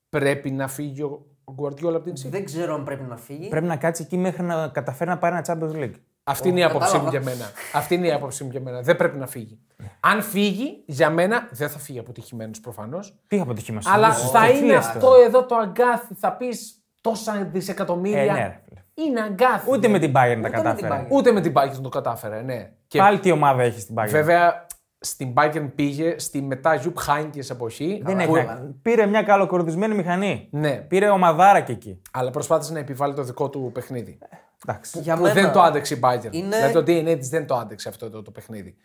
Πρέπει 0.08 0.50
να 0.50 0.68
φύγει 0.68 1.02
ο 1.02 1.26
Guardiola 1.62 1.94
από 1.94 2.00
την 2.00 2.12
City; 2.12 2.30
Δεν 2.30 2.44
ξέρω 2.44 2.74
αν 2.74 2.84
πρέπει 2.84 3.02
να 3.02 3.16
φύγει. 3.16 3.48
Πρέπει 3.48 3.66
να 3.66 3.76
κάτσει 3.76 4.02
εκεί 4.02 4.16
μέχρι 4.16 4.42
να 4.42 4.68
καταφέρει 4.68 5.10
να 5.10 5.18
πάρει 5.18 5.36
ένα 5.36 5.44
Champions 5.46 5.74
League. 5.82 5.94
Αυτή 6.28 6.48
είναι 6.48 6.60
η 6.60 6.64
άποψή 6.64 6.96
μου 6.96 7.04
κατάλαβα. 7.04 7.18
για 7.18 7.34
μένα. 7.36 7.50
Αυτή 7.72 7.94
είναι 7.94 8.06
η 8.06 8.12
άποψή 8.12 8.44
μου 8.44 8.50
για 8.50 8.60
μένα. 8.60 8.80
Δεν 8.80 8.96
πρέπει 8.96 9.18
να 9.18 9.26
φύγει. 9.26 9.58
Αν 10.00 10.22
φύγει, 10.22 10.82
για 10.86 11.10
μένα 11.10 11.48
δεν 11.50 11.68
θα 11.68 11.78
φύγει 11.78 11.98
αποτυχημένος 11.98 12.60
προφανώς. 12.60 13.14
Τι 13.26 13.40
αποτυχήμα 13.40 13.80
σου. 13.80 13.90
Αλλά 13.92 14.12
Σωστό, 14.12 14.38
θα 14.38 14.46
τι 14.46 14.56
είναι 14.56 14.66
λες 14.66 14.76
αυτό 14.76 14.98
τώρα. 14.98 15.24
εδώ 15.24 15.44
το 15.44 15.56
αγκάθι. 15.56 16.14
Θα 16.14 16.32
πεις 16.32 16.82
τόσα 17.00 17.48
δισεκατομμύρια. 17.52 18.22
Ε, 18.22 18.24
ναι, 18.32 18.32
ρε 18.32 18.60
φίλε. 18.68 19.08
Είναι 19.08 19.20
αγκάθι. 19.20 19.70
Ούτε 19.70 19.88
με 19.88 19.98
την 19.98 20.10
Bayern 20.10 20.12
τα 20.12 20.36
με 20.36 20.42
την 20.42 20.62
κατάφερε. 20.62 20.88
Bayern. 20.94 21.06
Ούτε 21.08 21.32
με 21.32 21.40
την 21.40 21.52
Bayern 21.56 21.80
το 21.82 21.88
κατάφερε, 21.88 22.42
ναι. 22.42 22.70
Και 22.86 22.98
Πάλι 22.98 23.18
τι 23.18 23.30
ομάδα 23.30 23.62
έχεις 23.62 23.82
στην 23.82 23.94
Bayern; 23.98 24.08
βέβαια 24.08 24.65
στην 25.00 25.32
Bayern 25.36 25.70
πήγε 25.74 26.18
στη 26.18 26.42
μετά 26.42 26.74
Γιουπ 26.74 26.98
Χάινκε 26.98 27.40
εποχή. 27.50 28.02
Δεν 28.04 28.26
που- 28.26 28.36
έχει. 28.36 28.46
Πήρε 28.82 29.06
μια 29.06 29.22
καλοκορδισμένη 29.22 29.94
μηχανή. 29.94 30.48
Ναι, 30.52 30.76
Πήρε 30.76 31.08
ομαδάρα 31.08 31.60
και 31.60 31.72
εκεί. 31.72 32.02
αλλά 32.12 32.30
προσπάθησε 32.30 32.72
να 32.72 32.78
επιβάλλει 32.78 33.14
το 33.14 33.22
δικό 33.22 33.50
του 33.50 33.70
παιχνίδι. 33.74 34.18
Εντάξει. 34.66 34.98
Για 35.00 35.16
Που 35.16 35.22
μένα 35.22 35.34
δεν 35.34 35.52
το 35.52 35.60
άντεξε 35.60 35.94
η 35.94 36.00
Bayern. 36.02 36.28
είναι- 36.32 36.56
Δηλαδή 36.56 36.72
το 36.72 36.80
DNA 36.80 37.18
της 37.18 37.28
δεν 37.28 37.46
το 37.46 37.54
άντεξε 37.54 37.88
αυτό 37.88 38.10
το, 38.10 38.22
το 38.22 38.30
παιχνίδι. 38.30 38.76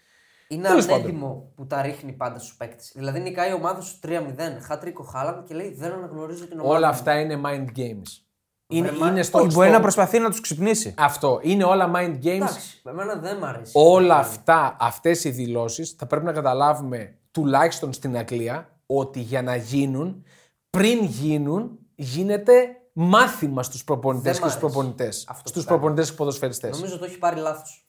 Είναι 0.48 0.68
Τέλος 0.68 0.86
πάντων. 0.86 1.02
ανέτοιμο 1.02 1.52
που 1.56 1.66
τα 1.68 1.82
ρίχνει 1.82 2.12
πάντα 2.12 2.40
στους 2.40 2.56
παίκτες. 2.56 2.92
Δηλαδή 2.96 3.20
νικάει 3.20 3.50
η 3.50 3.54
ομάδα 3.54 3.82
σου 3.82 4.00
3-0, 4.00 4.60
χάτρικο 4.62 5.04
Χάλαντ 5.04 5.48
και 5.48 5.54
λέει 5.54 5.74
Δεν 5.78 5.92
αναγνωρίζω 5.92 6.48
την 6.48 6.60
ομάδα. 6.60 6.78
Όλα 6.78 6.88
μου». 6.88 6.94
αυτά 6.94 7.20
είναι 7.20 7.42
mind 7.46 7.66
games. 7.80 8.31
Είναι, 8.72 8.90
Βρε, 8.90 8.98
μα- 8.98 9.08
είναι 9.08 9.24
στο, 9.24 9.38
Όχι, 9.40 9.48
μπορεί 9.54 9.68
στο- 9.68 9.76
να 9.76 9.82
προσπαθεί 9.82 10.20
να 10.20 10.30
τους 10.30 10.42
ξυπνήσει. 10.42 10.94
Αυτό. 10.98 11.40
Είναι 11.44 11.64
όλα 11.64 11.92
mind 11.96 12.18
games. 12.24 12.26
Εντάξει, 12.26 12.82
εμένα 12.86 13.16
δεν 13.16 13.38
μ' 13.38 13.44
αρέσει. 13.46 13.72
Όλα 13.76 14.16
αυτά, 14.16 14.76
αυτές 14.80 15.24
οι 15.24 15.30
δηλώσεις 15.30 15.92
θα 15.92 16.06
πρέπει 16.06 16.26
να 16.26 16.32
καταλάβουμε 16.32 17.16
τουλάχιστον 17.32 17.94
στην 17.94 18.18
Αγγλία 18.18 18.80
ότι 18.86 19.20
για 19.20 19.42
να 19.42 19.56
γίνουν, 19.56 20.26
πριν 20.70 21.04
γίνουν, 21.04 21.80
γίνεται 21.96 22.54
μάθημα 22.94 23.64
στους 23.64 23.84
προπονητές 23.84 24.32
Δεν 24.32 24.42
και 24.42 24.48
μ' 24.48 24.50
στους 24.50 24.62
αρέσει 24.64 24.74
προπονητές. 24.76 25.26
αυτό 25.30 25.42
που 25.44 25.50
Στους 25.50 25.66
κάνει. 25.66 25.78
προπονητές 25.80 26.10
και 26.10 26.16
ποδοσφαιριστές. 26.16 26.72
Νομίζω 26.78 26.98
το 26.98 27.06
έχει 27.06 27.18
πάρει 27.18 27.40
λάθος. 27.40 27.86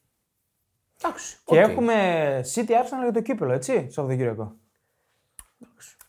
Εντάξει, 1.04 1.36
Και 1.44 1.58
οκ. 1.62 1.68
έχουμε 1.70 1.94
City 2.54 2.70
Arsenal 2.70 3.02
για 3.02 3.12
το 3.12 3.22
κύπελο, 3.22 3.52
έτσι, 3.52 3.86
Σαββατοκύριακο. 3.90 4.56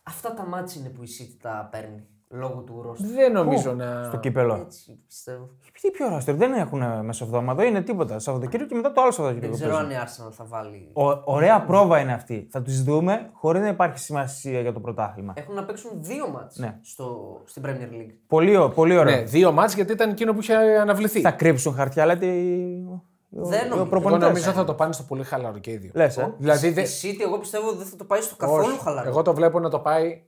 Αυτά 0.04 0.34
τα 0.34 0.46
ματς 0.46 0.82
είναι 0.82 0.90
που 0.90 1.04
η 1.04 1.08
City 1.20 1.38
τα 1.42 1.68
παίρνει 1.72 2.08
λόγω 2.34 2.60
του 2.66 2.82
ρόστερ. 2.86 3.08
Δεν 3.08 3.32
νομίζω 3.32 3.74
να... 3.74 4.04
Στο 4.04 4.18
κύπελλο. 4.18 4.54
Έτσι 4.56 5.00
πιστεύω. 5.08 5.50
Τι 5.82 5.92
πιο 5.92 6.08
ρόστερ, 6.10 6.36
δεν 6.36 6.54
έχουν 6.54 7.06
μεσοβδόμαδο, 7.06 7.64
είναι 7.64 7.82
τίποτα. 7.82 8.20
Σαββατοκύριακο 8.20 8.70
και 8.70 8.76
μετά 8.76 8.92
το 8.92 9.02
άλλο 9.02 9.10
Δεν 9.12 9.16
Σαββατοκύριακο. 9.18 9.56
ξέρω 9.56 9.72
παίζουν. 9.72 9.92
αν 9.92 9.98
η 9.98 10.04
Arsenal 10.06 10.32
θα 10.32 10.46
βάλει. 10.48 10.90
Ο- 10.94 11.22
ωραία 11.34 11.62
πρόβα 11.62 12.00
είναι 12.00 12.14
αυτή. 12.14 12.48
Θα 12.52 12.62
τους 12.62 12.84
δούμε 12.84 13.30
χωρίς 13.34 13.62
να 13.62 13.68
υπάρχει 13.68 14.00
σημασία 14.00 14.60
για 14.62 14.74
το 14.74 14.80
πρωτάθλημα. 14.80 15.34
Έχουν 15.36 15.56
να 15.56 15.64
παίξουν 15.64 15.92
δύο 15.96 16.30
μάτς 16.30 16.58
Ναι. 16.58 16.78
στο, 16.82 17.38
στην 17.46 17.64
Premier 17.66 17.94
League. 17.94 18.14
Πολύ, 18.28 18.56
ω- 18.58 18.70
πολύ 18.70 18.98
ωραίο. 18.98 19.16
Ναι, 19.16 19.22
δύο 19.22 19.52
μάτς 19.52 19.74
γιατί 19.76 19.92
ήταν 19.92 20.10
εκείνο 20.10 20.34
που 20.34 20.40
είχε 20.40 20.54
αναβληθεί. 20.56 21.22
Θα 21.22 21.32
κρύψουν 21.32 21.74
χαρτιά, 21.74 22.06
λέτε 22.06 22.26
οι, 22.26 22.86
Δεν 23.30 23.60
νομίζω. 23.60 23.76
Εγώ 23.76 23.86
προπονητές. 23.86 24.28
νομίζω 24.28 24.52
θα 24.52 24.64
το 24.64 24.74
πάνε 24.74 24.94
στο 24.94 25.04
πολύ 25.04 25.24
χαλαρό 25.24 25.58
και 25.58 25.72
οι 25.72 25.78
δύο. 25.78 25.92
Λες, 25.94 26.18
ε. 26.18 26.34
Δηλαδή 26.38 26.68
Η 26.68 26.72
δεν. 26.72 26.86
City, 26.86 27.22
εγώ 27.26 27.38
πιστεύω 27.40 27.72
δεν 27.72 27.86
θα 27.86 27.96
το 27.96 28.04
πάει 28.04 28.22
στο 28.22 28.36
καθόλου 28.36 28.64
Όχι. 28.68 28.80
χαλαρό. 28.84 29.10
Εγώ 29.10 29.22
το 29.22 29.34
βλέπω 29.34 29.60
να 29.60 29.70
το 29.70 29.80
πάει. 29.80 30.22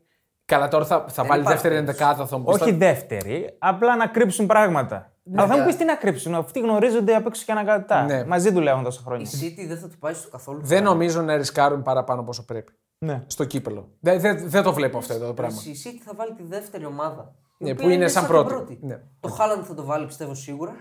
Καλά, 0.45 0.67
τώρα 0.67 0.85
θα, 0.85 1.05
θα 1.09 1.23
βάλεις 1.23 1.43
υπάρχει 1.43 1.61
δεύτερη 1.61 1.73
περίπτωση. 1.73 1.97
ενδεκάδα. 2.07 2.27
Θα 2.27 2.37
μου 2.37 2.43
πεις, 2.43 2.55
Όχι 2.61 2.71
θα- 2.71 2.77
δεύτερη, 2.77 3.55
απλά 3.59 3.95
να 3.95 4.07
κρύψουν 4.07 4.45
πράγματα. 4.45 5.11
Αλλά 5.35 5.47
θα 5.47 5.57
μου 5.57 5.65
πεις 5.65 5.75
τι 5.75 5.85
να 5.85 5.95
κρύψουν. 5.95 6.35
Αυτοί 6.35 6.59
γνωρίζονται 6.59 7.15
απ' 7.15 7.25
έξω 7.27 7.43
και 7.45 7.51
ανακατά. 7.51 8.03
Ναι. 8.03 8.25
Μαζί 8.25 8.51
δουλεύουν 8.51 8.83
τόσα 8.83 8.99
Η 9.01 9.05
χρόνια. 9.05 9.25
City 9.29 9.67
δεν 9.67 9.77
θα 9.77 9.87
το 9.87 9.95
πάει 9.99 10.13
στο 10.13 10.29
καθόλου 10.29 10.59
Δεν 10.59 10.67
χαλαρό. 10.77 10.89
νομίζω 10.93 11.21
να 11.21 11.35
ρισκάρουν 11.37 11.81
παραπάνω 11.83 12.21
από 12.21 12.29
όσο 12.29 12.45
πρέπει. 12.45 12.71
Ναι. 12.97 13.23
Στο 13.27 13.43
κύπελο. 13.45 13.89
Δεν, 13.99 14.19
δεν, 14.19 14.49
δεν 14.49 14.63
το 14.63 14.73
βλέπω 14.73 14.97
αυτό 14.97 15.13
εδώ 15.13 15.27
το 15.27 15.33
πράγμα. 15.33 15.57
Η 15.65 15.75
City 15.85 16.01
θα 16.05 16.11
βάλει 16.15 16.33
τη 16.33 16.43
δεύτερη 16.43 16.85
ομάδα. 16.85 17.33
η 17.57 17.63
Ναι, 17.63 17.71
οποία 17.71 17.85
που 17.85 17.91
είναι 17.91 18.07
σαν 18.07 18.25
την 18.25 18.43
πρώτη. 18.45 18.79
Ναι. 18.81 18.99
Το 19.19 19.29
Χάλαντ 19.29 19.63
θα 19.67 19.73
το 19.73 19.83
βάλει 19.83 20.05
πιστεύω 20.05 20.33
σίγουρα. 20.33 20.75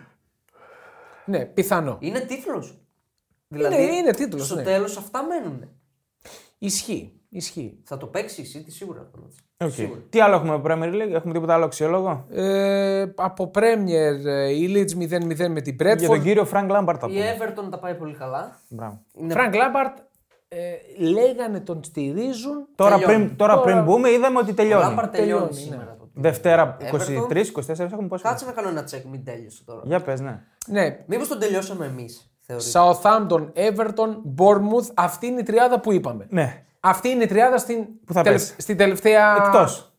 Ναι, 1.24 1.44
πιθανό. 1.44 1.96
Είναι 2.00 2.20
τίτλος. 2.20 2.78
είναι 4.00 4.10
τίτλος, 4.12 4.46
Στο 4.46 4.54
ναι. 4.54 4.62
τέλος 4.62 4.96
αυτά 4.96 5.22
μένουν. 5.22 5.68
Ισχύει. 6.66 7.12
Ισχύει. 7.28 7.78
Θα 7.84 7.96
το 7.96 8.06
παίξει 8.06 8.40
η 8.42 8.46
City 8.54 8.64
σίγουρα. 8.68 9.08
το 9.12 9.18
ματς. 9.22 9.36
Οκ. 9.64 9.70
Σίγουρα. 9.70 10.00
Τι 10.10 10.20
άλλο 10.20 10.34
έχουμε 10.34 10.54
από 10.54 10.68
Premier 10.70 10.92
League, 10.94 11.12
έχουμε 11.12 11.32
τίποτα 11.32 11.54
άλλο 11.54 11.64
αξιόλογο; 11.64 12.24
Ε, 12.30 13.06
από 13.14 13.50
Premier 13.54 14.24
ε, 14.26 14.50
η 14.50 14.72
Leeds 14.74 15.02
0-0 15.02 15.48
με 15.48 15.60
την 15.60 15.76
Για 15.80 15.96
τον 15.96 16.06
Brentford. 16.16 16.22
κύριο 16.22 16.44
Φρανκ 16.44 16.70
Λάμπαρντ 16.70 16.98
θα 17.00 17.06
Η 17.10 17.10
πούμε. 17.10 17.36
Everton 17.38 17.70
τα 17.70 17.78
πάει 17.78 17.94
πολύ 17.94 18.14
καλά. 18.14 18.60
Μπράβο. 18.68 19.00
Είναι 19.18 19.32
Φρανκ 19.32 19.54
Λάμπαρντ 19.54 19.96
ε, 20.48 20.58
λέγανε 20.98 21.60
τον 21.60 21.84
στηρίζουν. 21.84 22.66
Τώρα, 22.74 22.98
Τελειώνει. 22.98 23.24
πριν, 23.24 23.36
τώρα, 23.36 23.52
Τώρα- 23.54 23.64
πριν 23.64 23.84
μπούμε, 23.84 24.10
είδαμε 24.10 24.38
ότι 24.38 24.50
Ο 24.50 24.54
τελειώνει. 24.54 24.82
Λάμπαρντ 24.84 25.08
τελειώνει 25.08 25.40
τελειώνει, 25.40 25.54
σήμερα. 25.54 25.96
το 25.98 26.04
τι. 26.14 26.20
Δευτέρα 26.20 26.76
Everton. 26.80 26.94
23-24 27.30 27.78
έχουμε 27.92 28.08
πόσο. 28.08 28.22
Κάτσε 28.28 28.44
να 28.44 28.52
κάνω 28.52 28.68
ένα 28.68 28.84
check, 28.90 29.02
μην 29.10 29.24
τέλειωσε 29.24 29.62
τώρα. 29.64 29.80
Για 29.84 30.00
πες, 30.00 30.20
ναι. 30.20 30.40
Ναι, 30.66 30.98
Μήπως 31.06 31.28
τον 31.28 31.38
τελειώσαμε 31.38 31.86
εμείς. 31.86 32.33
Southampton, 32.72 33.48
Everton, 33.54 34.16
Bournemouth. 34.38 34.88
Αυτή 34.94 35.26
είναι 35.26 35.40
η 35.40 35.42
τριάδα 35.42 35.80
που 35.80 35.92
είπαμε. 35.92 36.26
Ναι. 36.30 36.64
Αυτή 36.80 37.08
είναι 37.08 37.22
η 37.24 37.26
τριάδα 37.26 37.58
στην, 37.58 37.86
Που 38.04 38.12
θα 38.12 38.22
πέσει. 38.22 38.54
στην 38.58 38.76
τελευταία. 38.76 39.36
Εκτός. 39.36 39.92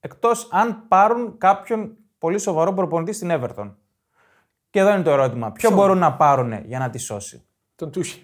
Εκτός 0.00 0.48
αν 0.50 0.84
πάρουν 0.88 1.34
κάποιον 1.38 1.96
πολύ 2.18 2.38
σοβαρό 2.38 2.72
προπονητή 2.72 3.12
στην 3.12 3.30
Everton. 3.32 3.74
Και 4.70 4.78
εδώ 4.80 4.92
είναι 4.92 5.02
το 5.02 5.10
ερώτημα. 5.10 5.52
Ποιο 5.52 5.70
μπορούν 5.70 5.98
να 5.98 6.12
πάρουν 6.12 6.52
για 6.64 6.78
να 6.78 6.90
τη 6.90 6.98
σώσει; 6.98 7.46
Τον 7.74 7.90
Τούχελ. 7.90 8.20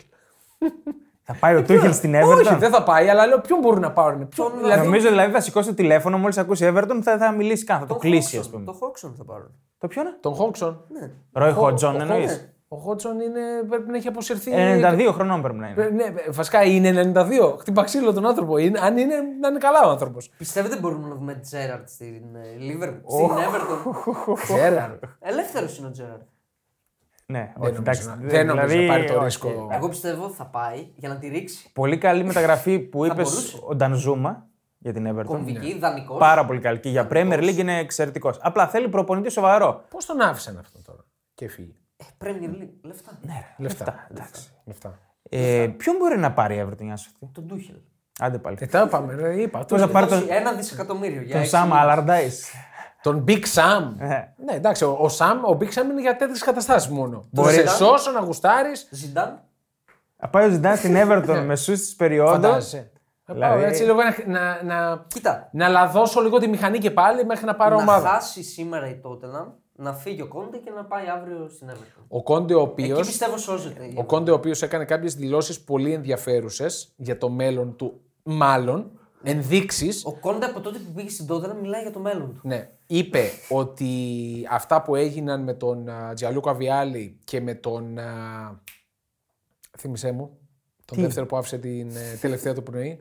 Θα 1.22 1.34
πάει 1.40 1.54
ο 1.54 1.62
Τούχελ 1.62 1.92
στην 1.94 2.14
Everton; 2.14 2.44
Όχι, 2.46 2.54
δεν 2.54 2.70
θα 2.70 2.82
πάει, 2.82 3.08
αλλά 3.08 3.26
λέω 3.26 3.40
ποιον 3.40 3.58
μπορούν 3.58 3.80
να 3.80 3.92
πάρουν. 3.92 4.28
Ποιον, 4.28 4.52
δηλαδή, 4.58 4.84
Νομίζω 4.84 5.08
δηλαδή 5.08 5.32
θα 5.32 5.40
σηκώσει 5.40 5.68
το 5.68 5.74
τηλέφωνο 5.74 6.18
μόλις 6.18 6.38
ακούσει 6.38 6.72
Everton 6.74 6.98
θα, 7.02 7.18
θα 7.18 7.30
μιλήσει 7.32 7.64
καν, 7.64 7.78
θα 7.78 7.86
το 7.86 7.94
κλείσει 7.96 8.38
ας 8.38 8.50
πούμε. 8.50 8.64
Το 8.64 8.72
Χόξον 8.72 9.14
θα 9.16 9.24
πάρουν. 9.24 9.50
Το 9.78 9.86
ποιο 9.86 10.00
είναι; 10.00 10.16
τον 10.20 10.34
Χότζον. 10.34 10.84
Ρόι 11.32 11.52
Χότζον 11.52 11.96
ο- 11.96 12.00
εννοείς; 12.00 12.48
Ο 12.72 12.76
Χότζον 12.76 13.20
είναι, 13.20 13.40
πρέπει 13.68 13.90
να 13.90 13.96
έχει 13.96 14.08
αποσυρθεί. 14.08 14.50
92 14.54 15.10
χρονών 15.12 15.42
πρέπει 15.42 15.58
να 15.58 15.68
είναι. 15.68 15.82
Ε, 15.84 15.90
Ναι, 15.90 16.04
βασικά 16.30 16.62
είναι 16.64 17.12
92. 17.14 17.56
Χτύπα 17.58 17.84
ξύλο 17.84 18.12
τον 18.12 18.26
άνθρωπο. 18.26 18.56
Είναι, 18.58 18.78
αν 18.82 18.96
είναι, 18.98 19.14
να 19.40 19.48
είναι 19.48 19.58
καλά 19.58 19.86
ο 19.86 19.90
άνθρωπος. 19.90 20.30
Πιστεύετε 20.38 20.76
μπορούμε 20.78 21.08
να 21.08 21.14
δούμε 21.14 21.34
Τζέραρντ 21.34 21.88
στην 21.88 22.22
Λίβερπουλ, 22.58 23.14
στην 23.14 23.28
Everton; 23.36 24.34
Τζέραρ. 24.44 24.90
Ελεύθερος 25.18 25.78
είναι 25.78 25.86
ο 25.86 25.90
Τζέραρντ. 25.90 26.20
Ναι, 27.26 27.52
Δεν 27.56 27.70
όχι, 27.70 27.80
εντάξει. 27.80 28.06
νομίζω, 28.08 28.24
να- 28.26 28.32
δεν 28.32 28.46
νομίζω 28.46 28.66
δηλαδή, 28.66 28.86
να 28.86 28.92
πάρει 28.92 29.06
το 29.06 29.14
όχι. 29.14 29.24
ρίσκο. 29.24 29.68
Εγώ 29.72 29.88
πιστεύω 29.88 30.28
θα 30.28 30.44
πάει 30.46 30.86
για 30.94 31.08
να 31.08 31.16
τη 31.16 31.28
ρίξει. 31.28 31.70
Πολύ 31.72 31.98
καλή 31.98 32.24
μεταγραφή 32.24 32.78
που 32.78 33.04
είπες 33.04 33.16
μπορούσε. 33.16 33.58
ο 33.68 33.74
Ντανζούμα 33.74 34.46
για 34.78 34.92
την 34.92 35.14
Everton. 35.16 35.24
Κομβική, 35.24 35.78
δανεικός. 35.78 36.18
Πάρα 36.18 36.44
πολύ 36.44 36.60
καλή. 36.60 36.78
Και 36.78 36.88
για 36.88 37.08
Premier 37.10 37.38
League 37.38 37.56
είναι 37.56 37.78
εξαιρετικός. 37.78 38.38
Απλά 38.42 38.68
θέλει 38.68 38.88
προπονητή 38.88 39.30
σοβαρό. 39.30 39.84
Πώς 39.90 40.06
τον 40.06 40.20
άφησαν 40.20 40.58
αυτό 40.58 40.78
τώρα; 40.86 41.04
Και 41.34 41.48
φύγει. 41.48 41.76
Premier 42.24 42.62
League, 42.62 42.74
λεφτά. 42.82 43.18
Ναι, 43.22 43.44
Λεφτά. 43.56 44.06
εντάξει. 44.10 44.50
Λεφτά. 44.64 44.98
Ε, 45.28 45.68
ποιον 45.76 45.96
μπορεί 45.96 46.18
να 46.18 46.32
πάρει 46.32 46.54
η 46.56 46.64
Everton 46.66 46.76
για 46.78 46.86
να 46.90 46.96
σωθεί. 46.96 47.30
Τον 47.32 47.46
Τούχελ. 47.46 47.74
Άντε 48.20 48.38
πάλι. 48.38 48.56
Ε, 48.60 48.66
τα 48.66 48.80
είπαμε, 48.80 49.14
ρε, 49.14 49.40
είπα. 49.42 49.64
Πώς 49.64 49.80
θα 49.80 49.88
πάρει 49.88 50.06
τον, 50.06 50.24
Ένα 50.28 50.52
δισεκατομμύριο 50.52 51.20
για 51.22 51.32
τον 51.34 51.40
έξι 51.42 51.56
Sam 51.56 51.64
μήνες. 51.64 51.80
Allardyce. 51.86 52.56
Τον 53.02 53.24
Big 53.28 53.42
Sam. 53.54 53.94
Ε. 53.98 54.06
Ναι, 54.44 54.52
εντάξει, 54.54 54.84
ο, 54.84 54.90
ο 54.90 55.06
Sam, 55.18 55.34
ο 55.54 55.56
Big 55.60 55.68
Sam 55.68 55.84
είναι 55.90 56.00
για 56.00 56.16
τέτοιες 56.16 56.42
καταστάσεις 56.42 56.90
μόνο. 56.90 57.24
Μπορεί 57.30 57.56
να 57.56 57.62
να- 57.62 57.70
σε 57.70 57.76
σώσω, 57.76 58.10
να 58.10 58.20
γουστάρεις. 58.20 58.88
Ζιντάν. 58.90 59.42
Θα 60.16 60.28
πάει 60.28 60.46
ο 60.46 60.50
Ζιντάν 60.50 60.76
στην 60.76 60.96
Everton 60.96 61.42
μεσού 61.46 61.72
της 61.72 61.94
περίοδο. 61.96 62.30
Φαντάζεσαι. 62.32 62.90
Θα 63.24 63.32
πάω 63.34 63.42
Δηλαδή- 63.42 63.64
έτσι 63.64 63.82
λίγο 63.82 63.98
να, 64.02 64.16
να, 64.26 64.62
να, 64.62 65.04
Κοίτα, 65.06 65.48
να 65.52 65.68
λαδώσω 65.68 66.20
λίγο 66.20 66.38
τη 66.38 66.48
μηχανή 66.48 66.78
και 66.78 66.90
πάλι 66.90 67.24
μέχρι 67.24 67.44
να 67.46 67.54
πάρω 67.54 67.76
να 67.76 67.82
ομάδα. 67.82 68.08
χάσει 68.08 68.42
σήμερα 68.42 68.88
η 68.88 69.00
Tottenham, 69.04 69.52
να 69.82 69.92
φύγει 69.94 70.22
ο 70.22 70.26
Κόντε 70.26 70.58
και 70.58 70.70
να 70.70 70.84
πάει 70.84 71.08
αύριο 71.08 71.48
στην 71.54 71.70
Everton. 71.70 72.02
Ο 72.08 72.22
Κόντε 72.22 72.54
ο 72.54 72.60
οποίο. 72.60 72.96
Εκεί 72.98 73.06
πιστεύω 73.06 73.36
σώζεται. 73.36 73.84
η 73.84 73.94
Ο 73.96 74.04
Κόντε 74.04 74.30
ο 74.30 74.34
οποίος 74.34 74.62
έκανε 74.62 74.84
κάποιες 74.84 75.14
δηλώσεις 75.14 75.60
πολύ 75.60 75.92
ενδιαφέρουσες 75.92 76.92
για 76.96 77.18
το 77.18 77.28
μέλλον 77.28 77.76
του, 77.76 78.00
μάλλον 78.22 78.90
ενδείξεις. 79.22 80.04
Ο 80.04 80.12
Κόντε 80.12 80.46
από 80.46 80.60
τότε 80.60 80.78
που 80.78 80.92
πήγε 80.92 81.08
στην 81.08 81.26
Tottenham 81.30 81.56
μιλάει 81.60 81.82
για 81.82 81.92
το 81.92 81.98
μέλλον 81.98 82.34
του. 82.34 82.40
Ναι, 82.42 82.70
είπε 82.86 83.30
ότι 83.48 83.88
αυτά 84.50 84.82
που 84.82 84.94
έγιναν 84.94 85.42
με 85.42 85.54
τον 85.54 85.88
α, 85.88 86.14
Τζιαλούκα 86.14 86.54
Βιάλη 86.54 87.18
και 87.24 87.40
με 87.40 87.54
τον. 87.54 87.98
α, 87.98 88.60
Θύμησέ 89.78 90.12
μου. 90.12 90.38
Τον 90.84 91.00
δεύτερο 91.00 91.26
που 91.26 91.36
άφησε 91.36 91.58
την 91.58 91.96
ε, 91.96 92.16
τελευταία 92.20 92.54
του 92.54 92.62
πνοή. 92.62 93.00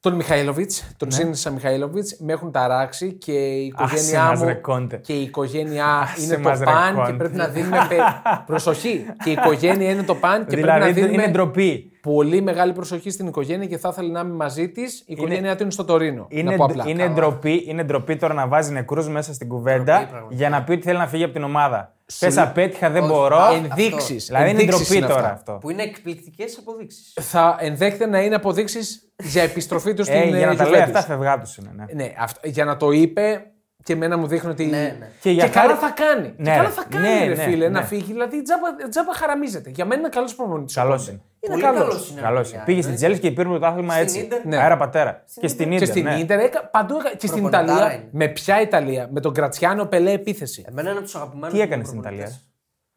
Τον 0.00 0.14
Μιχαήλοβιτς, 0.14 0.90
τον 0.96 1.08
ναι. 1.44 1.50
Μιχαήλοβιτς, 1.52 2.16
με 2.20 2.32
έχουν 2.32 2.50
ταράξει 2.52 3.12
και 3.12 3.32
η 3.32 3.72
Άσε 3.76 3.94
οικογένειά 3.94 4.24
μας, 4.28 4.40
μου. 4.40 4.46
ρε, 4.46 4.54
Κόντε. 4.54 4.96
Και 4.96 5.12
η 5.12 5.22
οικογένειά 5.22 5.86
Άσε 5.98 6.24
είναι 6.24 6.36
μας, 6.38 6.58
το 6.58 6.64
ρε, 6.64 6.70
παν 6.70 6.94
και 6.94 7.00
Κόντε. 7.00 7.12
πρέπει 7.12 7.36
να 7.36 7.48
δίνουμε. 7.48 7.86
πε- 7.88 7.98
προσοχή. 8.46 9.06
Και 9.24 9.30
η 9.30 9.32
οικογένεια 9.32 9.90
είναι 9.90 10.02
το 10.02 10.14
παν 10.14 10.38
και 10.40 10.44
πρέπει 10.46 10.66
να 10.66 10.74
Δηλαδή 10.74 10.92
δίνουμε 11.00 11.22
είναι 11.22 11.32
ντροπή. 11.32 11.90
πολύ 12.02 12.40
μεγάλη 12.42 12.72
προσοχή 12.72 13.10
στην 13.10 13.26
οικογένεια 13.26 13.66
και 13.66 13.78
θα 13.78 13.88
ήθελε 13.92 14.12
να 14.12 14.20
είμαι 14.20 14.34
μαζί 14.34 14.68
της. 14.68 14.98
Η 15.00 15.04
οικογένειά 15.06 15.56
του 15.56 15.62
είναι 15.62 15.72
στο 15.72 15.84
Τωρίνο. 15.84 16.26
Είναι, 16.28 16.50
να 16.50 16.56
πω 16.56 16.64
απλά. 16.64 16.84
είναι, 16.86 17.08
ντροπή, 17.08 17.64
είναι 17.66 17.84
ντροπή 17.84 18.16
τώρα 18.16 18.34
να 18.34 18.46
βάζει 18.46 18.72
νεκρούς 18.72 19.08
μέσα 19.08 19.34
στην 19.34 19.48
κουβέντα 19.48 20.06
πραγματικά. 20.06 20.26
για 20.30 20.48
να 20.48 20.62
πει 20.62 20.72
ότι 20.72 20.82
θέλει 20.82 20.98
να 20.98 21.06
φύγει 21.06 21.24
από 21.24 21.32
την 21.32 21.42
ομάδα. 21.42 21.92
Πε 22.18 22.40
απέτυχα, 22.40 22.90
δεν 22.90 23.06
μπορώ. 23.06 23.40
Ενδείξεις. 23.52 24.26
Δηλαδή 24.26 24.50
είναι 24.50 24.64
ντροπή 24.64 25.00
τώρα 25.00 25.30
αυτό. 25.32 25.52
Που 25.60 25.70
είναι 25.70 25.82
εκπληκτικές 25.82 26.58
αποδείξεις. 26.58 27.12
Θα 27.20 27.56
ενδέχεται 27.60 28.06
να 28.06 28.20
είναι 28.20 28.34
αποδείξεις 28.34 29.12
για 29.22 29.42
επιστροφή 29.42 29.94
τους 29.94 30.06
στην 30.06 30.18
Ε, 30.18 30.24
για 30.38 30.46
να 30.46 30.56
τα 30.56 30.64
Juventus. 30.66 30.70
λέει 30.70 30.80
αυτά, 30.80 31.02
φευγά 31.02 31.38
τους 31.38 31.56
είναι. 31.56 31.70
Ναι. 31.76 31.84
Ναι, 31.94 32.12
αυτό, 32.18 32.48
για 32.48 32.64
να 32.64 32.76
το 32.76 32.90
είπε 32.90 33.46
και 33.84 33.92
εμένα 33.92 34.16
μου 34.16 34.26
δείχνει 34.26 34.50
ότι. 34.50 34.64
Ναι, 34.64 34.76
ναι. 34.76 34.96
Και, 34.98 35.08
Και 35.20 35.30
για 35.30 35.48
καλά 35.48 35.76
χάρη- 35.76 35.80
θα 35.80 35.90
κάνει. 36.04 36.34
Ναι, 36.36 36.50
και 36.50 36.56
καλά 36.56 36.62
ρε. 36.62 36.68
θα 36.68 36.84
κάνει, 36.90 37.08
Ναι, 37.08 37.18
ρε 37.26 37.34
ναι, 37.34 37.42
φίλε, 37.42 37.64
ναι. 37.68 37.78
να 37.78 37.82
φύγει. 37.86 38.12
Δηλαδή 38.12 38.42
τζάμπα, 38.42 38.88
τζάμπα 38.88 39.14
χαραμίζεται. 39.14 39.70
Για 39.70 39.84
μένα 39.84 40.00
είναι 40.00 40.08
καλός 40.08 40.34
προπονητής. 40.34 40.74
Καλός 40.74 41.08
είναι. 41.08 41.20
Είναι 41.40 41.52
Πολύ 41.52 41.62
καλός. 41.64 41.80
καλός 41.80 42.10
είναι. 42.10 42.20
Καλός. 42.20 42.48
παιδιά, 42.50 42.64
Πήγε 42.64 42.76
ναι. 42.76 42.82
στην 42.82 42.94
Τσέλσι 42.94 43.20
και 43.20 43.30
πήρε 43.30 43.58
πρωτάθλημα 43.58 43.92
Στην 43.92 44.04
έτσι. 44.04 44.18
Ίντερ. 44.20 44.44
Ναι. 44.46 44.56
Αέρα 44.56 44.76
πατέρα. 44.76 45.24
Και 45.40 45.48
στην 45.48 45.68
Και 45.68 45.74
Ίντερ. 45.74 45.88
στην 45.88 46.04
ναι. 46.04 46.14
Ίντερ, 46.18 46.38
έκα- 46.40 46.64
παντού 46.70 46.96
έκα- 46.98 47.16
και 47.16 47.26
στην 47.26 47.42
Προπονητάρα 47.42 47.78
Ιταλία. 47.78 47.94
είναι. 47.94 48.08
Με 48.12 48.28
ποια 48.28 48.60
Ιταλία, 48.60 49.08
με 49.12 49.20
τον 49.20 49.32
Γκρατσιάνο 49.32 49.84
Πελέ 49.86 50.10
επίθεση. 50.12 50.64
Εμένα 50.68 50.88
είναι 50.88 50.98
από 50.98 51.06
τους 51.06 51.16
αγαπημένους. 51.16 51.54
Τι 51.56 51.60
έκανες 51.60 51.86
στην 51.86 51.98
Ιταλία; 51.98 52.30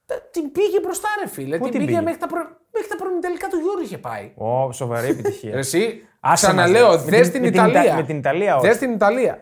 Τα- 0.06 0.22
Την 0.32 0.52
πήγε 0.52 0.80
μπροστά, 0.80 1.08
ρε 1.24 1.30
φίλε. 1.30 1.58
Πού 1.58 1.64
την 1.64 1.72
την 1.72 1.80
πήγε, 1.80 1.86
πήγε; 1.92 2.02
μέχρι 2.02 2.20
τα, 2.20 2.28
προ... 2.28 2.40
μέχρι 2.74 2.90
τα 2.90 2.96
προμητελικά 2.96 3.48
του 3.48 3.58
Γιώργου 3.58 3.82
είχε 3.84 3.98
πάει. 3.98 4.32
Ω, 4.36 4.72
σοβαρή 4.72 5.08
επιτυχία. 5.10 5.56
Εσύ, 5.58 6.04
Άσε 6.20 6.46
μας, 6.46 6.56
ξαναλέω, 6.56 6.92
ρε. 6.92 6.98
δες 6.98 7.06
Με 7.12 7.22
την- 7.22 7.32
την 7.32 7.42
με 7.42 7.50
την 7.50 7.60
Ιτα- 7.60 7.68
Ιταλία. 7.70 7.96
με 7.96 8.04
την 8.04 8.18
Ιταλία, 8.18 8.56
όχι. 8.56 8.68
Δε 8.68 8.76
την 8.76 8.92
Ιταλία. 8.92 9.40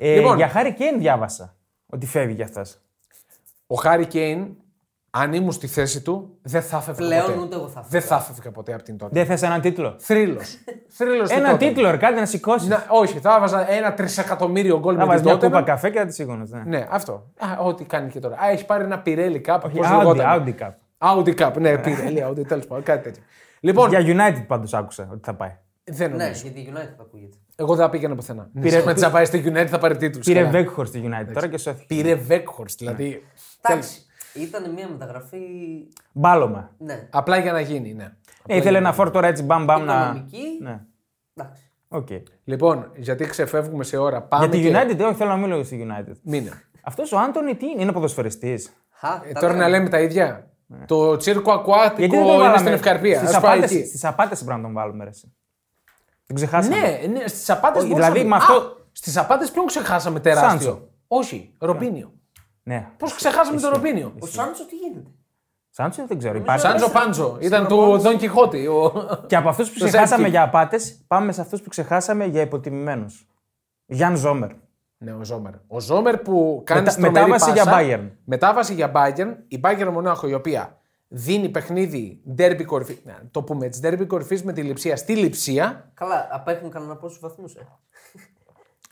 Ε, 0.00 0.14
Λοιπόν. 0.14 0.36
Για 0.36 0.48
Χάρη 0.48 0.72
Κέιν 0.74 0.98
διάβασα 0.98 1.54
ότι 1.86 2.06
φεύγει 2.06 2.34
για 2.34 2.44
αυτά. 2.44 2.66
Ο 3.66 3.74
Χάρη 3.74 4.06
Κέιν, 4.06 4.46
αν 5.10 5.32
ήμουν 5.32 5.52
στη 5.52 5.66
θέση 5.66 6.00
του, 6.02 6.38
δεν 6.42 6.62
θα 6.62 6.76
έφευγα 6.76 7.06
Πλέον 7.06 7.26
ποτέ. 7.26 7.38
ούτε 7.38 7.54
εγώ 7.56 7.68
θα 7.68 7.84
Δεν 7.88 8.00
θα 8.02 8.16
έφευγα 8.16 8.50
ποτέ 8.50 8.74
από 8.74 8.82
την 8.82 8.96
τότε. 8.98 9.10
Δεν 9.14 9.26
θες 9.26 9.42
έναν 9.42 9.60
τίτλο; 9.60 9.94
Θρύλος. 9.98 10.58
Θρύλος 10.88 11.28
του 11.30 11.38
Ένα 11.38 11.50
τότε. 11.50 11.68
τίτλο, 11.68 11.90
ρε, 11.90 11.96
κάτι 11.96 12.14
να 12.14 12.26
σηκώσεις. 12.26 12.68
Να, 12.68 12.86
όχι, 12.88 13.18
θα 13.18 13.34
έβαζα 13.36 13.70
ένα 13.70 13.94
τρισεκατομμύριο 13.94 14.78
γκολ 14.78 14.94
Να 14.94 15.00
με 15.00 15.06
βάζει 15.06 15.16
την 15.22 15.24
μια 15.30 15.34
τότε. 15.40 15.46
κούπα 15.46 15.62
καφέ 15.62 15.90
και 15.90 15.98
θα 15.98 16.04
τη 16.06 16.14
σήκωνε. 16.14 16.44
Ναι. 16.48 16.62
Ναι, 16.66 16.86
αυτό. 16.90 17.12
Α, 17.38 17.58
ό,τι 17.62 17.84
κάνει 17.84 18.10
και 18.10 18.20
τώρα. 18.20 18.36
Α, 18.42 18.48
έχει 18.50 18.66
πάρει 18.66 18.84
ένα 18.84 18.98
Pirelli 18.98 19.40
κάπου. 19.40 19.68
Πώς 19.70 19.86
Audi, 19.86 19.98
λεγόταν. 19.98 20.26
Audi 20.28 20.62
Cup. 20.62 20.72
Audi 20.98 21.34
Cup. 21.40 21.52
Ναι, 21.60 21.78
Pirelli, 21.78 22.24
Audi, 22.28 22.46
τέλος 22.46 22.66
πάντων. 22.66 22.84
Κάτι 22.84 23.02
τέτοιο. 23.02 23.22
Λοιπόν, 23.60 23.88
Για 23.88 24.00
United 24.00 24.44
πάντως 24.46 24.74
άκουσα 24.74 25.08
ότι 25.12 25.20
θα 25.24 25.34
πάει. 25.34 25.56
δεν 25.84 26.10
Ναι, 26.10 26.16
νομίζω. 26.24 26.40
γιατί 26.42 26.60
η 26.60 26.72
United 26.74 26.96
ακούγεται. 27.00 27.36
Εγώ 27.60 27.74
δεν 27.74 27.84
θα 27.84 27.90
πήγαινα 27.90 28.14
πουθενά. 28.14 28.50
Πήρε- 28.54 28.68
Πήρε 28.70 28.84
με 28.84 28.94
τι 28.94 29.00
να 29.00 29.10
πάει 29.10 29.24
στη 29.24 29.42
United 29.46 29.66
θα 29.66 29.78
πάρει 29.78 29.96
τίτλους. 29.96 30.26
Πήρε 30.26 30.44
Βέγκχορστ 30.44 30.86
στη 30.86 31.02
United 31.04 31.30
τώρα 31.34 31.46
και 31.48 31.58
σώθηκε. 31.58 31.84
Πήρε 31.94 32.14
Βέγκχορστ. 32.14 32.78
Δηλαδή. 32.78 33.22
Εντάξει. 33.62 34.00
Ήταν 34.34 34.70
μια 34.72 34.88
μεταγραφή. 34.88 35.38
Μπάλωμα. 36.12 36.70
Ναι. 36.78 37.08
Απλά 37.10 37.36
για 37.38 37.52
να 37.52 37.60
γίνει, 37.60 37.94
ναι. 37.94 38.12
Ε, 38.46 38.56
ήθελε 38.56 38.80
ένα 38.80 38.92
φορ 38.92 39.10
τώρα 39.10 39.26
έτσι 39.26 39.42
μπαμ 39.42 39.64
μπαμ 39.64 39.84
να. 39.84 39.94
Οικονομική. 39.94 40.58
Ναι. 40.62 40.80
Εντάξει. 41.34 41.62
Οκ. 41.88 42.08
Λοιπόν, 42.44 42.90
γιατί 42.96 43.24
ξεφεύγουμε 43.26 43.84
σε 43.84 43.96
ώρα. 43.96 44.22
Πάμε 44.22 44.46
Για 44.46 44.54
τη 44.54 44.62
και... 44.62 44.70
United, 44.76 45.06
όχι, 45.06 45.14
θέλω 45.14 45.30
να 45.30 45.36
μιλήσω 45.36 45.62
στη 45.64 45.86
United. 45.88 46.12
Μείνε. 46.22 46.50
Αυτός 46.82 47.12
ο 47.12 47.18
Άντωνη 47.18 47.54
τι 47.56 47.66
είναι, 47.66 47.82
είναι 47.82 47.92
ποδοσφαιριστής. 47.92 48.72
Χα, 48.90 49.08
Ε, 49.14 49.32
τα 49.32 49.40
τώρα 49.40 49.52
λέγαμε. 49.52 49.58
να 49.62 49.68
λέμε 49.68 49.88
τα 49.88 50.00
ίδια. 50.00 50.50
Το 50.86 51.16
τσίρκο 51.16 51.52
ακουάτικο 51.52 51.94
Γιατί 51.98 52.14
δεν 52.16 52.24
τον 52.24 52.28
είναι 52.34 52.38
βάλαμε; 52.42 52.58
στην 52.58 52.72
Ευκαρπία. 52.72 53.18
Στις 53.18 53.34
Ας 53.34 53.40
πάει 53.42 53.52
απάτες, 53.58 53.76
εκεί. 53.76 53.86
στις 53.86 54.04
απάτες 54.04 54.38
πρέπει 54.44 54.60
να 54.60 54.64
τον 54.66 54.74
βάλουμε. 54.74 55.04
Ρε. 55.04 55.10
Εσύ. 56.34 56.34
Την 56.34 56.36
ξεχάσαμε. 56.36 56.76
Ναι, 56.76 57.18
ναι 57.20 57.26
στις 57.26 57.50
απάτε 57.50 57.78
Όχι, 57.78 57.94
δηλαδή 57.94 58.24
με 58.24 58.36
αυτό- 58.36 58.76
Στις 58.92 59.16
απάτε 59.16 59.48
ποιον 59.52 59.66
ξεχάσαμε 59.66 60.20
τεράστιο; 60.20 60.50
Σάντσο. 60.50 60.88
Όχι, 61.08 61.54
Ρομπίνιο. 61.58 62.12
Ναι. 62.62 62.86
Πώς 62.96 63.14
ξεχάσαμε 63.14 63.60
τον 63.60 63.70
Ρομπίνιο. 63.70 64.12
Ο 64.20 64.26
Σάντσο 64.26 64.66
τι 64.66 64.76
γίνεται; 64.76 65.10
Σάντσο 65.70 66.04
δεν 66.06 66.18
ξέρω. 66.18 66.36
Υπάρχει. 66.38 66.60
Σάντζο 66.66 66.90
Πάντζο. 66.90 67.36
Ήταν 67.40 67.66
του 67.66 67.98
Δον 67.98 68.16
Κιχώτη. 68.18 68.66
ο- 68.66 69.24
Και 69.26 69.36
από 69.36 69.48
αυτούς 69.48 69.70
που 69.70 69.78
Το 69.78 69.84
ξεχάσαμε 69.84 70.16
Ζέτσκι. 70.16 70.30
για 70.30 70.42
απάτες, 70.42 71.04
πάμε 71.06 71.32
σε 71.32 71.40
αυτούς 71.40 71.60
που 71.62 71.68
ξεχάσαμε 71.68 72.24
για 72.24 72.40
υποτιμημένους. 72.40 73.26
Γιάν 73.86 74.16
Ζόμερ. 74.16 74.50
Ναι, 74.98 75.12
ο 75.12 75.24
Ζόμερ. 75.24 75.52
Ο 75.66 75.80
Ζόμερ 75.80 76.18
που 76.18 76.62
κάνει 76.64 76.80
Μετα- 76.80 76.92
στρομερή 76.92 77.30
μετάβαση 77.30 77.50
πάσα, 77.52 77.62
για 77.62 77.96
Bayern. 77.98 78.10
Μετάβαση 78.24 78.74
για 78.74 78.92
Bayern. 78.94 79.34
Η 79.48 79.60
Bayern 79.64 79.88
Μονάχο 79.92 80.28
η 80.28 80.34
οποία 80.34 80.78
δίνει 81.08 81.48
παιχνίδι 81.48 82.20
ντέρμπι 82.34 82.64
κορυφή. 82.64 82.98
Να 83.04 83.22
το 83.30 83.42
πούμε 83.42 83.66
έτσι. 83.66 83.80
Ντέρμπι 83.80 84.04
κορυφής 84.06 84.42
με 84.42 84.52
τη 84.52 84.62
λειψία 84.62 84.96
στη 84.96 85.16
λειψία. 85.16 85.90
Καλά, 85.94 86.28
απέχουν 86.30 86.70
κανένα 86.70 86.96
πόσου 86.96 87.20
βαθμούς. 87.20 87.54
Ε. 87.54 87.66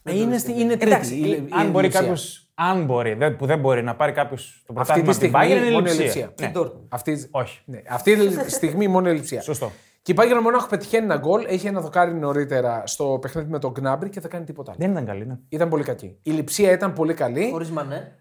Ε, 0.09 0.19
είναι, 0.19 0.39
στη- 0.39 0.53
είναι 0.61 0.77
τρίτη. 0.77 0.87
Εντάξει, 0.87 1.15
η- 1.15 1.31
η 1.31 1.49
αν 1.51 1.71
μπορεί 1.71 1.85
Λειψία. 1.85 2.01
κάποιο. 2.01 2.17
Αν 2.55 2.85
μπορεί, 2.85 3.15
δεν- 3.15 3.37
που 3.37 3.47
δεν 3.47 3.59
μπορεί 3.59 3.83
να 3.83 3.97
πάρει 3.97 4.13
κάποιος 4.13 4.63
το 4.67 4.75
Αυτή 4.81 5.03
πρωτάθλημα 5.03 5.13
τη 5.13 5.17
από 5.17 5.19
την 5.19 5.29
στιγμή 5.29 5.55
Bayern 5.55 5.61
είναι 5.61 5.71
η 5.71 5.73
μόνο 5.73 5.91
η 5.91 5.95
λειψία. 5.95 6.25
λειψία. 6.27 6.49
Ναι. 6.49 6.53
Dortmund. 6.61 6.81
Αυτή, 6.89 7.29
Όχι. 7.31 7.61
ναι, 7.65 7.83
αυτή 7.89 8.29
τη 8.29 8.51
στιγμή 8.51 8.89
μόνο 8.89 9.11
η 9.11 9.15
λειψία. 9.15 9.41
Σωστό. 9.41 9.71
Και 10.03 10.13
η 10.13 10.15
Bayern 10.19 10.41
Μονάχο 10.43 10.69
πετυχαίνει 10.69 11.05
ένα 11.05 11.17
γκολ, 11.17 11.45
έχει 11.49 11.67
ένα 11.67 11.81
δοκάρι 11.81 12.15
νωρίτερα 12.15 12.83
στο 12.87 13.19
παιχνίδι 13.21 13.51
με 13.51 13.59
τον 13.59 13.71
Γκνάμπρι 13.71 14.09
και 14.09 14.21
θα 14.21 14.29
κάνει 14.29 14.45
τίποτα 14.45 14.71
άλλο. 14.71 14.81
Δεν 14.81 14.91
ήταν 14.91 15.05
καλή, 15.05 15.27
ναι. 15.27 15.39
Ήταν 15.49 15.69
πολύ 15.69 15.83
κακή. 15.83 16.19
Η 16.23 16.31
λειψία 16.31 16.71
ήταν 16.73 16.93
πολύ 16.93 17.15
καλή. 17.15 17.49
Χωρίς 17.51 17.71
μανέ. 17.71 18.19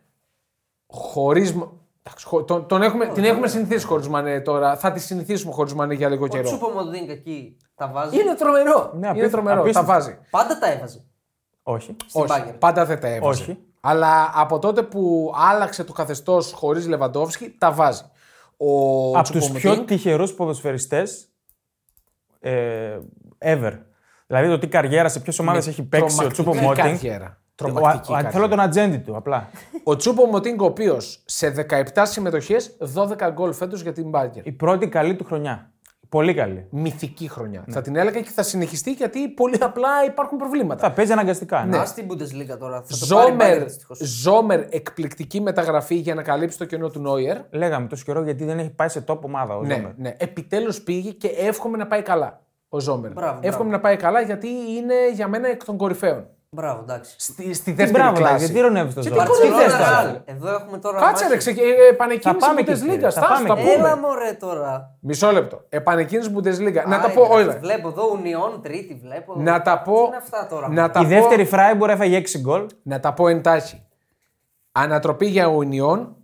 Χωρίς. 0.88 1.56
Τον, 2.46 2.68
τον 2.68 2.82
έχουμε, 2.82 3.08
την 3.08 3.24
έχουμε 3.24 3.48
συνηθίσει 3.48 3.86
χωρίς 3.86 4.08
μανέ 4.08 4.40
τώρα. 4.40 4.78
Θα 4.78 4.92
τη 4.92 5.00
συνηθίσουμε 5.00 5.54
χωρίς 5.54 5.74
μανέ 5.74 5.94
για 5.94 6.10
λίγο 6.10 6.24
Ο 6.24 6.28
καιρό. 6.28 6.44
Τσούπο 6.44 6.70
Μοντίνγκ 6.70 7.10
εκεί 7.10 7.58
τα 7.76 7.88
βάζει. 7.88 8.20
Είναι 8.22 8.36
τρομερό. 8.36 8.90
Ναι, 8.94 8.98
είναι 8.98 9.08
απίστευτο, 9.08 9.36
τρομερό. 9.38 9.60
απίστευτο. 9.62 9.92
Τα 9.92 9.98
βάζει. 9.98 10.18
Πάντα 10.30 10.60
τα 10.60 10.72
έβαζε. 10.72 11.04
Όχι. 11.64 11.96
Στην 12.08 12.22
Όχι, 12.22 12.32
Bayern. 12.34 12.56
πάντα 12.60 12.86
δεν 12.86 13.00
τα 13.00 13.08
έβαζε. 13.08 13.42
Όχι. 13.42 13.58
Αλλά 13.82 14.32
από 14.36 14.60
τότε 14.60 14.82
που 14.84 15.32
άλλαξε 15.36 15.84
το 15.84 15.94
καθεστώς 15.94 16.52
χωρίς 16.52 16.88
Λεβαντόφσκι, 16.88 17.56
τα 17.58 17.72
βάζει. 17.72 18.02
Ο 18.58 19.08
από 19.18 19.32
τους 19.32 19.40
Τσουπομετίνγκ- 19.40 19.76
πιο 19.76 19.84
τυχερούς 19.86 20.34
ποδοσφαιριστές 20.34 21.28
ε, 22.40 22.98
ever. 23.40 23.74
Δηλαδή 24.28 24.48
το 24.48 24.60
τι 24.60 24.68
καριέρα 24.68 25.10
σε 25.10 25.20
ποιες 25.20 25.40
ομάδες 25.40 25.68
έχει 25.68 25.84
παίξει 25.84 26.26
ο 26.26 26.28
Τσούπο 26.32 26.52
τρομακτική 26.52 26.82
Μότινγκ. 26.82 26.96
καριέρα. 27.02 27.38
Ο, 27.38 27.45
Τρομακτική 27.56 28.12
ο, 28.12 28.14
καριέρα. 28.14 28.30
θέλω 28.34 28.48
τον 28.48 28.60
ατζέντη 28.60 28.98
του 28.98 29.16
απλά. 29.16 29.50
Ο 29.84 29.96
Τσούπο 29.96 30.26
Μοτίνγκ, 30.26 30.62
ο 30.62 30.66
οποίος 30.66 31.24
σε 31.26 31.66
17 31.70 31.84
συμμετοχές, 32.04 32.78
12 32.96 33.30
γκολ 33.34 33.54
φέτος 33.54 33.82
για 33.82 33.94
την 33.94 34.10
Μπάγκερ. 34.10 34.46
Η 34.48 34.52
πρώτη 34.52 34.88
καλή 34.88 35.16
του 35.16 35.24
χρονιά. 35.24 35.70
Πολύ 36.10 36.34
καλή. 36.34 36.68
Μυθική 36.72 37.28
χρονιά. 37.30 37.64
Ναι. 37.68 37.74
Θα 37.74 37.82
την 37.82 37.96
έλεγα 37.96 38.22
και 38.22 38.30
θα 38.30 38.44
συνεχιστεί 38.44 38.92
γιατί 38.92 39.28
πολύ 39.30 39.58
απλά 39.60 39.90
υπάρχουν 40.08 40.38
προβλήματα. 40.38 40.88
Θα 40.88 40.94
παίζει 40.94 41.12
αναγκαστικά. 41.12 41.66
Ναι. 41.66 41.78
Α 41.78 41.86
στην 41.86 42.08
Bundesliga 42.10 42.58
τώρα. 42.60 42.84
Θα 42.86 42.98
το 43.08 43.16
πάρει 43.16 43.32
η 43.32 43.36
Bayern, 43.36 43.42
Ζόμερ, 43.42 43.64
δυστυχώς. 43.64 43.98
Ζόμερ, 44.00 44.60
εκπληκτική 44.70 45.42
μεταγραφή 45.42 45.96
για 45.96 46.16
να 46.16 46.22
καλύψει 46.22 46.58
το 46.58 46.66
κενό 46.66 46.90
του 46.90 47.00
Νόιερ. 47.00 47.38
Λέγαμε 47.50 47.88
τόσο 47.88 48.04
καιρό 48.06 48.24
γιατί 48.24 48.44
δεν 48.46 48.60
έχει 48.60 48.70
πάει 48.70 48.90
σε 48.90 49.04
top 49.08 49.20
ομάδα 49.22 49.56
ο 49.58 49.62
Ναι, 49.64 49.76
Ζόμερ. 49.76 49.92
ναι. 49.98 50.14
Επιτέλους 50.18 50.82
πήγε 50.82 51.10
και 51.12 51.28
εύχομαι 51.28 51.78
να 51.78 51.88
πάει 51.88 52.02
καλά 52.02 52.42
ο 52.70 52.80
Ζόμερ. 52.80 53.12
Μπράβο, 53.12 53.40
εύχομαι 53.42 53.70
μπράβο. 53.70 53.70
να 53.70 53.80
πάει 53.80 53.96
καλά 53.96 54.22
γιατί 54.22 54.48
είναι 54.48 54.94
για 55.14 55.28
μένα 55.28 55.48
εκ 55.48 55.64
των 55.66 55.78
κορυφαίων. 55.78 56.28
Μπράβο, 56.56 56.80
εντάξει. 56.82 57.16
Στη, 57.18 57.54
στη 57.54 57.64
Τι 57.64 57.72
δεύτερη 57.72 57.92
μπράβο, 58.04 58.18
κλάση. 58.18 58.46
γιατί 58.46 58.60
ρωνεύει 58.60 58.94
το 58.94 59.02
Και 59.02 59.08
Ζόμερ. 59.10 59.26
τι 59.26 59.32
Τι 59.32 59.38
κορυφαίο 59.38 59.60
θες 59.60 59.74
είναι, 59.74 59.84
τώρα. 59.86 60.04
ρε. 60.26 60.34
Εδώ 60.34 60.50
έχουμε 60.56 60.78
τώρα. 60.78 61.00
Κάτσε 61.00 61.24
ρε, 61.24 61.30
μάχη. 61.30 61.38
ξεκι... 61.38 61.60
ε, 61.62 61.88
επανεκκίνηση 61.92 62.40
Θα 62.40 62.48
πάμε 62.48 62.60
εκεί, 62.60 62.72
Bundesliga. 62.72 62.90
κύριε, 62.90 63.00
θα 63.00 63.10
Στάσου, 63.10 63.28
πάμε 63.34 63.48
τα 63.48 63.54
εκεί. 63.54 63.62
πούμε. 63.64 63.74
Έλα 63.88 63.98
μωρέ 63.98 64.32
τώρα. 64.40 64.96
Μισό 65.00 65.32
λεπτό. 65.32 65.62
Επανεκκίνηση 65.70 66.32
Bundesliga. 66.36 66.84
Να 66.88 67.00
τα 67.00 67.08
Άι, 67.08 67.14
πω 67.14 67.22
εντάξει, 67.24 67.44
όλα. 67.44 67.58
Βλέπω 67.60 67.88
εδώ 67.88 68.04
Union 68.24 68.60
τρίτη, 68.64 69.00
βλέπω. 69.04 69.34
Να 69.38 69.62
τα 69.62 69.82
πω. 69.82 69.94
Τι 69.96 70.06
είναι 70.08 70.16
αυτά 70.16 70.48
τώρα; 70.50 70.70
Να 70.70 70.90
τα 70.92 71.00
Η 71.00 71.04
πω- 71.04 71.10
δεύτερη 71.10 71.46
Φράιμπουργκ 71.46 71.92
έφαγε 71.92 72.18
6 72.18 72.40
γκολ. 72.40 72.66
Να 72.84 73.00
τα 73.00 73.14
πω 73.14 73.28
εν 73.28 73.40
τάχει. 73.40 73.84
Ανατροπή 74.72 75.26
για 75.26 75.48
Ουνιόν. 75.48 76.16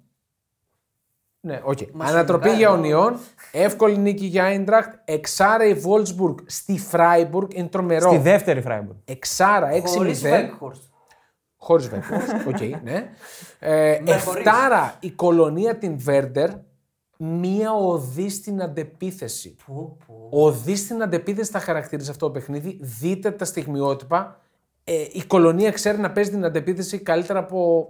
Ναι, 1.43 1.61
οκ. 1.63 1.77
Μας 1.93 2.09
Ανατροπή 2.11 2.49
συνδάει 2.49 2.59
για 2.59 2.67
εδώ. 2.69 2.77
Ουνιόν. 2.77 3.19
Εύκολη 3.51 3.97
νίκη 3.97 4.25
για 4.25 4.43
Άιντραχτ. 4.43 4.93
Εξάρα 5.05 5.65
η 5.65 5.73
Βόλσμπουργκ 5.73 6.37
στη 6.45 6.77
Φράιμπουργκ. 6.77 7.49
Είναι 7.53 7.67
τρομερό. 7.67 8.09
Στη 8.09 8.17
δεύτερη 8.17 8.61
Φράιμπουργκ. 8.61 8.97
Εξάρα, 9.05 9.69
6-0. 9.71 9.81
Χωρίς 9.85 10.21
Weghorst. 10.25 10.81
Χωρίς 11.57 11.89
βέβαια. 11.89 12.19
Οκ, 12.49 12.59
ναι. 12.83 13.09
Ε, 13.59 13.99
Με 14.05 14.17
χωρίς. 14.17 14.45
εφτάρα 14.45 14.95
η 14.99 15.11
Κολωνία 15.11 15.78
την 15.77 15.97
Βέρντερ. 15.99 16.49
Μία 17.17 17.73
οδή 17.73 18.29
στην 18.29 18.61
αντεπίθεση. 18.61 19.55
Πω, 19.65 19.97
πω. 20.07 20.27
Οδή 20.31 20.75
στην 20.75 21.03
αντεπίθεση 21.03 21.51
θα 21.51 21.59
χαρακτηρίζει 21.59 22.09
αυτό 22.09 22.25
το 22.25 22.31
παιχνίδι. 22.31 22.77
Δείτε 22.81 23.31
τα 23.31 23.45
στιγμιότυπα. 23.45 24.39
Ε, 24.83 25.05
η 25.11 25.23
κολονία 25.27 25.71
ξέρει 25.71 25.97
να 25.97 26.11
παίζει 26.11 26.29
την 26.29 26.45
αντεπίθεση 26.45 26.99
καλύτερα 26.99 27.39
από. 27.39 27.89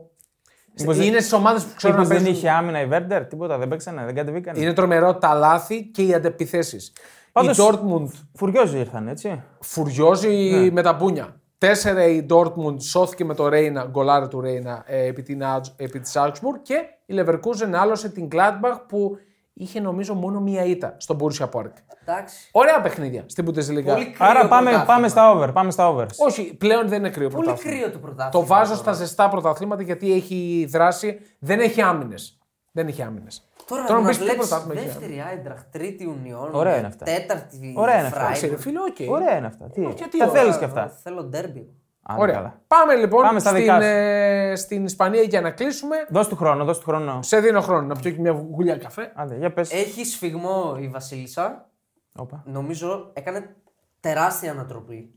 Μήπως 0.80 0.96
είναι 0.98 1.12
δεν- 1.12 1.20
στις 1.20 1.34
ομάδες 1.34 1.64
που 1.64 1.72
ξέρουν 1.76 1.96
να 1.96 2.02
Μήπως 2.02 2.18
δεν 2.18 2.26
παίζουν. 2.26 2.40
είχε 2.44 2.50
άμυνα 2.58 2.82
η 2.82 2.86
Βέρντερ, 2.86 3.26
τίποτα, 3.26 3.58
δεν 3.58 3.68
παίξανε, 3.68 4.06
δεν 4.06 4.16
κατεβήκανε. 4.16 4.60
Είναι 4.60 4.74
τρομερό 4.74 5.16
τα 5.16 5.34
λάθη 5.34 5.84
και 5.86 6.02
οι 6.02 6.14
αντεπιθέσεις. 6.14 6.94
Πάντως- 7.32 7.58
Η 7.58 7.62
Dortmund 7.62 8.08
Φουριόζοι 8.34 8.78
ήρθαν, 8.80 9.08
έτσι. 9.08 9.44
φουριόζει 9.60 10.30
Ναι. 10.36 10.72
με 10.72 10.82
τα 10.82 10.94
μπούνια. 10.94 11.36
Τέσσερα 11.58 12.04
η 12.06 12.26
Dortmund 12.30 12.76
σώθηκε 12.82 13.26
με 13.26 13.34
το 13.34 13.48
Ρέινα, 13.48 13.88
γκολάρα 13.90 14.28
του 14.28 14.42
Ρέινα 14.42 14.84
ε, 14.86 15.06
επί, 15.06 15.22
την, 15.22 15.44
Άτζ- 15.46 15.74
επί 15.82 16.00
της 16.00 16.14
Augsburg 16.16 16.60
και 16.62 16.76
η 17.06 17.16
Leverkusen 17.18 17.72
άλωσε 17.74 18.10
την 18.10 18.28
Gladbach 18.32 18.80
που 18.88 19.18
είχε 19.54 19.80
νομίζω 19.80 20.14
μόνο 20.14 20.40
μία 20.40 20.64
ήττα 20.66 20.96
στον 20.98 21.18
Borussia 21.22 21.50
Park. 21.50 21.72
Εντάξει. 22.06 22.50
Ωραία 22.52 22.82
παιχνίδια 22.82 23.24
στην 23.26 23.46
Bundesliga. 23.50 23.84
Πολύ 23.86 24.06
κρύο 24.12 24.16
Άρα 24.28 24.48
πάμε, 24.48 24.48
πρωτάθλημα. 24.70 24.86
πάμε 24.86 25.08
στα 25.08 25.32
over. 25.32 25.50
Πάμε 25.54 25.72
στα 25.72 25.88
over. 25.90 26.06
Όχι, 26.18 26.54
πλέον 26.54 26.88
δεν 26.88 27.00
είναι 27.00 27.10
κρύο 27.10 27.30
Πολύ 27.30 27.46
πρωτάθλημα. 27.46 27.78
κρύο 27.78 27.92
το 27.92 27.98
πρωτάθλημα. 28.00 28.30
Το 28.30 28.46
βάζω 28.46 28.70
τώρα. 28.72 28.82
στα 28.82 28.94
ζεστά 28.94 29.30
πρωταθλήματα 29.30 29.82
γιατί 29.84 30.14
έχει 30.14 30.68
δράση. 30.70 31.20
Δεν 31.40 31.60
έχει 31.60 31.82
άμυνες. 31.82 32.38
Δεν 32.72 32.88
έχει 32.88 33.02
άμυνες. 33.02 33.46
Τώρα, 33.66 33.82
Τώρα 33.84 33.94
να 33.94 34.00
μου 34.00 34.08
πεις 34.08 34.18
τι 34.18 34.24
βλέπεις 34.24 34.48
πρωτάθλημα 34.48 34.80
έχει 34.82 34.90
δεύτερη 34.90 35.24
Άιντραχτ, 35.30 35.64
τρίτη 35.72 36.06
Ουνιόν, 36.06 36.50
Ωραία 36.52 36.78
είναι 36.78 36.88
αυτά. 36.88 37.06
τέταρτη 37.06 37.74
Ωραία 37.78 37.98
είναι 37.98 38.08
αυτά. 38.08 38.28
Freiburg. 38.30 38.34
Ξέρε, 38.34 38.58
φίλε, 38.58 38.80
οκ. 38.80 39.10
Ωραία 39.12 39.38
είναι 39.38 39.48
αυτά. 39.48 39.70
Τι, 39.70 39.82
γιατί 39.82 40.18
τα 40.18 40.26
ωραία, 40.28 40.42
θέλεις 40.42 40.58
και 40.58 40.66
αυτά. 40.66 40.88
Θέλω 41.04 41.24
ντέρμπι. 41.24 41.76
Άντε, 42.04 42.22
Ωραία. 42.22 42.36
καλά. 42.36 42.62
Πάμε 42.68 42.96
λοιπόν 42.96 43.22
Πάμε 43.24 43.40
στα 43.40 43.50
στην, 43.50 43.62
δικά 43.62 43.76
σου. 43.82 43.88
ε, 43.88 44.56
στην 44.56 44.86
Ισπανία 44.86 45.22
για 45.22 45.42
να 45.42 45.52
κλείσουμε. 45.52 45.96
Δώσ' 46.10 46.28
του 46.28 46.36
χρόνο, 46.36 46.64
δώσ' 46.66 46.78
του 46.80 46.86
χρόνο. 46.86 47.22
Σε 47.22 47.40
δίνω 47.40 47.62
χρόνο 47.62 47.88
να 47.88 47.96
πιω 47.96 48.12
και 48.12 48.20
μια 48.20 48.32
γουλιά 48.32 48.78
καφέ. 48.78 49.12
Άντε, 49.16 49.36
για 49.38 49.54
πες. 49.54 49.72
Έχει 49.72 50.06
σφιγμό 50.06 50.76
η 50.80 50.88
Βασίλισσα. 50.88 51.70
Όπα. 52.16 52.44
Νομίζω 52.46 53.10
έκανε 53.14 53.56
τεράστια 54.00 54.52
ανατροπή. 54.52 55.14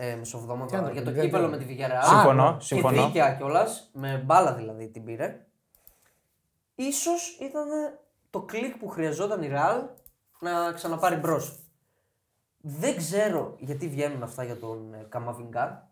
Ε, 0.00 0.14
μεσοβδόματα 0.14 0.78
ανατροπή, 0.78 0.96
για 1.00 1.06
το 1.06 1.12
δεν 1.16 1.24
κύπελο 1.24 1.42
το- 1.44 1.50
με 1.50 1.56
τη 1.56 1.64
Villarreal. 1.68 2.04
Συμφωνώ, 2.08 2.56
Και 2.58 2.64
συμφωνώ. 2.64 3.06
δίκαια 3.06 3.32
κιόλας. 3.34 3.90
Με 3.92 4.22
μπάλα 4.26 4.54
δηλαδή 4.54 4.88
την 4.88 5.04
πήρε. 5.04 5.46
Ίσως 6.74 7.38
ήταν 7.40 7.66
το 8.30 8.40
κλικ 8.42 8.76
που 8.76 8.88
χρειαζόταν 8.88 9.42
η 9.42 9.50
Real 9.52 9.82
να 10.40 10.72
ξαναπάρει 10.72 11.16
μπρος. 11.16 11.62
Δεν 12.60 12.96
ξέρω 12.96 13.54
γιατί 13.58 13.88
βγαίνουν 13.88 14.22
αυτά 14.22 14.44
για 14.44 14.56
τον 14.56 14.94
ε, 14.94 15.06
Καμαβιγκά. 15.08 15.87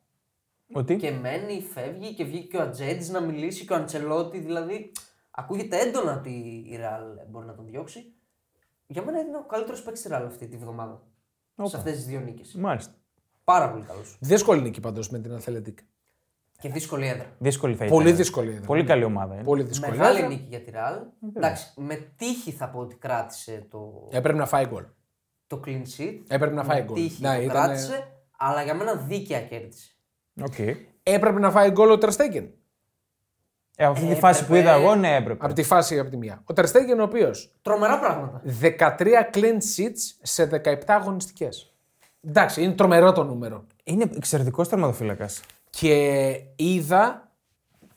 Ότι; 0.73 0.97
Και 0.97 1.11
μένει, 1.11 1.61
φεύγει 1.73 2.15
και 2.15 2.25
βγήκε 2.25 2.47
και 2.47 2.57
ο 2.57 2.63
Ατζέντης 2.63 3.09
να 3.11 3.21
μιλήσει 3.21 3.65
και 3.67 3.73
ο 3.73 3.77
Αντσελότη. 3.77 4.39
Δηλαδή, 4.39 4.93
ακούγεται 5.31 5.79
έντονα 5.79 6.13
ότι 6.19 6.65
η 6.67 6.77
Ρεάλ 6.77 7.03
μπορεί 7.29 7.47
να 7.47 7.55
τον 7.55 7.67
διώξει. 7.67 8.13
Για 8.87 9.03
μένα 9.03 9.19
είναι 9.21 9.37
ο 9.37 9.47
καλύτερος 9.47 9.83
παίκτης 9.83 10.03
της 10.03 10.11
Ρεάλ 10.11 10.27
αυτή 10.27 10.47
τη 10.49 10.57
βδομάδα. 10.57 11.03
Σε 11.63 11.77
αυτές 11.77 11.93
τις 11.95 12.05
δύο 12.07 12.21
νίκες. 12.21 12.55
Μάλιστα. 12.55 12.93
Πάρα 13.45 13.71
πολύ 13.71 13.85
καλός. 13.85 14.17
Δύσκολη 14.21 14.61
νίκη 14.61 14.81
πάντως 14.81 15.11
με 15.11 15.19
την 15.19 15.33
Αθλητική. 15.35 15.83
Και 16.61 16.69
δύσκολη 16.69 17.07
έδρα. 17.07 17.37
Δύσκολη 17.39 17.75
θα 17.75 17.85
ήταν. 17.85 17.97
Πολύ 17.97 18.13
δύσκολη 18.13 18.51
έδρα. 18.51 18.67
Πολύ 18.67 18.85
καλή 18.85 19.05
ομάδα 19.05 19.35
είναι. 19.35 19.43
Πολύ 19.43 19.63
δύσκολη. 19.63 19.97
Μεγάλη 19.97 20.17
έδρα. 20.17 20.29
νίκη 20.29 20.47
για 20.49 20.61
τη 20.61 20.71
Ρεάλ. 20.71 20.99
Εντάξει, 21.37 21.73
με 21.81 21.95
τύχη 22.17 22.51
θα 22.53 22.69
πω 22.69 22.79
ότι 22.79 22.97
κράτησε 22.97 23.67
το, 23.71 24.09
Έπρεπε 24.11 24.39
να 24.39 24.47
φάει 24.47 24.67
γκολ. 24.67 24.85
το 25.47 25.61
clean 25.67 25.83
sheet. 25.97 26.21
Έπρεπε 26.29 26.55
να 26.55 26.65
φάει 26.65 26.79
με 26.81 26.85
γκολ. 26.87 26.95
τύχη 26.97 27.23
Ναι, 27.23 27.29
το 27.37 27.43
ήτανε- 27.43 27.53
κράτησε, 27.53 28.13
αλλά 28.39 28.63
για 28.63 28.75
μένα 28.75 28.95
δίκαια 28.97 29.41
κέρδισε. 29.43 29.96
Οκ. 30.43 30.59
Έπρεπε 31.03 31.39
να 31.39 31.51
φάει 31.51 31.71
γκολ 31.71 31.91
ο 31.91 31.99
Τερ 31.99 32.13
Στέγκεν. 32.13 32.51
Ε, 33.77 33.85
από 33.85 33.93
αυτή 33.93 34.07
τη 34.07 34.15
φάση 34.15 34.47
που 34.47 34.55
Έπρεπε. 34.55 34.77
είδα 34.77 34.85
εγώ, 34.85 34.95
ναι, 34.95 35.17
έπρεπε. 35.17 35.45
Από 35.45 35.55
τη 35.55 35.63
φάση 35.63 35.99
από 35.99 36.11
τη 36.11 36.17
μία. 36.17 36.43
Ο 36.45 36.53
Τερ 36.53 36.67
Στέγκεν 36.67 37.01
ο 37.01 37.03
οποίος 37.03 37.53
Τρομερά 37.63 37.99
πράγματα. 37.99 38.43
13 38.61 39.31
clean 39.35 39.57
sheets 39.77 39.99
σε 40.23 40.45
17 40.65 40.77
αγωνιστικές. 40.87 41.75
Εντάξει, 42.29 42.63
είναι 42.63 42.73
τρομερό 42.73 43.13
το 43.13 43.25
νούμερο. 43.25 43.65
Είναι 43.85 44.11
εξαιρετικός 44.17 44.69
τερματοφύλακας. 44.69 45.41
Και 45.71 46.41
είδα, 46.57 47.33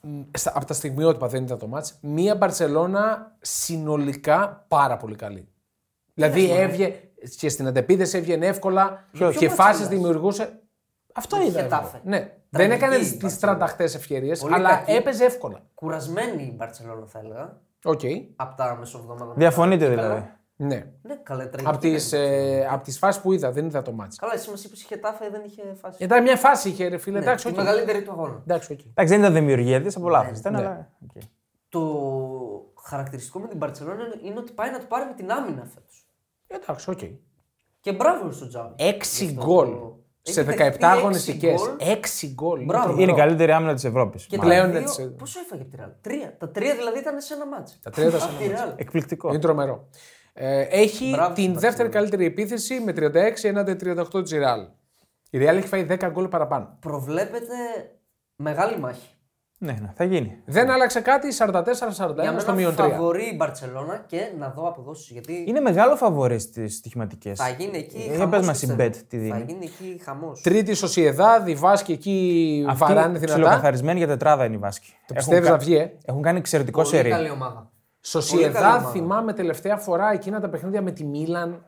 μ, 0.02 0.22
στα- 0.38 0.52
από 0.56 0.66
τα 0.66 0.74
στιγμιότυπα 0.74 1.28
δεν 1.28 1.44
είδα 1.44 1.58
το 1.58 1.68
ματς, 1.68 1.98
μία 2.02 2.36
Μπαρσελόνα 2.36 3.36
συνολικά 3.42 4.66
πάρα 4.68 4.98
πολύ 4.98 5.16
καλή. 5.16 5.48
Δηλαδή 6.14 6.52
έβγε 6.52 6.94
και 7.38 7.50
στην 7.50 7.68
αντεπίθεση 7.68 8.18
έβγαινε 8.18 8.46
εύκολα 8.48 9.08
ποιο 9.12 9.32
και 9.32 9.46
ματς 9.48 9.58
φάσεις 9.62 9.80
μιλάς; 9.88 9.94
δημιουργούσε. 9.96 10.60
Αυτό 11.14 11.38
Με 11.38 11.44
τη 11.44 11.50
είδα. 11.50 11.62
Χετάφε. 11.62 11.96
εγώ. 11.98 12.04
Ναι. 12.10 12.18
Δεν 12.20 12.68
Τραγική 12.70 12.76
έκανε 12.84 12.96
η 12.96 13.00
τις 13.00 13.18
Μπαρσελόνα. 13.18 13.38
τρανταχτές 13.58 13.96
ευκαιρίες, 13.96 14.40
Πολύ 14.40 14.54
αλλά 14.54 14.70
κακή. 14.70 14.92
έπαιζε 14.92 15.26
εύκολα. 15.26 15.60
Κουρασμένη 15.74 16.44
η 16.44 16.54
Μπαρσελόνα 16.58 17.06
θα 17.06 17.20
έλεγα. 17.20 17.58
Οκ. 17.84 18.00
Από 18.36 18.56
τα 18.58 18.76
μεσοβδόματα. 18.80 19.34
Διαφωνείτε 19.36 19.86
Καλά. 19.86 19.96
δηλαδή. 20.02 20.30
Ναι. 20.56 20.86
Ναι, 21.02 21.16
καλά, 21.24 21.50
τραγική. 21.50 21.68
Από 21.70 21.78
τις, 21.78 22.14
ε, 22.14 22.68
απ' 22.72 22.84
τις 22.84 22.98
φάσεις 22.98 23.22
που 23.22 23.32
είδα, 23.32 23.52
δεν 23.52 23.66
είδα 23.66 23.82
το 23.82 23.92
μάτς. 23.92 24.16
Καλά, 24.18 24.34
εσύ 24.34 24.50
μας 24.50 24.64
είπες 24.64 24.82
η 24.82 24.86
Χετάφε 24.86 25.30
δεν 25.30 25.42
είχε 25.46 25.62
φάση. 25.82 26.04
Ήταν 26.04 26.24
μια 26.24 26.36
φάση 26.38 26.70
είχε 26.70 26.88
ρε 26.88 26.98
φίλε, 26.98 27.18
Ναι, 27.20 27.24
εντάξει, 27.26 27.46
τη 27.46 27.52
οκ. 27.52 27.58
μεγαλύτερη 27.58 28.02
του 28.04 28.12
αγώνα. 28.12 28.42
Εντάξει, 28.48 28.72
οκ. 28.74 28.80
Εντάξει, 28.80 29.14
δεν 29.14 29.20
ήταν 29.20 29.34
δημιουργία 29.34 29.82
τη, 29.82 29.94
από 29.98 30.10
λάθος 30.10 30.38
ήταν, 30.40 30.54
ναι. 30.54 30.60
αλλά. 30.60 30.90
οκ. 31.04 31.22
το 31.70 31.82
χαρακτηριστικό 32.84 33.40
με 33.40 33.48
την 33.48 33.58
Μπαρσελόνα 33.58 34.04
είναι 34.24 34.40
ότι 34.40 34.52
πάει 34.52 34.72
να 34.72 34.80
το 34.80 34.86
πάρει 34.88 35.06
με 35.06 35.14
την 35.14 35.32
άμυνα 35.32 35.66
φέτος. 35.74 36.06
Εντάξει, 36.48 36.90
οκ. 36.90 37.00
Και 37.82 37.94
μπράβο 37.94 38.32
στον 38.32 38.48
Τζάβι. 38.50 38.74
Έξι 38.78 39.26
Γι' 39.26 39.32
αυτό 39.38 39.46
γκολ 39.46 39.68
το- 39.70 39.99
σε 40.32 40.40
Έχει 40.42 40.50
17 40.50 40.54
δεχτεί 40.58 40.66
έξι 40.66 40.86
αγωνιστικές. 40.86 41.62
γκολ. 41.62 41.76
Έξι 41.90 42.28
γκολ. 42.34 42.64
Μπράβο. 42.66 43.02
Είναι 43.02 43.12
η 43.12 43.16
καλύτερη 43.16 43.52
άμυνα 43.52 43.74
της 43.74 43.84
Ευρώπης. 43.84 44.26
Και 44.26 44.38
Πλέον 44.38 44.72
τα 44.72 44.78
έτσι. 44.78 45.02
δύο, 45.02 45.12
πόσο 45.18 45.40
έφαγε 45.40 45.62
από 45.62 45.72
τη 45.72 45.78
Ρεάλ; 45.78 45.90
Τρία. 46.02 46.36
Τα 46.38 46.50
τρία 46.50 46.76
δηλαδή 46.76 47.00
ήταν 47.00 47.22
σε 47.22 47.34
ένα 47.34 47.46
μάτσο. 47.48 47.76
Τα 47.84 47.90
τρία 47.90 48.08
ήταν 48.08 48.20
σε 48.20 48.26
Από 48.26 48.36
ένα 48.44 48.54
τη 48.54 48.60
μάτς. 48.60 48.72
Real. 48.72 48.80
Εκπληκτικό. 48.80 49.30
Είναι 49.30 49.40
τρομερό. 49.40 49.88
Ε, 50.34 50.62
έχει 50.62 51.10
Μπράβο 51.10 51.34
την 51.34 51.44
στην 51.44 51.60
δεύτερη 51.60 51.88
Barcelona. 51.90 51.92
καλύτερη 51.92 52.26
επίθεση 52.26 52.80
με 52.80 52.94
36 52.98 53.10
έναντι 53.44 53.72
38 53.74 54.24
της 54.24 54.32
Real. 54.34 54.68
Η 55.30 55.38
Real 55.42 55.56
έχει 55.56 55.68
φάει 55.68 55.86
10 55.90 56.10
γκολ 56.12 56.28
παραπάνω. 56.28 56.78
Προβλέπεται 56.80 57.56
μεγάλη 58.36 58.80
μάχη. 58.80 59.08
Ναι, 59.62 59.72
ναι, 59.72 59.92
θα 59.96 60.04
γίνει. 60.04 60.42
Δεν 60.46 60.70
άλλαξε 60.70 61.02
κάτι 61.02 61.28
44-41 61.38 61.64
Για 61.74 61.96
στο 61.96 62.16
μένα 62.22 62.54
μείον 62.54 62.74
3. 62.74 62.76
φαβορεί 62.76 63.24
η 63.24 63.36
Μπαρσελόνα 63.38 64.04
και 64.08 64.32
να 64.38 64.50
δω 64.50 64.68
αποδόσεις. 64.68 65.10
Γιατί 65.12 65.44
Είναι 65.48 65.60
μεγάλο 65.60 65.96
φαβορή 65.96 66.40
στις 66.40 66.76
στοιχηματικές. 66.76 67.38
θα 67.40 67.50
γίνει 67.50 67.78
εκεί. 67.78 67.98
Για 68.02 68.18
χαμός, 68.18 68.30
πες 68.38 68.46
μας 68.46 68.62
η 68.62 68.68
πιστεύω. 68.68 68.90
bet 68.90 68.96
τι 69.08 69.18
δίνει. 69.18 69.32
Θα 69.32 69.38
γίνει 69.48 69.66
εκεί 69.66 70.02
χαμός. 70.04 70.42
Τρίτη 70.42 70.74
Σοσιεδάδ, 70.74 71.48
η 71.48 71.56
Βάσκη 71.56 71.92
εκεί 71.92 72.66
βαράνε 72.76 73.08
δυνατά. 73.18 73.26
ψιλοκαθαρισμένη 73.34 73.98
για 73.98 74.08
τετράδα 74.08 74.46
είναι 74.46 74.56
η 74.56 74.60
Βάσκη. 74.60 74.94
Το 75.08 75.14
πιστεύεις 75.14 75.50
να 75.50 75.58
βγει, 75.58 75.76
ε; 75.76 75.90
Έχουν 76.06 76.22
κάνει 76.22 76.38
εξαιρετικό 76.38 76.82
Πολύ 76.82 76.96
σερί. 76.96 77.10
καλή 77.10 77.30
ομάδα. 77.30 77.54
Πολύ 77.54 77.66
καλή 77.66 77.70
Σοσιεδάδ 78.02 78.76
ομάδα. 78.76 78.90
θυμάμαι 78.90 79.34
τελευταία 79.34 79.78
φορά 79.78 80.12
εκείνα 80.12 80.40
τα 80.40 80.50
παιχνίδια 80.50 80.82
με 80.82 80.92
τη 80.92 81.04
Μίλαν 81.04 81.66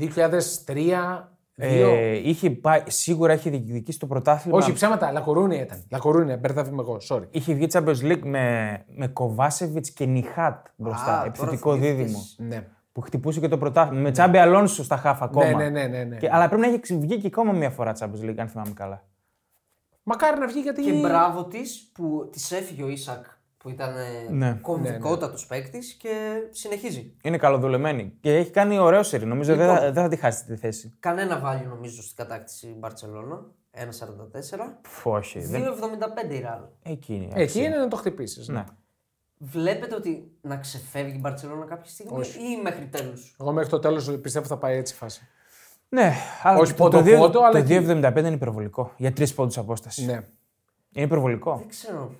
2003. 0.00 1.33
Ε, 1.56 2.28
είχε 2.28 2.50
πάει, 2.50 2.82
σίγουρα 2.86 3.32
έχει 3.32 3.50
διεκδικήσει 3.50 3.98
το 3.98 4.06
πρωτάθλημα. 4.06 4.58
Όχι, 4.58 4.72
ψέματα, 4.72 5.12
Λακορούνια 5.12 5.60
ήταν. 5.60 5.84
Λακορούνια, 5.90 6.36
μπερδεύομαι 6.36 6.82
εγώ, 6.82 6.96
sorry. 7.08 7.22
Είχε 7.30 7.54
βγει 7.54 7.66
Champions 7.72 8.02
League 8.02 8.22
με, 8.22 8.78
με 8.96 9.06
Κοβάσεβιτ 9.06 9.86
και 9.94 10.06
Νιχάτ 10.06 10.66
μπροστά. 10.76 11.12
Α, 11.12 11.14
τώρα 11.14 11.24
επιθετικό 11.26 11.72
θυμήθηκες. 11.72 11.96
δίδυμο. 12.04 12.22
Ναι. 12.36 12.66
Που 12.92 13.00
χτυπούσε 13.00 13.40
και 13.40 13.48
το 13.48 13.58
πρωτάθλημα. 13.58 14.02
Με 14.02 14.10
Τσάμπε 14.10 14.38
Αλόνσο 14.40 14.84
στα 14.84 14.96
χάφ 14.96 15.22
ακόμα. 15.22 15.46
Ναι, 15.46 15.54
ναι, 15.54 15.68
ναι, 15.68 15.86
ναι, 15.86 16.04
ναι. 16.04 16.16
Και, 16.16 16.28
αλλά 16.32 16.48
πρέπει 16.48 16.66
να 16.66 16.68
έχει 16.68 16.98
βγει 16.98 17.18
και 17.18 17.26
ακόμα 17.26 17.52
μια 17.52 17.70
φορά 17.70 17.92
Champions 17.98 18.28
League, 18.28 18.38
αν 18.38 18.48
θυμάμαι 18.48 18.72
καλά. 18.74 19.04
Μακάρι 20.02 20.38
να 20.38 20.46
βγει 20.46 20.60
γιατί. 20.60 20.82
Και 20.82 20.92
μπράβο 20.92 21.44
της 21.44 21.90
που 21.94 22.28
της 22.32 22.52
έφυγε 22.52 22.82
ο 22.82 22.88
Ισακ 22.88 23.24
που 23.64 23.70
ήταν 23.70 23.94
Ναι. 24.30 24.58
κομβικότατος 24.62 25.46
παίκτης 25.46 25.92
και 25.92 26.42
συνεχίζει. 26.50 27.14
Είναι 27.22 27.36
καλοδουλεμένη 27.36 28.12
και 28.20 28.36
έχει 28.36 28.50
κάνει 28.50 28.78
ωραίο 28.78 29.02
σερί. 29.02 29.26
Νομίζω 29.26 29.56
δεν, 29.56 29.66
θα, 29.76 29.80
δεν 29.80 30.02
θα 30.02 30.08
τη 30.08 30.16
χάσει 30.16 30.44
τη 30.44 30.56
θέση. 30.56 30.94
Κανένα 31.00 31.42
value 31.44 31.68
νομίζω 31.68 32.02
στην 32.02 32.16
κατάκτηση 32.16 32.66
η 32.66 32.76
Μπαρσελόνα. 32.78 33.44
1,44. 33.74 33.80
Φου, 34.82 35.10
Όχι. 35.10 35.38
Δεν... 35.40 35.62
2,75 36.30 36.32
η 36.34 36.40
Ραλ. 36.40 36.60
Εκεί 36.82 37.14
είναι. 37.14 37.24
η 37.24 37.28
Εκεί 37.32 37.42
αξία. 37.42 37.64
είναι 37.64 37.76
να 37.76 37.88
το 37.88 37.96
χτυπήσεις. 37.96 38.48
Ναι. 38.48 38.64
Βλέπετε 39.38 39.94
ότι 39.94 40.30
να 40.40 40.56
ξεφεύγει 40.56 41.14
η 41.16 41.18
Μπαρσελόνα 41.20 41.64
κάποια 41.64 41.90
στιγμή 41.90 42.18
ή 42.26 42.62
μέχρι 42.62 42.86
τέλους; 42.86 43.36
Εγώ 43.40 43.52
μέχρι 43.52 43.70
το 43.70 43.78
τέλος 43.78 44.18
πιστεύω 44.20 44.46
θα 44.46 44.56
πάει 44.58 44.76
έτσι 44.76 44.94
η 44.94 44.96
φάση. 44.96 45.26
Ναι, 45.88 46.12
αλλά 46.42 46.58
Όχι 46.58 46.72
το, 46.72 46.82
πόντο, 46.82 46.96
το, 46.96 47.02
δύο- 47.02 47.18
πόντο, 47.18 47.40
αλλά 47.40 47.50
το 47.64 47.74
εκεί. 47.74 47.86
2,75 47.88 48.16
είναι 48.18 48.28
υπερβολικό. 48.28 48.92
Για 48.96 49.12
τρεις 49.12 49.34
πόντους 49.34 49.58
απόστασης. 49.58 50.06
Ναι. 50.06 50.12
Είναι 50.92 51.04
υπερβολικό. 51.06 51.56
Δεν 51.56 51.68
ξέρω. 51.68 52.14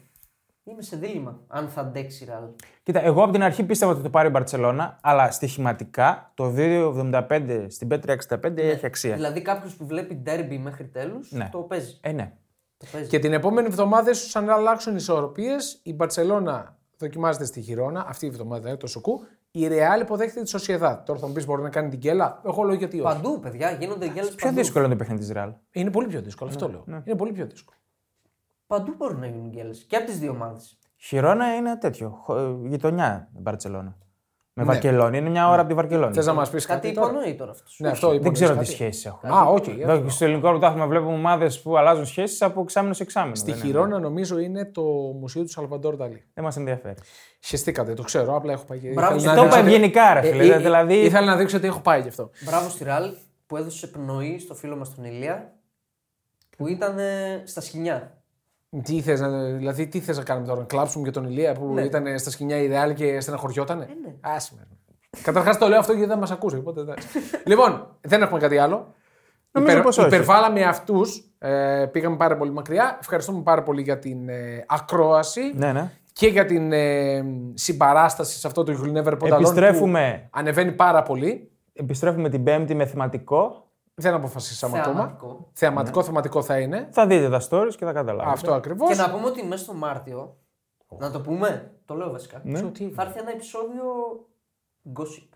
Είμαι 0.66 0.82
σε 0.82 0.96
δίλημα 0.96 1.40
αν 1.46 1.68
θα 1.68 1.80
αντέξει 1.80 2.24
η 2.24 2.26
Ραλ. 2.26 2.42
Κοίτα, 2.82 3.00
εγώ 3.04 3.22
από 3.22 3.32
την 3.32 3.42
αρχή 3.42 3.64
πίστευα 3.64 3.92
ότι 3.92 4.02
το 4.02 4.10
πάρει 4.10 4.28
η 4.28 4.30
Μπαρσελόνα, 4.34 4.98
αλλά 5.02 5.30
στοιχηματικά 5.30 6.30
το 6.34 6.52
2,75 6.56 7.66
στην 7.68 7.88
Πέτρια 7.88 8.18
65 8.28 8.56
έχει 8.56 8.86
αξία. 8.86 9.14
Δηλαδή 9.14 9.42
κάποιος 9.42 9.74
που 9.74 9.86
βλέπει 9.86 10.14
ντέρμπι 10.14 10.58
μέχρι 10.58 10.84
τέλους 10.86 11.32
Ναι. 11.32 11.48
το 11.52 11.58
παίζει. 11.58 11.98
Ε, 12.00 12.12
ναι. 12.12 12.32
Το 12.76 12.86
παίζει. 12.92 13.08
Και 13.08 13.18
την 13.18 13.32
επόμενη 13.32 13.66
εβδομάδα, 13.66 14.10
ίσως 14.10 14.36
αν 14.36 14.50
αλλάξουν 14.50 14.92
οι 14.92 14.96
ισορροπίες, 14.98 15.80
η 15.82 15.92
Μπαρσελόνα 15.94 16.76
δοκιμάζεται 16.98 17.44
στη 17.44 17.60
Χιρόνα, 17.60 18.04
αυτή 18.08 18.24
η 18.24 18.28
εβδομάδα 18.28 18.68
είναι 18.68 18.76
το 18.76 18.86
Σουκού. 18.86 19.20
Η 19.50 19.66
Ρεάλ 19.66 20.00
υποδέχεται 20.00 20.42
τη 20.42 20.48
Σοσιεδά. 20.48 21.02
Τώρα 21.06 21.18
θα 21.20 21.26
μου 21.26 21.32
πεις: 21.32 21.46
Μπορεί 21.46 21.62
να 21.62 21.68
κάνει 21.70 21.88
την 21.88 21.98
κέλα. 21.98 22.40
Εγώ 22.46 22.62
λέω 22.62 22.74
γιατί 22.74 23.00
όχι. 23.00 23.14
Παντού, 23.14 23.40
παιδιά, 23.40 23.70
γίνονται 23.70 24.06
γκέλε 24.08 24.26
Πιο 24.26 24.36
παντού. 24.46 24.54
δύσκολο 24.56 24.84
είναι 24.84 24.92
το 24.94 24.98
παιχνίδι 24.98 25.20
της 25.20 25.30
Ρεάλ. 25.32 25.52
Είναι 25.70 25.90
πολύ 25.90 26.06
πιο 26.08 26.20
δύσκολο, 26.22 26.50
αυτό 26.50 26.68
λέω. 26.68 26.84
Είναι 27.04 27.16
πολύ 27.16 27.32
πιο 27.32 27.46
δύσκολο. 27.46 27.76
Παντού 28.66 28.94
μπορούν 28.96 29.20
να 29.20 29.26
γίνουν 29.26 29.48
γκέλες. 29.48 29.84
Και 29.88 29.96
από 29.96 30.06
τις 30.06 30.18
δύο 30.18 30.30
ομάδες. 30.30 30.78
Χιρόνα 30.96 31.54
είναι 31.54 31.76
τέτοιο. 31.78 32.08
χω- 32.22 32.36
ε, 32.36 32.68
Γειτονιά 32.68 33.28
η 33.36 33.40
Μπαρσελόνα. 33.40 33.96
Με 34.56 34.64
Βαρκελόνη. 34.64 35.18
Είναι 35.18 35.28
μια 35.30 35.48
ώρα 35.48 35.60
από 35.60 35.68
τη 35.68 35.74
Βαρκελόνη. 35.74 36.14
Θες 36.14 36.26
να 36.26 36.32
μας 36.32 36.50
πεις 36.50 36.66
κάτι. 36.66 36.80
Κάτι 36.80 36.94
τώρα; 36.94 37.10
υπονοεί 37.12 37.34
τώρα 37.34 37.50
αυτός. 37.50 37.76
Ναι, 37.78 37.88
αυτό 37.88 38.06
Δεν 38.08 38.16
υπονοείς 38.16 38.38
ξέρω 38.38 38.52
τι 38.52 38.58
κάτι. 38.58 38.70
σχέσεις 38.70 39.04
έχουν. 39.06 39.30
Α, 39.30 39.42
οκ. 39.44 39.66
Εδώ 39.66 40.08
στο 40.08 40.24
ελληνικό 40.24 40.48
πρωτάθλημα 40.48 40.86
βλέπουμε 40.86 41.12
ομάδες 41.14 41.62
που 41.62 41.76
αλλάζουν 41.76 42.06
σχέσεις 42.06 42.42
από 42.42 42.60
εξάμηνο 42.60 42.94
σε 42.94 43.02
εξάμηνο. 43.02 43.34
Στη 43.34 43.50
Δεν 43.50 43.58
είναι- 43.60 43.66
Χιρόνα 43.68 43.98
νομίζω 43.98 44.38
είναι 44.38 44.64
το 44.64 44.82
μουσείο 45.20 45.42
του 45.42 45.48
Σαλβαντόρ 45.50 45.96
Νταλή. 45.96 46.24
Δεν 46.34 46.44
μας 46.44 46.56
ενδιαφέρει. 46.56 46.94
Χεστήκατε, 47.40 47.94
το 47.94 48.02
ξέρω, 48.02 48.36
απλά 48.36 48.52
έχω 48.52 48.64
πάει. 48.64 48.78
Μπράβο, 48.78 49.16
Ήθελα 49.16 49.18
και 49.20 49.26
να 49.26 49.34
Το 49.34 49.42
είπα 49.46 49.56
δείξω- 49.56 49.66
ευγενικά, 49.74 50.12
ρε 50.14 50.28
Ε, 50.28 50.30
φίλε. 50.30 50.54
ε, 50.54 50.58
δηλαδή. 50.58 50.94
Ήθελα 50.94 51.26
να 51.26 51.36
δείξω 51.36 51.56
ότι 51.56 51.66
έχω 51.66 51.80
πάει 51.80 52.00
γι' 52.00 52.08
αυτό. 52.08 52.30
Μπράβο 52.44 52.68
στη 52.68 52.84
Ρεάλ 52.84 53.10
που 53.46 53.56
έδωσε 53.56 53.86
πνοή 53.86 54.38
στο 54.38 54.54
φίλο 54.54 54.76
μας 54.76 54.94
τον 54.94 55.04
Ηλία 55.04 55.52
που 56.56 56.66
ήταν 56.68 56.98
ε, 56.98 57.42
στα 57.44 57.60
σχοινιά. 57.60 58.18
Τι 58.82 59.00
θες, 59.00 59.20
να, 59.20 59.44
δηλαδή, 59.44 59.86
τι 59.86 60.00
θες 60.00 60.16
να 60.16 60.22
κάνουμε 60.22 60.46
τώρα, 60.46 60.60
να 60.60 60.66
κλάψουμε 60.66 61.02
για 61.02 61.12
τον 61.12 61.24
Ηλία 61.24 61.52
που 61.52 61.78
ήταν 61.78 62.18
στα 62.18 62.30
σχοινιά 62.30 62.56
η 62.56 62.66
Ρεάλ 62.66 62.94
και 62.94 63.20
στεναχωριότανε; 63.20 63.84
Ε, 63.84 64.08
ναι. 64.08 64.14
Άσε 64.20 64.52
με. 64.56 64.66
Καταρχάς 65.22 65.58
το 65.58 65.68
λέω 65.68 65.78
αυτό 65.78 65.92
γιατί 65.92 66.08
δεν 66.08 66.18
μας 66.18 66.30
ακούσει. 66.30 66.56
Οπότε, 66.56 66.80
εντάξει. 66.80 67.08
λοιπόν, 67.50 67.86
δεν 68.00 68.22
έχουμε 68.22 68.38
κάτι 68.38 68.58
άλλο. 68.58 68.94
Νομίζω 69.50 69.80
πως 69.80 69.98
όχι. 69.98 70.06
υπερβάλαμε 70.06 70.62
αυτούς. 70.62 71.30
Ε, 71.38 71.86
πήγαμε 71.92 72.16
πάρα 72.16 72.36
πολύ 72.36 72.50
μακριά. 72.50 72.98
Ευχαριστούμε 73.00 73.42
πάρα 73.42 73.62
πολύ 73.62 73.82
για 73.82 73.98
την 73.98 74.28
ε, 74.28 74.64
ακρόαση 74.68 75.52
Ναι, 75.54 75.72
ναι. 75.72 75.90
και 76.12 76.26
για 76.26 76.44
την 76.44 76.72
ε, 76.72 77.24
συμπαράσταση 77.54 78.38
σε 78.38 78.46
αυτό 78.46 78.62
το 78.62 78.72
You'll 78.72 79.02
Never 79.02 79.12
Put 79.12 79.28
Alone 79.28 79.32
Επιστρέφουμε. 79.32 80.20
που 80.22 80.38
ανεβαίνει 80.38 80.72
πάρα 80.72 81.02
πολύ. 81.02 81.50
Επιστρέφουμε 81.72 82.28
την 82.28 82.42
Πέμπτη 82.42 82.74
με 82.74 82.86
θεματικό. 82.86 83.63
Δεν 83.94 84.14
αποφασίσαμε 84.14 84.78
ακόμα. 84.78 84.94
Θεαματικό. 84.94 85.50
Θεαματικό, 85.52 86.02
θεματικό 86.02 86.42
θα 86.42 86.58
είναι. 86.60 86.88
Θα 86.92 87.06
δείτε 87.06 87.28
τα 87.30 87.40
stories 87.50 87.74
και 87.76 87.84
θα 87.84 87.92
καταλάβετε. 87.92 88.30
Αυτό 88.32 88.54
ακριβώς. 88.54 88.88
Και 88.88 88.94
να 89.02 89.10
πούμε 89.10 89.26
ότι 89.26 89.42
μέσα 89.44 89.64
στο 89.64 89.72
Μάρτιο. 89.74 90.36
Να 90.98 91.10
το 91.10 91.20
πούμε, 91.20 91.72
το 91.84 91.94
λέω 91.94 92.10
βασικά. 92.10 92.40
Ναι. 92.44 92.58
Θα 92.94 93.02
έρθει 93.02 93.18
ένα 93.18 93.30
επεισόδιο 93.30 93.84
gossip. 94.94 95.28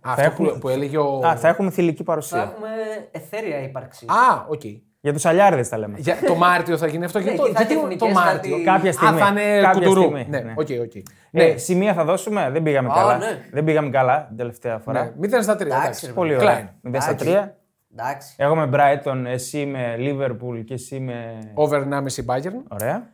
Αυτό 0.00 0.22
έχουμε- 0.22 0.52
που, 0.52 0.58
που 0.58 0.68
έλεγε 0.68 0.98
ο. 0.98 1.26
Α, 1.26 1.36
θα 1.36 1.48
έχουμε 1.48 1.70
θηλυκή 1.70 1.96
Θα 1.96 2.04
παρουσία. 2.04 2.42
έχουμε 2.42 2.68
εθέρια 3.10 3.62
ύπαρξη. 3.62 4.06
Α, 4.08 4.46
οκ. 4.48 4.62
Για 5.06 5.14
τους 5.14 5.24
αλλιάρδε 5.24 5.62
τα 5.62 5.78
λέμε. 5.78 5.98
Για 5.98 6.16
το 6.26 6.34
Μάρτιο 6.34 6.76
θα 6.78 6.86
γίνει 6.86 7.04
αυτό. 7.04 7.18
γιατί 7.18 7.40
εκεί 7.40 7.46
το, 7.48 7.52
θα 7.58 7.62
γιατί 7.62 7.74
έχει 7.74 7.96
το 7.96 8.06
εθνικές, 8.06 8.24
Μάρτιο; 8.24 8.50
κάτι- 8.50 8.64
Κάποια 8.64 8.92
στιγμή. 8.92 9.20
Α, 9.20 9.24
θα 9.24 9.40
είναι 9.40 9.60
Κάποια 9.60 9.72
κουντουρού. 9.86 10.00
στιγμή, 10.00 10.26
Ναι, 10.28 10.38
ναι. 10.40 10.52
οκ, 10.56 10.68
οκ. 10.70 10.94
Ναι. 11.30 11.44
Ναι, 11.44 11.56
σημεία 11.56 11.94
θα 11.94 12.04
δώσουμε. 12.04 12.50
Δεν 12.50 12.62
πήγαμε 12.62 12.88
Α, 12.90 12.94
καλά. 12.94 13.16
ναι. 13.16 13.44
Δεν 13.52 13.64
πήγαμε 13.64 13.90
καλά 13.90 14.24
την 14.26 14.36
τελευταία 14.36 14.78
φορά. 14.78 15.02
ναι. 15.18 15.26
0 15.38 15.42
στα 15.42 15.54
3. 15.56 15.60
Εντάξει, 15.60 15.84
Εντάξει. 15.86 16.06
ρε, 16.06 16.12
Πολύ 16.12 16.34
Κλάιν. 16.36 16.68
ωραία. 16.84 16.98
0 16.98 17.00
στα 17.00 17.10
Εντάξει. 17.10 17.26
3. 17.28 17.54
Εντάξει. 17.92 18.34
Εγώ 18.36 18.54
με 18.56 18.68
Brighton, 18.72 19.22
εσύ 19.26 19.66
με 19.66 19.96
Liverpool 19.98 20.64
και 20.64 20.74
εσύ 20.74 21.00
με. 21.00 21.38
Over 21.54 21.82
1,5 21.82 22.24
Bayern. 22.26 22.62
Ωραία. 22.68 23.10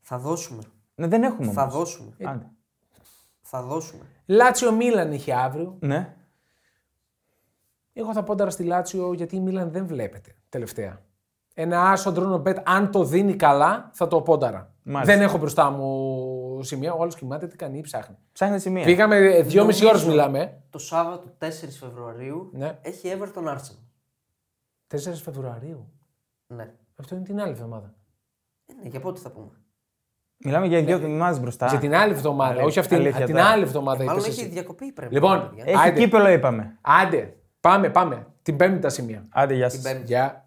Θα 0.00 0.18
δώσουμε. 0.18 0.62
Ναι, 0.94 1.06
δεν 1.06 1.22
έχουμε 1.22 1.52
Θα 1.52 1.62
όμως. 1.62 1.74
δώσουμε. 1.74 2.10
Άντε. 2.24 2.46
Θα 3.42 3.62
δώσουμε. 3.62 4.02
Λάτσιο 4.26 4.72
Μίλαν 4.72 5.12
είχε 5.12 5.34
αύριο. 5.34 5.76
Ναι. 5.80 6.14
Εγώ 7.92 8.12
θα 8.12 8.22
πόνταρα 8.22 8.50
στη 8.50 8.62
Λάτσιο 8.64 9.12
γιατί 9.12 9.36
η 9.36 9.40
Μίλαν 9.40 9.70
δεν 9.70 9.86
βλέπετε 9.86 10.34
τελευταία. 10.48 11.00
Ένα 11.54 11.90
άσο 11.90 12.12
ντρόνο 12.12 12.38
μπετ, 12.38 12.58
αν 12.64 12.90
το 12.90 13.04
δίνει 13.04 13.34
καλά, 13.34 13.90
θα 13.92 14.06
το 14.06 14.20
πόνταρα. 14.20 14.72
Μάλιστα. 14.82 15.14
Δεν 15.14 15.22
έχω 15.22 15.38
μπροστά 15.38 15.70
μου 15.70 16.62
σημεία. 16.62 16.92
Ο 16.92 17.02
άλλος 17.02 17.14
κοιμάται, 17.14 17.46
τι 17.46 17.56
κάνει, 17.56 17.80
ψάχνει. 17.80 18.16
Ψάχνει 18.32 18.58
σημεία. 18.60 18.84
Πήγαμε 18.84 19.16
ε, 19.16 19.42
δυόμιση 19.42 19.86
ώρες 19.86 20.00
Νομίζω 20.04 20.16
μιλάμε. 20.26 20.60
Το 20.70 20.78
Σάββατο 20.78 21.34
4 21.38 21.46
Φεβρουαρίου 21.80 22.50
Ναι. 22.52 22.78
έχει 22.82 23.12
Everton 23.18 23.48
Arsenal. 23.54 23.78
4 24.94 24.96
Φεβρουαρίου; 25.24 25.88
Ναι. 26.46 26.70
Αυτό 26.96 27.14
είναι 27.14 27.24
την 27.24 27.40
άλλη 27.40 27.50
εβδομάδα. 27.50 27.94
Ε, 28.66 28.72
ναι, 28.82 28.88
για 28.88 29.00
πότε 29.00 29.20
θα 29.20 29.30
πούμε; 29.30 29.50
Μιλάμε 30.44 30.66
για 30.66 30.82
δύο 30.82 30.94
εβδομάδες 30.96 31.40
μπροστά. 31.40 31.66
Για 31.66 31.78
την 31.78 31.94
άλλη 31.94 32.12
εβδομάδα, 32.12 32.50
αλήθεια- 32.50 32.66
όχι 32.66 32.78
αυτή. 32.78 32.94
αλήθεια 32.94 33.24
την 33.26 33.34
τώρα. 33.34 33.46
άλλη 33.48 33.62
εβδομάδα 33.62 34.04
Μάλλον 34.04 34.20
είπες 34.20 34.32
έχει 34.32 34.40
εσύ. 34.40 34.48
διακοπή 34.50 34.92
πρέπει. 34.92 35.14
Λοιπόν, 35.14 35.48
παιδιά. 35.48 35.64
Έχει 35.66 35.88
Άντε. 35.88 36.00
κύπελο, 36.00 36.28
είπαμε. 36.28 36.78
Άντε, 36.80 37.36
πάμε, 37.60 37.90
πάμε. 37.90 38.26
Την 38.42 38.56
πέμπτη 38.56 38.78
τα 38.78 38.88
σημεία. 38.88 39.26
Άντε, 39.30 39.54
γεια 39.54 39.68
Την 39.68 39.80
σας. 39.80 39.92
Πέμπτη. 39.92 40.06
Γεια. 40.06 40.44